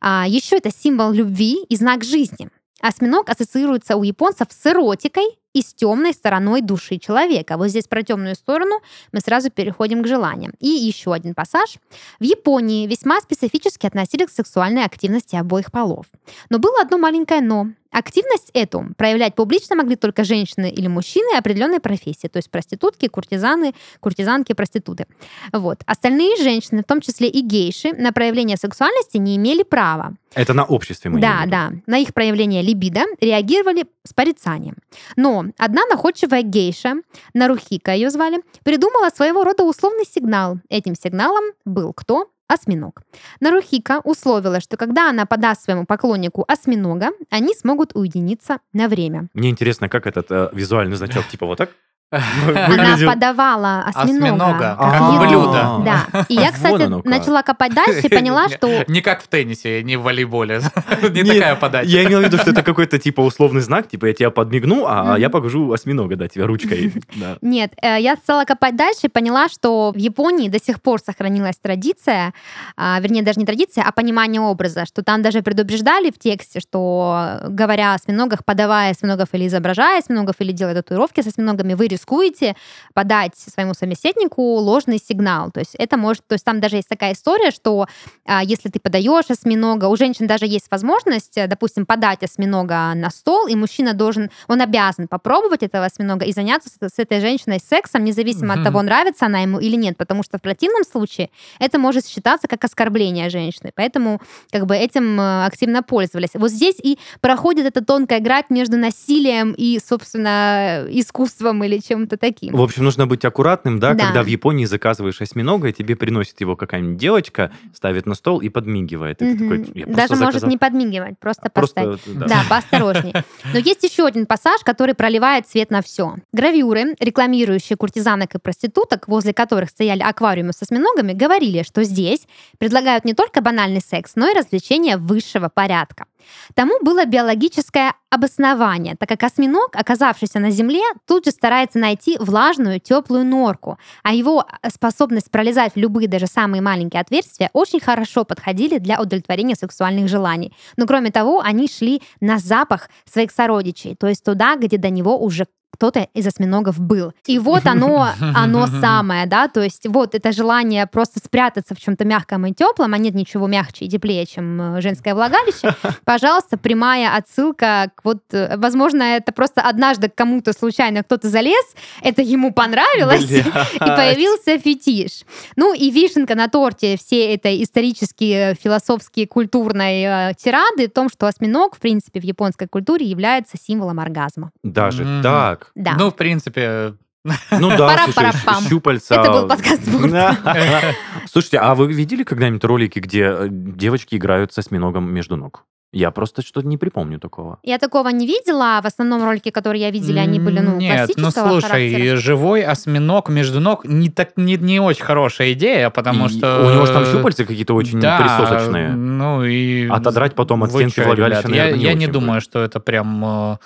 А, 0.00 0.26
еще 0.26 0.56
это 0.56 0.70
символ 0.70 1.12
любви 1.12 1.64
и 1.68 1.76
знак 1.76 2.04
жизни. 2.04 2.48
Осьминог 2.80 3.28
ассоциируется 3.28 3.96
у 3.96 4.02
японцев 4.02 4.48
с 4.50 4.66
эротикой 4.66 5.38
и 5.52 5.60
с 5.60 5.74
темной 5.74 6.12
стороной 6.14 6.62
души 6.62 6.98
человека. 6.98 7.58
Вот 7.58 7.68
здесь 7.68 7.86
про 7.86 8.02
темную 8.02 8.34
сторону 8.34 8.80
мы 9.12 9.20
сразу 9.20 9.50
переходим 9.50 10.02
к 10.02 10.06
желаниям. 10.06 10.54
И 10.60 10.68
еще 10.68 11.12
один 11.12 11.34
пассаж. 11.34 11.76
В 12.20 12.24
Японии 12.24 12.86
весьма 12.86 13.20
специфически 13.20 13.86
относились 13.86 14.28
к 14.28 14.30
сексуальной 14.30 14.84
активности 14.84 15.36
обоих 15.36 15.70
полов. 15.70 16.06
Но 16.48 16.58
было 16.58 16.80
одно 16.80 16.96
маленькое 16.96 17.42
«но». 17.42 17.66
Активность 17.92 18.50
эту 18.54 18.86
проявлять 18.96 19.34
публично 19.34 19.76
могли 19.76 19.96
только 19.96 20.24
женщины 20.24 20.70
или 20.70 20.86
мужчины 20.86 21.36
определенной 21.36 21.80
профессии, 21.80 22.28
то 22.28 22.36
есть 22.36 22.50
проститутки, 22.50 23.08
куртизаны, 23.08 23.74
куртизанки, 24.00 24.52
проституты. 24.52 25.06
Вот. 25.52 25.82
Остальные 25.86 26.36
женщины, 26.36 26.82
в 26.82 26.84
том 26.84 27.00
числе 27.00 27.28
и 27.28 27.40
гейши, 27.40 27.92
на 27.92 28.12
проявление 28.12 28.56
сексуальности 28.56 29.16
не 29.16 29.36
имели 29.36 29.64
права. 29.64 30.14
Это 30.34 30.54
на 30.54 30.64
обществе 30.64 31.10
мы 31.10 31.20
Да, 31.20 31.44
да. 31.46 31.72
На 31.86 31.98
их 31.98 32.14
проявление 32.14 32.62
либидо 32.62 33.02
реагировали 33.20 33.86
с 34.04 34.14
порицанием. 34.14 34.76
Но 35.16 35.46
одна 35.58 35.82
находчивая 35.86 36.42
гейша, 36.42 36.96
Нарухика 37.34 37.92
ее 37.92 38.10
звали, 38.10 38.40
придумала 38.62 39.10
своего 39.10 39.42
рода 39.42 39.64
условный 39.64 40.04
сигнал. 40.04 40.58
Этим 40.68 40.94
сигналом 40.94 41.44
был 41.64 41.92
кто? 41.92 42.30
Осьминог. 42.50 43.02
Нарухика 43.40 44.00
условила, 44.04 44.60
что 44.60 44.76
когда 44.76 45.08
она 45.08 45.26
подаст 45.26 45.62
своему 45.62 45.86
поклоннику 45.86 46.44
осьминога, 46.48 47.10
они 47.30 47.54
смогут 47.54 47.94
уединиться 47.94 48.58
на 48.72 48.88
время. 48.88 49.28
Мне 49.34 49.50
интересно, 49.50 49.88
как 49.88 50.06
этот 50.06 50.26
э, 50.30 50.50
визуальный 50.52 50.96
значок, 50.96 51.26
типа 51.28 51.46
вот 51.46 51.58
так? 51.58 51.70
Она 52.10 52.96
подавала 53.06 53.84
осьминога, 53.86 54.76
как 54.78 55.20
блюдо. 55.20 55.82
Да. 55.84 56.24
И 56.28 56.34
я, 56.34 56.50
кстати, 56.52 56.88
начала 57.06 57.42
копать 57.42 57.74
дальше 57.74 58.06
и 58.06 58.08
поняла, 58.08 58.48
что... 58.48 58.84
Не 58.88 59.00
как 59.00 59.22
в 59.22 59.28
теннисе, 59.28 59.82
не 59.82 59.96
в 59.96 60.02
волейболе. 60.02 60.60
Не 61.10 61.24
такая 61.24 61.54
подача. 61.56 61.88
Я 61.88 62.04
имел 62.04 62.20
в 62.20 62.24
виду, 62.24 62.38
что 62.38 62.50
это 62.50 62.62
какой-то 62.62 62.98
типа 62.98 63.20
условный 63.20 63.60
знак, 63.60 63.88
типа 63.88 64.06
я 64.06 64.14
тебя 64.14 64.30
подмигну, 64.30 64.86
а 64.86 65.16
я 65.18 65.30
покажу 65.30 65.72
осьминога, 65.72 66.16
да, 66.16 66.28
тебя 66.28 66.46
ручкой. 66.46 66.92
Нет, 67.42 67.72
э, 67.80 68.00
я 68.00 68.16
стала 68.16 68.44
копать 68.44 68.76
дальше 68.76 69.00
и 69.04 69.08
поняла, 69.08 69.48
что 69.48 69.92
в 69.92 69.96
Японии 69.96 70.48
до 70.48 70.62
сих 70.62 70.82
пор 70.82 71.00
сохранилась 71.00 71.56
традиция, 71.56 72.32
а, 72.76 72.98
вернее, 73.00 73.22
даже 73.22 73.38
не 73.38 73.46
традиция, 73.46 73.84
а 73.84 73.92
понимание 73.92 74.40
образа, 74.40 74.84
что 74.86 75.02
там 75.02 75.22
даже 75.22 75.42
предупреждали 75.42 76.10
в 76.10 76.18
тексте, 76.18 76.60
что 76.60 77.40
говоря 77.48 77.92
о 77.92 77.94
осьминогах, 77.94 78.44
подавая 78.44 78.90
осьминогов 78.90 79.28
или 79.32 79.46
изображая 79.46 80.00
осьминогов, 80.00 80.36
или 80.40 80.52
делая 80.52 80.74
татуировки 80.74 81.20
с 81.20 81.26
осьминогами, 81.26 81.74
вы 81.74 81.88
рискуете 82.00 82.56
подать 82.94 83.32
своему 83.36 83.74
собеседнику 83.74 84.42
ложный 84.42 84.98
сигнал. 84.98 85.50
То 85.50 85.60
есть 85.60 85.74
это 85.76 85.96
может, 85.96 86.26
то 86.26 86.34
есть 86.34 86.44
там 86.44 86.60
даже 86.60 86.76
есть 86.76 86.88
такая 86.88 87.12
история, 87.12 87.50
что 87.50 87.86
а, 88.24 88.42
если 88.42 88.68
ты 88.68 88.80
подаешь 88.80 89.26
осьминога, 89.28 89.86
у 89.86 89.96
женщин 89.96 90.26
даже 90.26 90.46
есть 90.46 90.66
возможность, 90.70 91.36
э, 91.36 91.46
допустим, 91.46 91.86
подать 91.86 92.22
осьминога 92.22 92.92
на 92.94 93.10
стол, 93.10 93.46
и 93.46 93.54
мужчина 93.54 93.94
должен, 93.94 94.30
он 94.48 94.60
обязан 94.60 95.08
попробовать 95.08 95.62
этого 95.62 95.84
осьминога 95.84 96.24
и 96.24 96.32
заняться 96.32 96.68
с, 96.68 96.88
с 96.88 96.98
этой 96.98 97.20
женщиной 97.20 97.60
сексом, 97.60 98.04
независимо 98.04 98.54
mm-hmm. 98.54 98.58
от 98.58 98.64
того, 98.64 98.82
нравится 98.82 99.26
она 99.26 99.40
ему 99.40 99.58
или 99.58 99.76
нет, 99.76 99.96
потому 99.96 100.22
что 100.22 100.38
в 100.38 100.42
противном 100.42 100.84
случае 100.84 101.30
это 101.58 101.78
может 101.78 102.06
считаться 102.06 102.48
как 102.48 102.64
оскорбление 102.64 103.30
женщины. 103.30 103.72
Поэтому 103.74 104.20
как 104.50 104.66
бы 104.66 104.76
этим 104.76 105.20
э, 105.20 105.46
активно 105.46 105.82
пользовались. 105.82 106.30
Вот 106.34 106.50
здесь 106.50 106.76
и 106.82 106.98
проходит 107.20 107.66
эта 107.66 107.84
тонкая 107.84 108.20
грань 108.20 108.40
между 108.48 108.76
насилием 108.76 109.52
и, 109.52 109.78
собственно, 109.84 110.86
искусством 110.88 111.62
или 111.64 111.78
чем-то 111.90 112.16
таким. 112.16 112.54
В 112.54 112.62
общем, 112.62 112.84
нужно 112.84 113.08
быть 113.08 113.24
аккуратным, 113.24 113.80
да, 113.80 113.94
да. 113.94 114.06
когда 114.06 114.22
в 114.22 114.26
Японии 114.26 114.64
заказываешь 114.64 115.20
осьминога, 115.20 115.68
и 115.68 115.72
тебе 115.72 115.96
приносит 115.96 116.40
его 116.40 116.54
какая-нибудь 116.54 116.98
девочка, 116.98 117.50
ставит 117.74 118.06
на 118.06 118.14
стол 118.14 118.40
и 118.40 118.48
подмигивает. 118.48 119.20
И 119.20 119.36
такой, 119.36 119.58
Даже 119.86 120.08
заказал... 120.08 120.26
может 120.26 120.42
не 120.44 120.56
подмигивать, 120.56 121.18
просто, 121.18 121.50
просто 121.50 121.74
поставить. 121.74 122.18
Да. 122.18 122.26
да, 122.26 122.42
поосторожнее. 122.48 123.24
Но 123.52 123.58
есть 123.58 123.82
еще 123.82 124.06
один 124.06 124.26
пассаж, 124.26 124.60
который 124.62 124.94
проливает 124.94 125.48
свет 125.48 125.70
на 125.70 125.82
все. 125.82 126.14
Гравюры, 126.32 126.94
рекламирующие 127.00 127.76
куртизанок 127.76 128.36
и 128.36 128.38
проституток, 128.38 129.08
возле 129.08 129.34
которых 129.34 129.70
стояли 129.70 130.02
аквариумы 130.02 130.52
с 130.52 130.62
осьминогами, 130.62 131.12
говорили, 131.12 131.64
что 131.64 131.82
здесь 131.82 132.20
предлагают 132.58 133.04
не 133.04 133.14
только 133.14 133.40
банальный 133.40 133.80
секс, 133.80 134.12
но 134.14 134.30
и 134.30 134.34
развлечения 134.34 134.96
высшего 134.96 135.48
порядка. 135.52 136.04
Тому 136.54 136.74
было 136.82 137.04
биологическое 137.04 137.94
обоснование, 138.10 138.96
так 138.96 139.08
как 139.08 139.22
осьминог, 139.22 139.70
оказавшийся 139.74 140.40
на 140.40 140.50
Земле, 140.50 140.82
тут 141.06 141.24
же 141.24 141.30
старается 141.30 141.78
найти 141.78 142.16
влажную, 142.18 142.80
теплую 142.80 143.24
норку, 143.24 143.78
а 144.02 144.12
его 144.12 144.44
способность 144.72 145.30
пролезать 145.30 145.74
в 145.74 145.76
любые, 145.76 146.08
даже 146.08 146.26
самые 146.26 146.60
маленькие 146.62 147.00
отверстия 147.00 147.50
очень 147.52 147.80
хорошо 147.80 148.24
подходили 148.24 148.78
для 148.78 149.00
удовлетворения 149.00 149.54
сексуальных 149.54 150.08
желаний. 150.08 150.52
Но 150.76 150.86
кроме 150.86 151.10
того, 151.10 151.40
они 151.40 151.68
шли 151.68 152.02
на 152.20 152.38
запах 152.38 152.90
своих 153.10 153.30
сородичей, 153.30 153.94
то 153.94 154.08
есть 154.08 154.24
туда, 154.24 154.56
где 154.56 154.76
до 154.76 154.90
него 154.90 155.18
уже 155.18 155.46
кто-то 155.70 156.08
из 156.14 156.26
осьминогов 156.26 156.78
был. 156.78 157.12
И 157.26 157.38
вот 157.38 157.66
оно, 157.66 158.08
оно 158.34 158.66
самое, 158.66 159.26
да, 159.26 159.48
то 159.48 159.62
есть 159.62 159.86
вот 159.86 160.14
это 160.14 160.32
желание 160.32 160.86
просто 160.86 161.20
спрятаться 161.20 161.74
в 161.74 161.80
чем-то 161.80 162.04
мягком 162.04 162.46
и 162.46 162.52
теплом, 162.52 162.94
а 162.94 162.98
нет 162.98 163.14
ничего 163.14 163.46
мягче 163.46 163.86
и 163.86 163.88
теплее, 163.88 164.26
чем 164.26 164.76
э, 164.76 164.80
женское 164.80 165.14
влагалище, 165.14 165.74
пожалуйста, 166.04 166.58
прямая 166.58 167.16
отсылка 167.16 167.90
к 167.94 168.04
вот, 168.04 168.22
э, 168.32 168.56
возможно, 168.56 169.02
это 169.02 169.32
просто 169.32 169.62
однажды 169.62 170.08
кому-то 170.08 170.52
случайно 170.52 171.02
кто-то 171.02 171.28
залез, 171.28 171.64
это 172.02 172.22
ему 172.22 172.52
понравилось, 172.52 173.30
и 173.30 173.78
появился 173.78 174.58
фетиш. 174.58 175.24
Ну 175.56 175.74
и 175.74 175.90
вишенка 175.90 176.34
на 176.34 176.48
торте 176.48 176.96
всей 176.96 177.34
этой 177.34 177.62
исторические, 177.62 178.54
философские, 178.54 179.26
культурной 179.26 180.02
э, 180.02 180.34
тирады 180.34 180.88
в 180.88 180.92
том, 180.92 181.08
что 181.08 181.26
осьминог, 181.26 181.76
в 181.76 181.80
принципе, 181.80 182.20
в 182.20 182.24
японской 182.24 182.66
культуре 182.66 183.06
является 183.06 183.56
символом 183.56 184.00
оргазма. 184.00 184.50
Даже 184.62 185.04
так? 185.22 185.59
Да. 185.74 185.94
Ну, 185.98 186.10
в 186.10 186.16
принципе, 186.16 186.94
ну 187.24 187.68
да, 187.76 188.06
слушай, 188.12 188.68
щупальца. 188.68 189.14
Это 189.14 189.30
был 189.30 189.48
подкаст 189.48 189.82
Слушайте, 191.30 191.58
а 191.58 191.74
вы 191.74 191.92
видели 191.92 192.22
когда-нибудь 192.22 192.64
ролики, 192.64 192.98
где 192.98 193.24
э, 193.24 193.48
девочки 193.50 194.16
играют 194.16 194.52
с 194.52 194.58
осьминогом 194.58 195.12
между 195.12 195.36
ног? 195.36 195.64
Я 195.92 196.12
просто 196.12 196.42
что-то 196.42 196.66
не 196.68 196.76
припомню 196.76 197.18
такого. 197.18 197.58
Я 197.64 197.78
такого 197.78 198.08
не 198.10 198.24
видела. 198.24 198.80
В 198.80 198.86
основном 198.86 199.24
ролики, 199.24 199.50
которые 199.50 199.82
я 199.82 199.90
видела, 199.90 200.20
они 200.20 200.38
были, 200.38 200.60
ну, 200.60 200.76
Нет, 200.76 201.10
ну 201.16 201.32
слушай, 201.32 201.68
характера. 201.68 202.16
живой 202.16 202.62
осьминог 202.62 203.28
между 203.28 203.58
ног 203.58 203.84
не 203.84 204.08
так 204.08 204.36
не, 204.36 204.56
не 204.56 204.78
очень 204.78 205.02
хорошая 205.02 205.52
идея, 205.52 205.90
потому 205.90 206.26
и 206.26 206.28
что... 206.28 206.64
У 206.64 206.72
него 206.72 206.86
же 206.86 206.92
там 206.92 207.04
щупальца 207.06 207.44
какие-то 207.44 207.74
очень 207.74 207.98
да, 207.98 208.18
присосочные. 208.18 208.90
Ну 208.90 209.44
и... 209.44 209.88
Отодрать 209.88 210.36
потом 210.36 210.62
от 210.62 210.70
стенки 210.70 211.00
влагалища, 211.00 211.48
наверное, 211.48 211.74
Я, 211.74 211.90
я 211.90 211.94
не 211.94 212.06
думаю, 212.06 212.40
что 212.40 212.60
это 212.60 212.78
прям 212.78 213.24
э, 213.24 213.56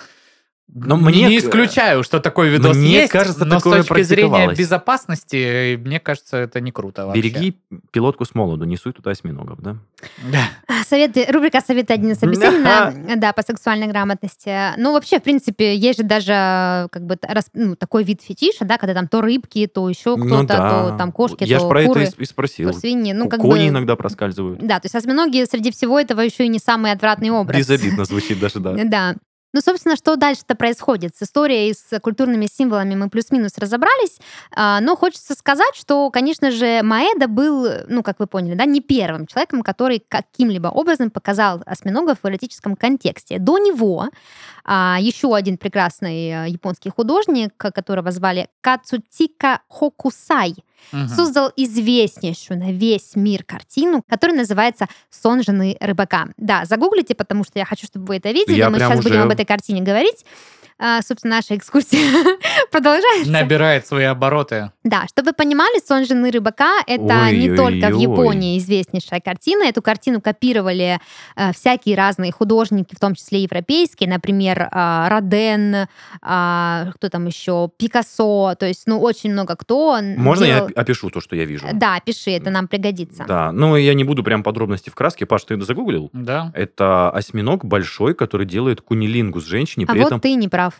но 0.67 0.97
мне... 0.97 1.27
Не 1.27 1.37
исключаю, 1.37 2.03
что 2.03 2.19
такой 2.19 2.49
видос 2.49 2.75
мне 2.75 3.01
есть, 3.01 3.11
кажется, 3.11 3.45
но 3.45 3.59
с 3.59 3.63
точки 3.63 4.01
зрения 4.01 4.51
безопасности, 4.53 5.75
мне 5.75 5.99
кажется, 5.99 6.37
это 6.37 6.59
не 6.59 6.71
круто 6.71 7.05
вообще. 7.05 7.21
Береги 7.21 7.57
пилотку 7.91 8.25
с 8.25 8.33
молоду, 8.33 8.65
не 8.65 8.75
суй 8.75 8.91
туда 8.91 9.11
осьминогов, 9.11 9.61
да? 9.61 9.77
Да. 10.31 10.49
Советы, 10.87 11.27
рубрика 11.29 11.61
«Советы 11.61 11.93
один 11.93 12.15
собеседника», 12.15 12.93
да, 13.15 13.33
по 13.33 13.43
сексуальной 13.43 13.87
грамотности. 13.87 14.77
Ну, 14.77 14.93
вообще, 14.93 15.19
в 15.19 15.23
принципе, 15.23 15.75
есть 15.75 15.99
же 15.99 16.05
даже 16.05 16.87
как 16.91 17.05
бы 17.05 17.17
ну, 17.53 17.75
такой 17.75 18.03
вид 18.03 18.21
фетиша, 18.21 18.65
да, 18.65 18.77
когда 18.77 18.93
там 18.93 19.07
то 19.07 19.21
рыбки, 19.21 19.67
то 19.67 19.87
еще 19.87 20.15
ну 20.15 20.25
кто-то, 20.25 20.41
ну, 20.41 20.47
да. 20.47 20.89
то 20.91 20.97
там 20.97 21.11
кошки, 21.11 21.43
Я 21.43 21.59
то 21.59 21.69
про 21.69 21.83
куры, 21.85 22.03
это 22.03 22.15
и 22.17 22.25
спросил. 22.25 22.71
То 22.71 22.79
свиньи. 22.79 23.13
Ну, 23.13 23.29
как 23.29 23.39
Кони 23.39 23.63
бы... 23.63 23.67
иногда 23.67 23.95
проскальзывают. 23.95 24.59
Да, 24.59 24.79
то 24.79 24.85
есть 24.85 24.95
осьминоги 24.95 25.45
среди 25.49 25.71
всего 25.71 25.99
этого 25.99 26.21
еще 26.21 26.45
и 26.45 26.47
не 26.47 26.59
самый 26.59 26.91
отвратный 26.91 27.29
образ. 27.29 27.57
Безобидно 27.57 28.05
звучит 28.05 28.39
даже, 28.39 28.59
да. 28.59 28.75
Да. 28.85 29.15
Ну, 29.55 29.61
собственно, 29.61 29.95
что 29.95 30.17
дальше-то 30.17 30.53
происходит? 30.53 31.15
С 31.15 31.23
историей 31.23 31.73
с 31.73 31.97
культурными 32.01 32.45
символами 32.45 32.93
мы 32.93 33.09
плюс-минус 33.09 33.57
разобрались, 33.57 34.19
а, 34.53 34.81
но 34.81 34.97
хочется 34.97 35.33
сказать, 35.33 35.73
что, 35.75 36.09
конечно 36.09 36.51
же, 36.51 36.81
Маэда 36.83 37.29
был, 37.29 37.65
ну, 37.87 38.03
как 38.03 38.19
вы 38.19 38.27
поняли, 38.27 38.55
да, 38.55 38.65
не 38.65 38.81
первым 38.81 39.27
человеком, 39.27 39.61
который 39.61 40.03
каким-либо 40.05 40.67
образом 40.67 41.09
показал 41.09 41.63
осьминогов 41.65 42.17
в 42.21 42.27
эротическом 42.27 42.75
контексте. 42.75 43.39
До 43.39 43.57
него 43.57 44.09
а, 44.65 44.97
еще 44.99 45.33
один 45.33 45.57
прекрасный 45.57 46.47
э, 46.47 46.49
японский 46.49 46.89
художник, 46.89 47.55
которого 47.55 48.11
звали 48.11 48.49
Кацутика 48.59 49.61
Хокусай, 49.69 50.55
угу. 50.91 51.07
создал 51.07 51.51
известнейшую 51.55 52.59
на 52.59 52.71
весь 52.71 53.15
мир 53.15 53.43
картину, 53.43 54.03
которая 54.07 54.37
называется 54.37 54.87
«Сон 55.09 55.43
жены 55.43 55.77
рыбака». 55.79 56.27
Да, 56.37 56.65
загуглите, 56.65 57.15
потому 57.15 57.43
что 57.43 57.59
я 57.59 57.65
хочу, 57.65 57.85
чтобы 57.87 58.05
вы 58.05 58.17
это 58.17 58.31
видели. 58.31 58.57
Я 58.57 58.69
Мы 58.69 58.79
сейчас 58.79 58.99
уже... 58.99 59.09
будем 59.09 59.21
об 59.23 59.31
этой 59.31 59.45
картине 59.45 59.81
говорить. 59.81 60.25
А, 60.77 61.01
собственно, 61.01 61.37
наша 61.37 61.55
экскурсия 61.55 61.99
продолжается. 62.71 63.31
Набирает 63.31 63.87
свои 63.87 64.05
обороты. 64.05 64.71
Да, 64.83 65.05
чтобы 65.09 65.29
вы 65.29 65.33
понимали, 65.33 65.81
«Сон 65.85 66.05
жены 66.05 66.31
рыбака»— 66.31 66.81
это 66.87 67.23
ой, 67.25 67.37
не 67.37 67.51
ой, 67.51 67.57
только 67.57 67.87
ой. 67.87 67.93
в 67.93 67.97
Японии 67.97 68.57
известнейшая 68.59 69.19
картина. 69.19 69.63
Эту 69.63 69.81
картину 69.81 70.21
копировали 70.21 70.99
э, 71.35 71.53
всякие 71.53 71.95
разные 71.95 72.31
художники, 72.31 72.95
в 72.95 72.99
том 72.99 73.15
числе 73.15 73.43
европейские, 73.43 74.09
например, 74.09 74.69
э, 74.71 75.07
Роден, 75.09 75.75
э, 75.75 75.87
кто 76.21 77.09
там 77.09 77.25
еще, 77.25 77.69
Пикассо, 77.77 78.55
то 78.59 78.65
есть, 78.65 78.83
ну, 78.85 78.99
очень 78.99 79.31
много 79.31 79.55
кто. 79.55 79.99
Можно 80.01 80.45
делал... 80.45 80.69
я 80.69 80.81
опишу 80.81 81.09
то, 81.09 81.21
что 81.21 81.35
я 81.35 81.45
вижу? 81.45 81.67
Да, 81.73 81.99
пиши, 81.99 82.31
это 82.31 82.49
нам 82.49 82.67
пригодится. 82.67 83.25
Да, 83.27 83.51
ну, 83.51 83.75
я 83.75 83.93
не 83.93 84.03
буду 84.03 84.23
прям 84.23 84.43
подробности 84.43 84.89
в 84.89 84.95
краске. 84.95 85.25
Паш, 85.25 85.43
ты 85.45 85.55
это 85.55 85.65
загуглил? 85.65 86.09
Да. 86.13 86.51
Это 86.53 87.09
осьминог 87.09 87.65
большой, 87.65 88.13
который 88.13 88.45
делает 88.45 88.81
кунилингу 88.81 89.41
с 89.41 89.45
женщиной, 89.45 89.85
а 89.85 89.91
при 89.91 89.99
вот 89.99 90.07
этом... 90.07 90.19
ты 90.19 90.35
не 90.35 90.47
прав. 90.47 90.75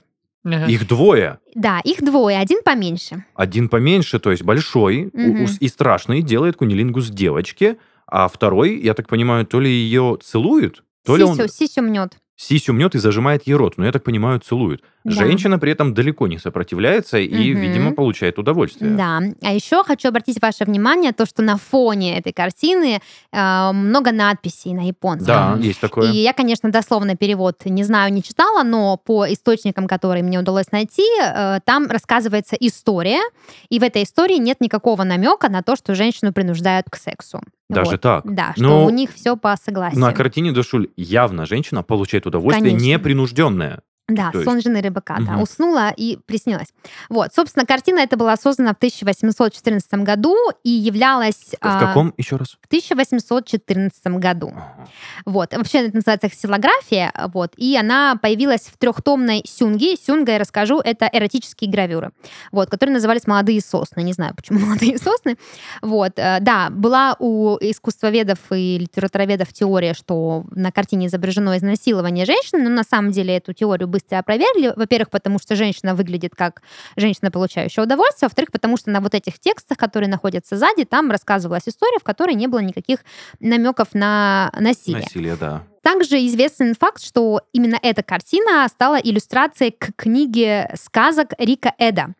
Их 0.45 0.87
двое. 0.87 1.39
Да, 1.55 1.79
их 1.83 2.03
двое, 2.03 2.37
один 2.39 2.61
поменьше. 2.63 3.25
Один 3.33 3.67
поменьше, 3.67 4.19
то 4.19 4.31
есть 4.31 4.43
большой 4.43 5.07
угу. 5.07 5.47
и 5.59 5.67
страшный, 5.67 6.21
делает 6.21 6.57
кунилингус 6.57 7.09
девочке, 7.09 7.77
а 8.07 8.27
второй, 8.27 8.79
я 8.79 8.93
так 8.93 9.07
понимаю, 9.07 9.45
то 9.45 9.59
ли 9.59 9.69
ее 9.69 10.17
целуют, 10.21 10.83
то 11.05 11.17
сисю, 11.17 11.35
ли 11.35 11.41
он... 11.41 11.49
Сисю 11.49 11.81
мнет 11.81 12.17
сисю 12.35 12.73
мнет 12.73 12.95
и 12.95 12.99
зажимает 12.99 13.47
ей 13.47 13.53
рот, 13.53 13.77
но 13.77 13.85
я 13.85 13.91
так 13.91 14.03
понимаю, 14.03 14.39
целует. 14.39 14.81
Да. 15.03 15.11
Женщина 15.11 15.59
при 15.59 15.71
этом 15.71 15.93
далеко 15.93 16.27
не 16.27 16.37
сопротивляется 16.37 17.17
и, 17.17 17.53
угу. 17.53 17.61
видимо, 17.61 17.93
получает 17.93 18.39
удовольствие. 18.39 18.91
Да. 18.91 19.21
А 19.41 19.53
еще 19.53 19.83
хочу 19.83 20.09
обратить 20.09 20.41
ваше 20.41 20.65
внимание 20.65 21.13
то, 21.13 21.25
что 21.25 21.43
на 21.43 21.57
фоне 21.57 22.17
этой 22.17 22.33
картины 22.33 22.99
э, 23.31 23.71
много 23.71 24.11
надписей 24.11 24.73
на 24.73 24.87
японском. 24.87 25.27
Да, 25.27 25.57
есть 25.59 25.79
такое. 25.79 26.11
И 26.11 26.17
я, 26.17 26.33
конечно, 26.33 26.71
дословно 26.71 27.15
перевод 27.15 27.63
не 27.65 27.83
знаю, 27.83 28.11
не 28.11 28.23
читала, 28.23 28.63
но 28.63 28.97
по 28.97 29.31
источникам, 29.31 29.87
которые 29.87 30.23
мне 30.23 30.39
удалось 30.39 30.71
найти, 30.71 31.05
э, 31.21 31.59
там 31.65 31.87
рассказывается 31.87 32.55
история, 32.59 33.21
и 33.69 33.79
в 33.79 33.83
этой 33.83 34.03
истории 34.03 34.37
нет 34.37 34.59
никакого 34.59 35.03
намека 35.03 35.49
на 35.49 35.61
то, 35.61 35.75
что 35.75 35.95
женщину 35.95 36.33
принуждают 36.33 36.87
к 36.89 36.95
сексу. 36.95 37.41
Даже 37.69 37.91
Вот. 37.91 38.01
так? 38.01 38.33
Да, 38.33 38.53
что 38.53 38.63
Но 38.63 38.85
у 38.85 38.89
них 38.89 39.11
все 39.13 39.35
по 39.35 39.55
согласию. 39.57 39.99
На 39.99 40.11
картине 40.13 40.51
Дашуль 40.51 40.89
явно 40.95 41.45
женщина 41.45 41.81
получает 41.83 42.27
удовольствие 42.27 42.71
Конечно. 42.71 42.85
непринужденное. 42.85 43.81
Да, 44.07 44.29
То 44.31 44.37
есть- 44.37 44.49
сон 44.49 44.61
жены 44.61 44.81
рыбака, 44.81 45.15
да, 45.19 45.33
Мгм. 45.33 45.41
уснула 45.41 45.91
и 45.97 46.19
приснилась. 46.27 46.67
Вот, 47.09 47.33
собственно, 47.33 47.65
картина 47.65 47.99
эта 48.01 48.17
была 48.17 48.37
создана 48.37 48.73
в 48.73 48.77
1814 48.77 50.03
году 50.03 50.35
и 50.63 50.69
являлась 50.69 51.53
В 51.53 51.57
а, 51.61 51.79
каком 51.87 52.13
еще 52.15 52.35
раз? 52.35 52.57
в 52.61 52.67
1814 52.67 54.19
году. 54.19 54.49
Ага. 54.55 54.87
Вот. 55.25 55.53
Вообще 55.55 55.87
это 55.87 55.95
называется 55.95 56.29
ксилография, 56.29 57.11
вот, 57.33 57.53
и 57.57 57.75
она 57.75 58.15
появилась 58.21 58.61
в 58.61 58.77
трехтомной 58.77 59.41
сюнге. 59.45 59.95
Сюнга, 59.97 60.33
я 60.33 60.37
расскажу, 60.39 60.79
это 60.81 61.09
эротические 61.11 61.71
гравюры, 61.71 62.11
вот, 62.51 62.69
которые 62.69 62.93
назывались 62.93 63.25
«Молодые 63.25 63.59
сосны». 63.61 64.01
Не 64.01 64.13
знаю, 64.13 64.35
почему 64.35 64.59
«Молодые 64.67 64.99
сосны». 64.99 65.35
Вот, 65.81 66.13
э, 66.17 66.37
да, 66.41 66.69
была 66.69 67.15
у 67.19 67.57
искусствоведов 67.59 68.37
и 68.51 68.77
литературоведов 68.77 69.51
теория, 69.51 69.95
что 69.95 70.43
на 70.51 70.71
картине 70.71 71.07
изображено 71.07 71.57
изнасилование 71.57 72.25
женщины, 72.25 72.61
но 72.63 72.69
на 72.69 72.83
самом 72.83 73.11
деле 73.11 73.37
эту 73.37 73.53
теорию 73.53 73.87
быстро 73.95 74.17
опровергли. 74.19 74.73
Во-первых, 74.75 75.09
потому 75.09 75.39
что 75.39 75.55
женщина 75.55 75.95
выглядит 75.95 76.35
как 76.35 76.61
женщина, 76.97 77.31
получающая 77.31 77.81
удовольствие. 77.81 78.27
Во-вторых, 78.27 78.51
потому 78.51 78.75
что 78.75 78.89
на 78.89 78.99
вот 78.99 79.15
этих 79.15 79.39
текстах, 79.39 79.77
которые 79.77 80.09
находятся 80.09 80.57
сзади, 80.57 80.83
там 80.83 81.11
рассказывалась 81.11 81.63
история, 81.65 81.99
в 81.99 82.03
которой 82.03 82.35
не 82.35 82.47
было 82.47 82.59
никаких 82.59 82.99
намеков 83.39 83.93
на 83.93 84.51
насилие. 84.59 85.03
Насилие, 85.03 85.35
да. 85.37 85.63
Также 85.85 86.17
известен 86.25 86.73
факт, 86.73 86.99
что 87.03 87.41
именно 87.53 87.77
эта 87.79 88.01
картина 88.01 88.67
стала 88.67 88.95
иллюстрацией 88.95 89.69
к 89.71 89.91
книге 89.95 90.67
сказок 90.81 91.33
Рика 91.37 91.73
Эда. 91.77 92.15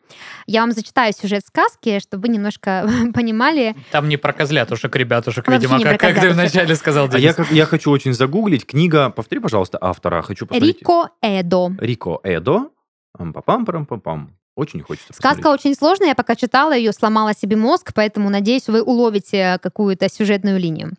Я 0.46 0.60
вам 0.60 0.70
зачитаю 0.70 1.12
сюжет 1.12 1.44
сказки, 1.44 1.98
чтобы 1.98 2.28
вы 2.28 2.34
немножко 2.34 2.88
понимали. 3.12 3.74
Там 3.90 4.08
не 4.08 4.16
про 4.18 4.32
козлятушек, 4.32 4.94
ребятушек, 4.94 5.48
Вообще 5.48 5.62
видимо, 5.62 5.78
не 5.78 5.84
как, 5.84 5.98
как 5.98 6.20
ты 6.20 6.30
вначале 6.30 6.76
сказал, 6.76 7.06
А 7.06 7.08
Денис. 7.08 7.24
я, 7.24 7.34
как- 7.34 7.50
я 7.50 7.66
хочу 7.66 7.90
очень 7.90 8.12
загуглить. 8.12 8.64
Книга, 8.66 9.10
повтори, 9.10 9.40
пожалуйста, 9.40 9.78
автора. 9.80 10.22
Хочу 10.22 10.46
посмотреть. 10.46 10.78
Рико 10.78 11.08
Эдо. 11.20 11.72
Рико 11.80 12.20
Эдо. 12.22 12.70
пам 13.18 13.32
пам 13.64 13.64
пам 13.84 14.00
пам 14.00 14.30
Очень 14.54 14.80
хочется 14.80 15.12
Сказка 15.12 15.38
посмотреть. 15.38 15.60
очень 15.60 15.74
сложная, 15.74 16.08
я 16.10 16.14
пока 16.14 16.36
читала 16.36 16.72
ее, 16.72 16.92
сломала 16.92 17.34
себе 17.34 17.56
мозг, 17.56 17.90
поэтому, 17.96 18.30
надеюсь, 18.30 18.68
вы 18.68 18.80
уловите 18.80 19.58
какую-то 19.60 20.08
сюжетную 20.08 20.60
линию. 20.60 20.92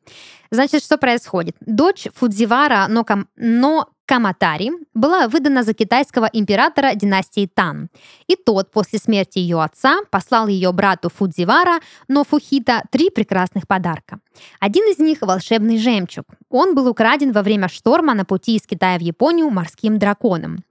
Значит, 0.51 0.83
что 0.83 0.97
происходит? 0.97 1.55
Дочь 1.61 2.07
Фудзивара 2.15 2.87
но, 2.87 3.03
Кам- 3.03 3.27
но 3.35 3.89
Каматари 4.07 4.71
была 4.93 5.27
выдана 5.27 5.63
за 5.63 5.73
китайского 5.73 6.29
императора 6.31 6.95
династии 6.95 7.49
Тан. 7.53 7.89
И 8.27 8.37
тот 8.37 8.71
после 8.71 8.99
смерти 8.99 9.39
ее 9.39 9.61
отца 9.61 9.99
послал 10.09 10.47
ее 10.47 10.71
брату 10.71 11.09
Фудзивара, 11.09 11.79
но 12.07 12.23
Фухита, 12.23 12.83
три 12.89 13.09
прекрасных 13.09 13.67
подарка. 13.67 14.19
Один 14.61 14.85
из 14.85 14.97
них— 14.99 15.17
волшебный 15.21 15.77
жемчуг. 15.77 16.25
Он 16.49 16.73
был 16.73 16.87
украден 16.87 17.33
во 17.33 17.41
время 17.43 17.67
шторма 17.67 18.13
на 18.13 18.23
пути 18.23 18.55
из 18.55 18.65
Китая 18.65 18.97
в 18.97 19.01
Японию 19.01 19.49
морским 19.49 19.99
драконом. 19.99 20.63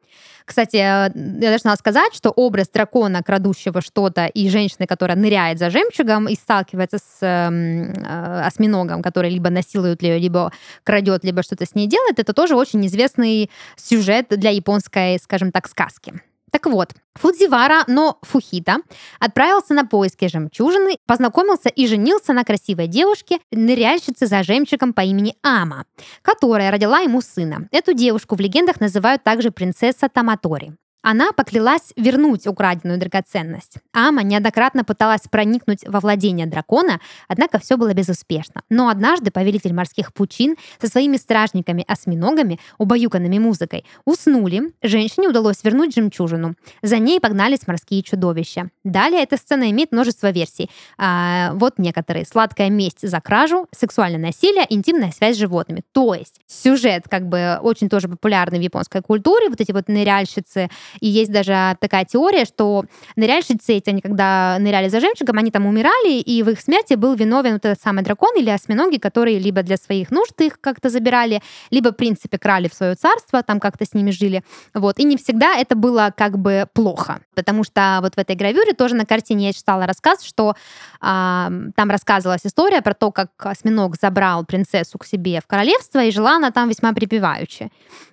Кстати, 0.46 0.76
э, 0.76 0.80
я 0.80 1.48
должна 1.50 1.76
сказать, 1.76 2.14
что 2.14 2.30
образ 2.30 2.68
дракона, 2.68 3.22
крадущего 3.22 3.80
что-то, 3.80 4.26
и 4.26 4.48
женщины, 4.48 4.86
которая 4.86 5.16
ныряет 5.16 5.58
за 5.58 5.70
жемчугом 5.70 6.28
и 6.28 6.36
сталкивается 6.36 6.98
с 6.98 7.18
эм, 7.20 7.92
э, 7.92 8.42
осьминогом, 8.46 9.02
который 9.02 9.30
либо 9.30 9.50
насилует 9.50 10.02
ее, 10.02 10.18
либо 10.18 10.52
крадет, 10.84 11.24
либо 11.24 11.42
что-то 11.42 11.66
с 11.66 11.74
ней 11.74 11.88
делает, 11.88 12.20
это 12.20 12.32
тоже 12.32 12.54
очень 12.54 12.86
известный 12.86 13.50
сюжет 13.76 14.26
для 14.30 14.50
японской, 14.50 15.18
скажем 15.18 15.50
так, 15.50 15.68
сказки. 15.68 16.14
Так 16.56 16.72
вот, 16.72 16.94
Фудзивара, 17.16 17.84
но 17.86 18.18
Фухита 18.22 18.78
отправился 19.20 19.74
на 19.74 19.84
поиски 19.84 20.26
жемчужины, 20.26 20.96
познакомился 21.04 21.68
и 21.68 21.86
женился 21.86 22.32
на 22.32 22.44
красивой 22.44 22.86
девушке, 22.86 23.40
ныряльщице 23.52 24.26
за 24.26 24.42
жемчугом 24.42 24.94
по 24.94 25.02
имени 25.02 25.34
Ама, 25.42 25.84
которая 26.22 26.70
родила 26.70 27.00
ему 27.00 27.20
сына. 27.20 27.68
Эту 27.72 27.92
девушку 27.92 28.36
в 28.36 28.40
легендах 28.40 28.80
называют 28.80 29.22
также 29.22 29.50
принцесса 29.50 30.08
Таматори. 30.08 30.72
Она 31.08 31.30
поклялась 31.30 31.92
вернуть 31.94 32.48
украденную 32.48 32.98
драгоценность. 32.98 33.74
Ама 33.92 34.24
неоднократно 34.24 34.82
пыталась 34.82 35.20
проникнуть 35.30 35.86
во 35.86 36.00
владение 36.00 36.46
дракона, 36.46 37.00
однако 37.28 37.60
все 37.60 37.76
было 37.76 37.94
безуспешно. 37.94 38.62
Но 38.70 38.88
однажды 38.88 39.30
повелитель 39.30 39.72
морских 39.72 40.12
пучин 40.12 40.56
со 40.80 40.88
своими 40.88 41.16
стражниками-осьминогами, 41.16 42.58
убаюканными 42.78 43.38
музыкой, 43.38 43.84
уснули. 44.04 44.72
Женщине 44.82 45.28
удалось 45.28 45.62
вернуть 45.62 45.94
жемчужину. 45.94 46.56
За 46.82 46.98
ней 46.98 47.20
погнались 47.20 47.68
морские 47.68 48.02
чудовища. 48.02 48.70
Далее 48.82 49.22
эта 49.22 49.36
сцена 49.36 49.70
имеет 49.70 49.92
множество 49.92 50.32
версий. 50.32 50.68
А, 50.98 51.52
вот 51.52 51.78
некоторые. 51.78 52.26
Сладкая 52.26 52.68
месть 52.68 53.08
за 53.08 53.20
кражу, 53.20 53.68
сексуальное 53.70 54.18
насилие, 54.18 54.66
интимная 54.70 55.12
связь 55.12 55.36
с 55.36 55.38
животными. 55.38 55.84
То 55.92 56.14
есть 56.14 56.40
сюжет 56.48 57.04
как 57.08 57.28
бы 57.28 57.60
очень 57.62 57.88
тоже 57.88 58.08
популярный 58.08 58.58
в 58.58 58.62
японской 58.62 59.02
культуре. 59.02 59.50
Вот 59.50 59.60
эти 59.60 59.70
вот 59.70 59.86
ныряльщицы. 59.86 60.68
И 61.00 61.08
есть 61.08 61.32
даже 61.32 61.76
такая 61.80 62.04
теория, 62.04 62.44
что 62.44 62.84
ныряльщицы 63.16 63.74
эти, 63.74 63.90
они 63.90 64.00
когда 64.00 64.56
ныряли 64.58 64.88
за 64.88 65.00
жемчугом, 65.00 65.38
они 65.38 65.50
там 65.50 65.66
умирали, 65.66 66.20
и 66.20 66.42
в 66.42 66.50
их 66.50 66.60
смерти 66.60 66.94
был 66.94 67.14
виновен 67.14 67.54
вот 67.54 67.64
этот 67.64 67.80
самый 67.80 68.04
дракон 68.04 68.36
или 68.36 68.50
осьминоги, 68.50 68.98
которые 68.98 69.38
либо 69.38 69.62
для 69.62 69.76
своих 69.76 70.10
нужд 70.10 70.40
их 70.40 70.60
как-то 70.60 70.90
забирали, 70.90 71.42
либо, 71.70 71.92
в 71.92 71.96
принципе, 71.96 72.38
крали 72.38 72.68
в 72.68 72.74
свое 72.74 72.94
царство, 72.94 73.42
там 73.42 73.60
как-то 73.60 73.84
с 73.84 73.94
ними 73.94 74.10
жили. 74.10 74.42
Вот. 74.74 74.98
И 74.98 75.04
не 75.04 75.16
всегда 75.16 75.56
это 75.56 75.74
было 75.74 76.12
как 76.16 76.38
бы 76.38 76.66
плохо, 76.72 77.20
потому 77.34 77.64
что 77.64 77.98
вот 78.02 78.14
в 78.14 78.18
этой 78.18 78.36
гравюре 78.36 78.72
тоже 78.72 78.94
на 78.94 79.06
картине 79.06 79.46
я 79.48 79.52
читала 79.52 79.86
рассказ, 79.86 80.22
что 80.22 80.54
а, 81.00 81.50
там 81.74 81.90
рассказывалась 81.90 82.44
история 82.44 82.82
про 82.82 82.94
то, 82.94 83.10
как 83.10 83.30
осьминог 83.38 83.96
забрал 84.00 84.44
принцессу 84.44 84.98
к 84.98 85.06
себе 85.06 85.40
в 85.40 85.46
королевство, 85.46 86.02
и 86.04 86.10
жила 86.10 86.36
она 86.36 86.50
там 86.50 86.68
весьма 86.68 86.92
припеваючи. 86.92 87.70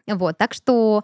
Вот, 0.08 0.38
так 0.38 0.54
что 0.54 1.04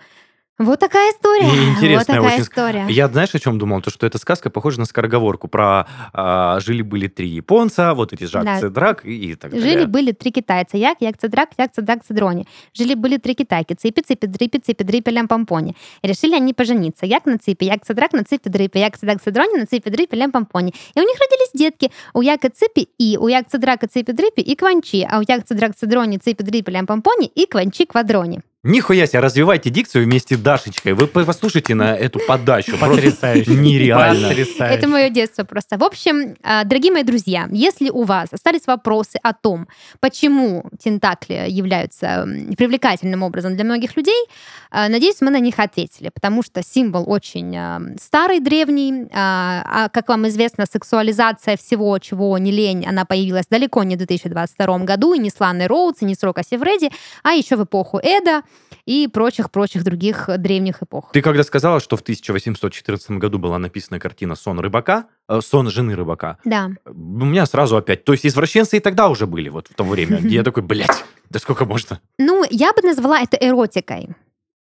вот 0.59 0.79
такая 0.79 1.11
история. 1.13 1.47
Интересная 1.71 1.97
вот 1.97 2.07
такая 2.07 2.33
очень 2.33 2.43
история. 2.43 2.85
Я, 2.89 3.07
знаешь, 3.07 3.33
о 3.33 3.39
чем 3.39 3.57
думал? 3.57 3.81
То, 3.81 3.89
что 3.89 4.05
эта 4.05 4.17
сказка 4.17 4.49
похожа 4.49 4.79
на 4.79 4.85
скороговорку 4.85 5.47
про 5.47 5.87
а, 6.13 6.59
жили-были 6.59 7.07
три 7.07 7.29
японца, 7.29 7.93
вот 7.93 8.13
эти 8.13 8.25
Жак 8.25 8.43
Да. 8.43 8.59
Цедрак 8.59 9.05
и, 9.05 9.31
и 9.31 9.35
так 9.35 9.51
далее. 9.51 9.65
Жили-были 9.65 10.11
три 10.11 10.31
китайца. 10.31 10.77
Як, 10.77 10.97
як, 11.01 11.17
цедрак, 11.17 11.49
як, 11.57 11.71
цедрак, 11.73 12.03
цедрони. 12.03 12.45
Жили-были 12.73 13.17
три 13.17 13.33
китайки. 13.33 13.73
Ципи, 13.73 14.01
ципи, 14.01 14.27
дрипи, 14.27 14.59
ципи, 14.59 14.83
дрипи, 14.83 15.11
лям-помпони. 15.11 15.75
И 16.01 16.07
решили 16.07 16.35
они 16.35 16.53
пожениться. 16.53 17.05
Як 17.05 17.25
на 17.25 17.37
ципи, 17.37 17.65
як, 17.65 17.85
цедрак, 17.85 18.13
на 18.13 18.23
ципи, 18.23 18.49
дрипи, 18.49 18.79
як, 18.79 18.97
цедрак, 18.97 19.21
цедрони, 19.21 19.57
на 19.57 19.65
ципи, 19.65 19.89
дрипи, 19.89 20.17
лям-помпони. 20.17 20.73
И 20.95 21.01
у 21.01 21.03
них 21.03 21.17
родились 21.19 21.51
детки. 21.53 21.89
У 22.13 22.21
яка 22.21 22.49
ципи 22.49 22.87
и, 22.97 23.17
у 23.17 23.29
як, 23.29 23.49
цедрака, 23.49 23.87
ципи, 23.87 24.13
дрипи 24.13 24.41
и 24.41 24.55
кванчи. 24.55 25.07
А 25.09 25.19
у 25.19 25.23
як, 25.27 25.45
цедрак, 25.45 25.75
цедрони, 25.75 26.17
ципи, 26.17 26.43
дрипи, 26.43 26.71
лям-помпони 26.71 27.31
и 27.35 27.45
кванчи, 27.45 27.85
квадрони. 27.85 28.41
Нихуя 28.63 29.07
себе, 29.07 29.21
развивайте 29.21 29.69
дикцию 29.69 30.03
вместе 30.03 30.35
с 30.35 30.37
Дашечкой. 30.37 30.91
Вы 30.91 31.07
по- 31.07 31.23
послушайте 31.23 31.75
на 31.75 31.95
эту 31.95 32.19
подачу. 32.19 32.77
Просто 32.77 32.95
Потрясающе. 32.97 33.51
Нереально. 33.51 34.27
Потрясающе. 34.27 34.75
Это 34.75 34.87
мое 34.89 35.09
детство 35.09 35.45
просто. 35.45 35.77
В 35.77 35.83
общем, 35.83 36.35
а, 36.43 36.65
дорогие 36.65 36.91
мои 36.91 37.03
друзья, 37.03 37.47
если 37.51 37.89
у 37.89 38.03
вас 38.03 38.27
остались 38.33 38.67
вопросы 38.67 39.17
о 39.23 39.31
том, 39.31 39.69
почему 40.01 40.69
тентакли 40.77 41.45
являются 41.47 42.27
привлекательным 42.57 43.23
образом 43.23 43.55
для 43.55 43.63
многих 43.63 43.95
людей, 43.95 44.25
а, 44.71 44.89
надеюсь, 44.89 45.21
мы 45.21 45.31
на 45.31 45.39
них 45.39 45.57
ответили, 45.57 46.11
потому 46.13 46.43
что 46.43 46.61
символ 46.61 47.05
очень 47.09 47.55
а, 47.55 47.79
старый, 47.97 48.41
древний. 48.41 49.07
А 49.13 49.87
как 49.87 50.09
вам 50.09 50.27
известно, 50.27 50.65
сексуализация 50.69 51.55
всего, 51.55 51.97
чего 51.99 52.37
не 52.37 52.51
лень, 52.51 52.85
она 52.85 53.05
появилась 53.05 53.45
далеко 53.49 53.83
не 53.83 53.95
в 53.95 53.99
2022 53.99 54.79
году, 54.79 55.13
и 55.13 55.19
не 55.19 55.29
с 55.29 55.39
Ланой 55.39 55.67
Роудс, 55.67 56.01
и 56.01 56.05
не 56.05 56.15
с 56.15 56.23
Рока 56.23 56.43
Севреди, 56.43 56.91
а 57.23 57.31
еще 57.31 57.55
в 57.55 57.63
эпоху 57.63 57.99
Эда 58.03 58.41
и 58.85 59.07
прочих-прочих 59.07 59.83
других 59.83 60.29
древних 60.37 60.81
эпох. 60.81 61.11
Ты 61.13 61.21
когда 61.21 61.43
сказала, 61.43 61.79
что 61.79 61.95
в 61.95 62.01
1814 62.01 63.11
году 63.11 63.37
была 63.37 63.57
написана 63.59 63.99
картина 63.99 64.35
«Сон 64.35 64.59
рыбака», 64.59 65.05
э, 65.27 65.41
«Сон 65.41 65.69
жены 65.69 65.95
рыбака», 65.95 66.37
Да. 66.45 66.71
у 66.85 67.25
меня 67.25 67.45
сразу 67.45 67.77
опять... 67.77 68.03
То 68.03 68.13
есть 68.13 68.25
извращенцы 68.25 68.77
и 68.77 68.79
тогда 68.79 69.09
уже 69.09 69.27
были 69.27 69.49
вот 69.49 69.67
в 69.67 69.73
то 69.75 69.83
время. 69.83 70.19
Я 70.21 70.43
такой, 70.43 70.63
блядь, 70.63 71.03
да 71.29 71.39
сколько 71.39 71.65
можно? 71.65 71.99
Ну, 72.17 72.43
я 72.49 72.73
бы 72.73 72.81
назвала 72.81 73.21
это 73.21 73.37
эротикой, 73.37 74.09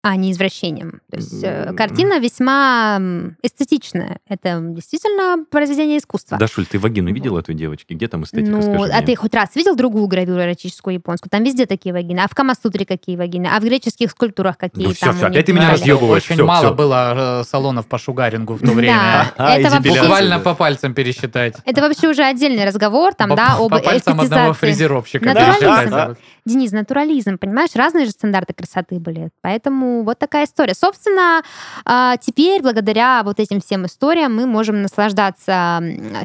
а 0.08 0.14
не 0.14 0.30
извращением. 0.30 1.00
То 1.10 1.16
есть 1.16 1.42
э, 1.42 1.72
картина 1.76 2.20
весьма 2.20 3.00
эстетичная. 3.42 4.18
Это 4.28 4.60
действительно 4.62 5.44
произведение 5.50 5.98
искусства. 5.98 6.38
Дашуль, 6.38 6.64
ты 6.64 6.78
вагину 6.78 7.12
видела 7.12 7.40
этой 7.40 7.56
девочки? 7.56 7.92
Где 7.92 8.06
там 8.06 8.22
эстетика, 8.22 8.50
ну, 8.52 8.62
скажи 8.62 8.92
а 8.92 8.98
мне? 8.98 9.06
ты 9.06 9.16
хоть 9.16 9.34
раз 9.34 9.56
видел 9.56 9.74
другую 9.74 10.06
гравюру 10.06 10.40
эротическую 10.40 10.94
японскую? 10.94 11.28
Там 11.28 11.42
везде 11.42 11.66
такие 11.66 11.92
вагины. 11.92 12.20
А 12.20 12.28
в 12.28 12.34
Камасутре 12.36 12.86
какие 12.86 13.16
вагины? 13.16 13.48
А 13.52 13.58
в 13.58 13.64
греческих 13.64 14.12
скульптурах 14.12 14.56
какие 14.58 14.86
Ну 14.86 14.92
всё, 14.92 15.06
там 15.06 15.16
них 15.16 15.24
опять 15.24 15.46
ты 15.46 15.52
меня 15.52 15.62
бывали? 15.62 15.80
разъёбываешь. 15.80 16.22
Очень 16.24 16.34
Всё, 16.36 16.46
мало 16.46 16.66
всё. 16.66 16.74
было 16.74 17.40
э, 17.40 17.44
салонов 17.44 17.86
по 17.86 17.98
шугарингу 17.98 18.54
в 18.54 18.60
то 18.60 18.66
Да, 18.66 18.72
время. 18.74 19.32
А, 19.36 19.58
это 19.58 19.70
вообще... 19.70 20.00
Буквально 20.00 20.38
по 20.38 20.54
пальцам 20.54 20.94
пересчитать. 20.94 21.56
Это 21.64 21.80
вообще 21.80 22.08
уже 22.08 22.22
отдельный 22.22 22.64
разговор, 22.64 23.12
там, 23.14 23.30
По- 23.30 23.36
да, 23.36 23.56
по 23.56 23.64
об 23.64 23.82
пальцам 23.82 24.20
одного 24.20 24.52
фрезеровщика 24.52 25.24
Натурализм. 25.24 26.16
Денис, 26.46 26.70
натурализм, 26.70 27.38
понимаешь? 27.38 27.74
Разные 27.74 28.06
же 28.06 28.12
стандарты 28.12 28.54
красоты 28.54 29.00
были. 29.00 29.30
Поэтому 29.40 30.04
вот 30.04 30.20
такая 30.20 30.44
история. 30.44 30.74
Собственно, 30.74 31.42
а, 31.84 32.16
теперь, 32.18 32.62
благодаря 32.62 33.22
вот 33.24 33.40
этим 33.40 33.60
всем 33.60 33.84
историям, 33.86 34.36
мы 34.36 34.46
можем 34.46 34.80
наслаждаться 34.80 35.82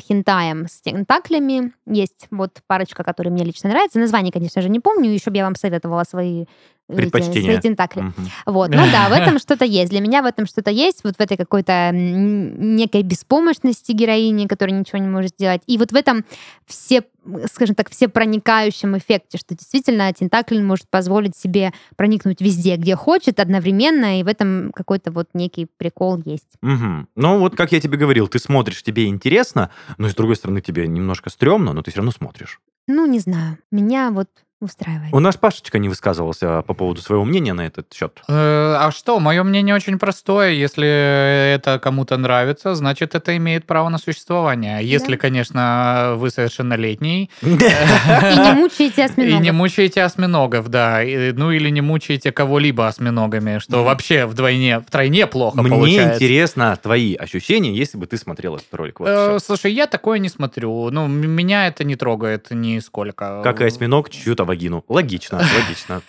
хентаем 0.08 0.68
с 0.68 0.80
тентаклями. 0.82 1.74
Есть 1.88 2.28
вот 2.30 2.60
парочка, 2.68 3.04
которая 3.04 3.34
мне 3.34 3.44
лично 3.44 3.72
нравится. 3.72 3.98
Название, 3.98 4.32
конечно 4.32 4.62
же, 4.62 4.70
не 4.70 4.80
помню. 4.80 5.10
Еще 5.10 5.32
бы 5.32 5.38
я 5.38 5.44
вам 5.44 5.56
советовала 5.56 6.04
свои 6.04 6.46
Предпочтения. 6.96 7.52
свои 7.52 7.60
тентакли. 7.60 8.02
Угу. 8.02 8.14
Вот. 8.48 8.70
Ну 8.70 8.84
да, 8.92 9.10
в 9.10 9.14
этом 9.14 9.40
что-то 9.40 9.66
есть. 9.66 9.92
Для 9.92 10.02
меня 10.02 10.22
в 10.22 10.26
этом 10.26 10.46
что-то 10.46 10.72
есть. 10.72 11.04
Вот 11.04 11.16
в 11.16 11.20
этой 11.20 11.38
какой-то 11.38 11.92
некой 11.92 13.04
беспомощности 13.04 13.92
героини, 13.92 14.48
которая 14.48 14.78
ничего 14.78 15.00
не 15.00 15.08
может 15.08 15.32
сделать. 15.32 15.62
И 15.68 15.78
вот 15.78 15.92
в 15.92 15.96
этом 15.96 16.26
все, 16.66 17.04
скажем 17.52 17.76
так, 17.76 17.90
все 17.90 18.08
проникающем 18.08 18.98
эффекте, 18.98 19.38
что 19.38 19.56
действительно 19.56 20.12
тентакль 20.14 20.62
может 20.62 20.90
позволить 20.90 21.36
себе 21.36 21.74
проникнуть 21.96 22.42
везде, 22.42 22.76
где 22.76 22.96
хочет, 22.96 23.40
одновременно, 23.40 24.20
и 24.20 24.24
в 24.24 24.28
этом 24.28 24.72
какой-то 24.74 25.12
вот 25.12 25.30
некий 25.34 25.68
прикол 25.78 26.22
есть. 26.26 26.58
Угу. 26.62 27.08
Ну 27.16 27.40
вот, 27.40 27.56
как 27.56 27.72
я 27.72 27.80
тебе 27.80 27.98
говорил, 27.98 28.28
ты 28.28 28.40
смотришь, 28.40 28.84
тебе 28.84 29.08
интересно, 29.08 29.70
но 29.98 30.10
с 30.10 30.16
другой 30.16 30.36
стороны 30.36 30.62
тебе 30.62 30.88
немножко 30.88 31.30
стрёмно, 31.30 31.74
но 31.74 31.82
ты 31.82 31.92
все 31.92 32.00
равно 32.00 32.12
смотришь. 32.12 32.60
Ну, 32.88 33.06
не 33.06 33.20
знаю. 33.20 33.58
Меня 33.72 34.12
вот 34.12 34.28
устраивает. 34.62 35.14
У 35.14 35.20
нас 35.20 35.38
Пашечка 35.38 35.80
не 35.80 35.90
высказывался 35.90 36.62
по 36.62 36.74
поводу 36.74 37.02
своего 37.02 37.26
мнения 37.26 37.54
на 37.54 37.66
этот 37.66 37.94
счет. 37.94 38.22
Э, 38.28 38.76
а 38.80 38.92
что, 38.92 39.20
мое 39.20 39.44
мнение 39.44 39.76
очень 39.76 40.00
простое. 40.00 40.52
Если 40.52 40.88
это 41.54 41.80
кому-то 41.80 42.18
нравится, 42.18 42.76
значит, 42.76 43.16
это 43.16 43.36
имеет 43.38 43.66
право 43.66 43.90
на 43.90 43.98
существование. 43.98 44.84
Если, 44.84 45.16
да. 45.16 45.18
конечно, 45.18 46.14
вы 46.18 46.30
совершеннолетний. 46.30 47.30
И 47.42 47.46
не 47.46 48.54
мучаете 48.54 49.06
осьминогов. 49.06 49.40
И 49.40 49.44
не 49.44 49.52
мучаете 49.52 50.04
осьминогов, 50.04 50.70
да. 50.70 51.02
Ну 51.04 51.52
или 51.52 51.70
не 51.70 51.82
мучаете 51.82 52.32
кого-либо 52.32 52.88
осьминогами, 52.88 53.60
что 53.60 53.84
вообще 53.84 54.26
вдвойне, 54.26 54.80
втройне 54.80 55.28
плохо 55.28 55.62
Мне 55.62 55.70
получается. 55.72 56.16
интересно 56.16 56.78
твои 56.82 57.16
ощущения, 57.16 57.74
если 57.74 57.98
бы 57.98 58.08
ты 58.08 58.18
смотрел 58.18 58.56
этот 58.56 58.74
ролик. 58.74 58.98
Э, 59.00 59.40
слушай, 59.44 59.72
я 59.74 59.88
такое 59.88 60.20
не 60.20 60.30
смотрю. 60.30 60.90
Ну, 60.92 61.08
меня 61.08 61.68
это 61.68 61.84
не 61.84 61.96
трогает 61.96 62.48
нисколько. 62.52 63.42
Как 63.44 63.62
и 63.62 63.66
осьминог 63.66 64.10
чью-то 64.10 64.46
вагину. 64.52 64.84
Логично, 64.90 65.38
логично. 65.38 66.02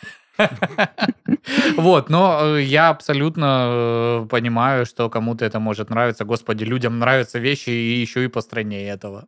Вот, 1.76 2.10
но 2.10 2.56
э, 2.56 2.62
я 2.62 2.88
абсолютно 2.88 4.24
э, 4.24 4.26
понимаю, 4.30 4.86
что 4.86 5.10
кому-то 5.10 5.44
это 5.44 5.60
может 5.60 5.90
нравиться. 5.90 6.24
Господи, 6.24 6.64
людям 6.64 6.98
нравятся 6.98 7.38
вещи 7.38 7.70
и 7.70 8.00
еще 8.00 8.24
и 8.24 8.28
по 8.28 8.40
стране 8.40 8.88
этого. 8.88 9.26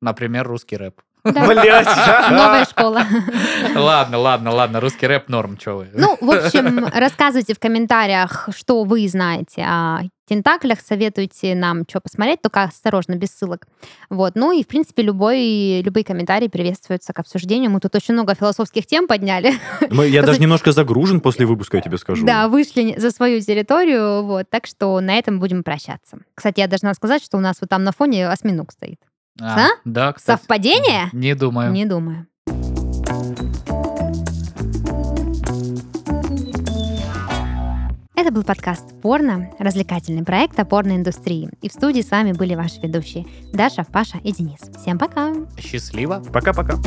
Например, 0.00 0.48
русский 0.48 0.76
рэп. 0.78 1.00
Блять. 1.32 1.86
Новая 2.30 2.64
школа. 2.64 3.02
Ладно, 3.74 4.18
ладно, 4.18 4.52
ладно, 4.52 4.80
русский 4.80 5.06
рэп 5.06 5.28
норм, 5.28 5.58
что 5.58 5.76
вы. 5.78 5.88
Ну, 5.94 6.16
в 6.20 6.30
общем, 6.30 6.86
рассказывайте 6.94 7.54
в 7.54 7.58
комментариях, 7.58 8.48
что 8.56 8.84
вы 8.84 9.08
знаете 9.08 9.62
о 9.62 10.00
тентаклях, 10.28 10.80
советуйте 10.80 11.54
нам, 11.54 11.84
что 11.88 12.00
посмотреть, 12.00 12.42
только 12.42 12.64
осторожно, 12.64 13.14
без 13.14 13.28
ссылок. 13.28 13.66
Вот. 14.10 14.32
Ну 14.34 14.50
и, 14.50 14.64
в 14.64 14.66
принципе, 14.66 15.02
любой, 15.04 15.82
любые 15.82 16.04
комментарии 16.04 16.48
приветствуются 16.48 17.12
к 17.12 17.18
обсуждению. 17.20 17.70
Мы 17.70 17.78
тут 17.78 17.94
очень 17.94 18.14
много 18.14 18.34
философских 18.34 18.86
тем 18.86 19.06
подняли. 19.06 19.54
Я 19.90 20.22
даже 20.22 20.40
немножко 20.40 20.72
загружен 20.72 21.20
после 21.20 21.46
выпуска, 21.46 21.76
я 21.76 21.82
тебе 21.82 21.96
скажу. 21.96 22.26
Да, 22.26 22.48
вышли 22.48 22.98
за 22.98 23.12
свою 23.12 23.40
территорию, 23.40 24.24
вот, 24.24 24.50
так 24.50 24.66
что 24.66 24.98
на 25.00 25.16
этом 25.16 25.38
будем 25.38 25.62
прощаться. 25.62 26.18
Кстати, 26.34 26.58
я 26.58 26.66
должна 26.66 26.92
сказать, 26.94 27.22
что 27.22 27.36
у 27.36 27.40
нас 27.40 27.58
вот 27.60 27.70
там 27.70 27.84
на 27.84 27.92
фоне 27.92 28.28
осьминог 28.28 28.72
стоит. 28.72 28.98
А, 29.40 29.66
а? 29.66 29.68
Да, 29.84 30.12
кстати. 30.12 30.38
Совпадение? 30.40 31.08
Не 31.12 31.34
думаю. 31.34 31.72
Не 31.72 31.84
думаю. 31.84 32.26
Это 38.14 38.32
был 38.32 38.44
подкаст 38.44 38.98
«Порно», 39.02 39.50
развлекательный 39.58 40.24
проект 40.24 40.58
о 40.58 40.64
порноиндустрии. 40.64 41.50
И 41.60 41.68
в 41.68 41.72
студии 41.72 42.00
с 42.00 42.10
вами 42.10 42.32
были 42.32 42.54
ваши 42.54 42.80
ведущие 42.80 43.26
Даша, 43.52 43.84
Паша 43.84 44.18
и 44.24 44.32
Денис. 44.32 44.60
Всем 44.80 44.98
пока! 44.98 45.32
Счастливо! 45.60 46.24
Пока-пока! 46.32 46.78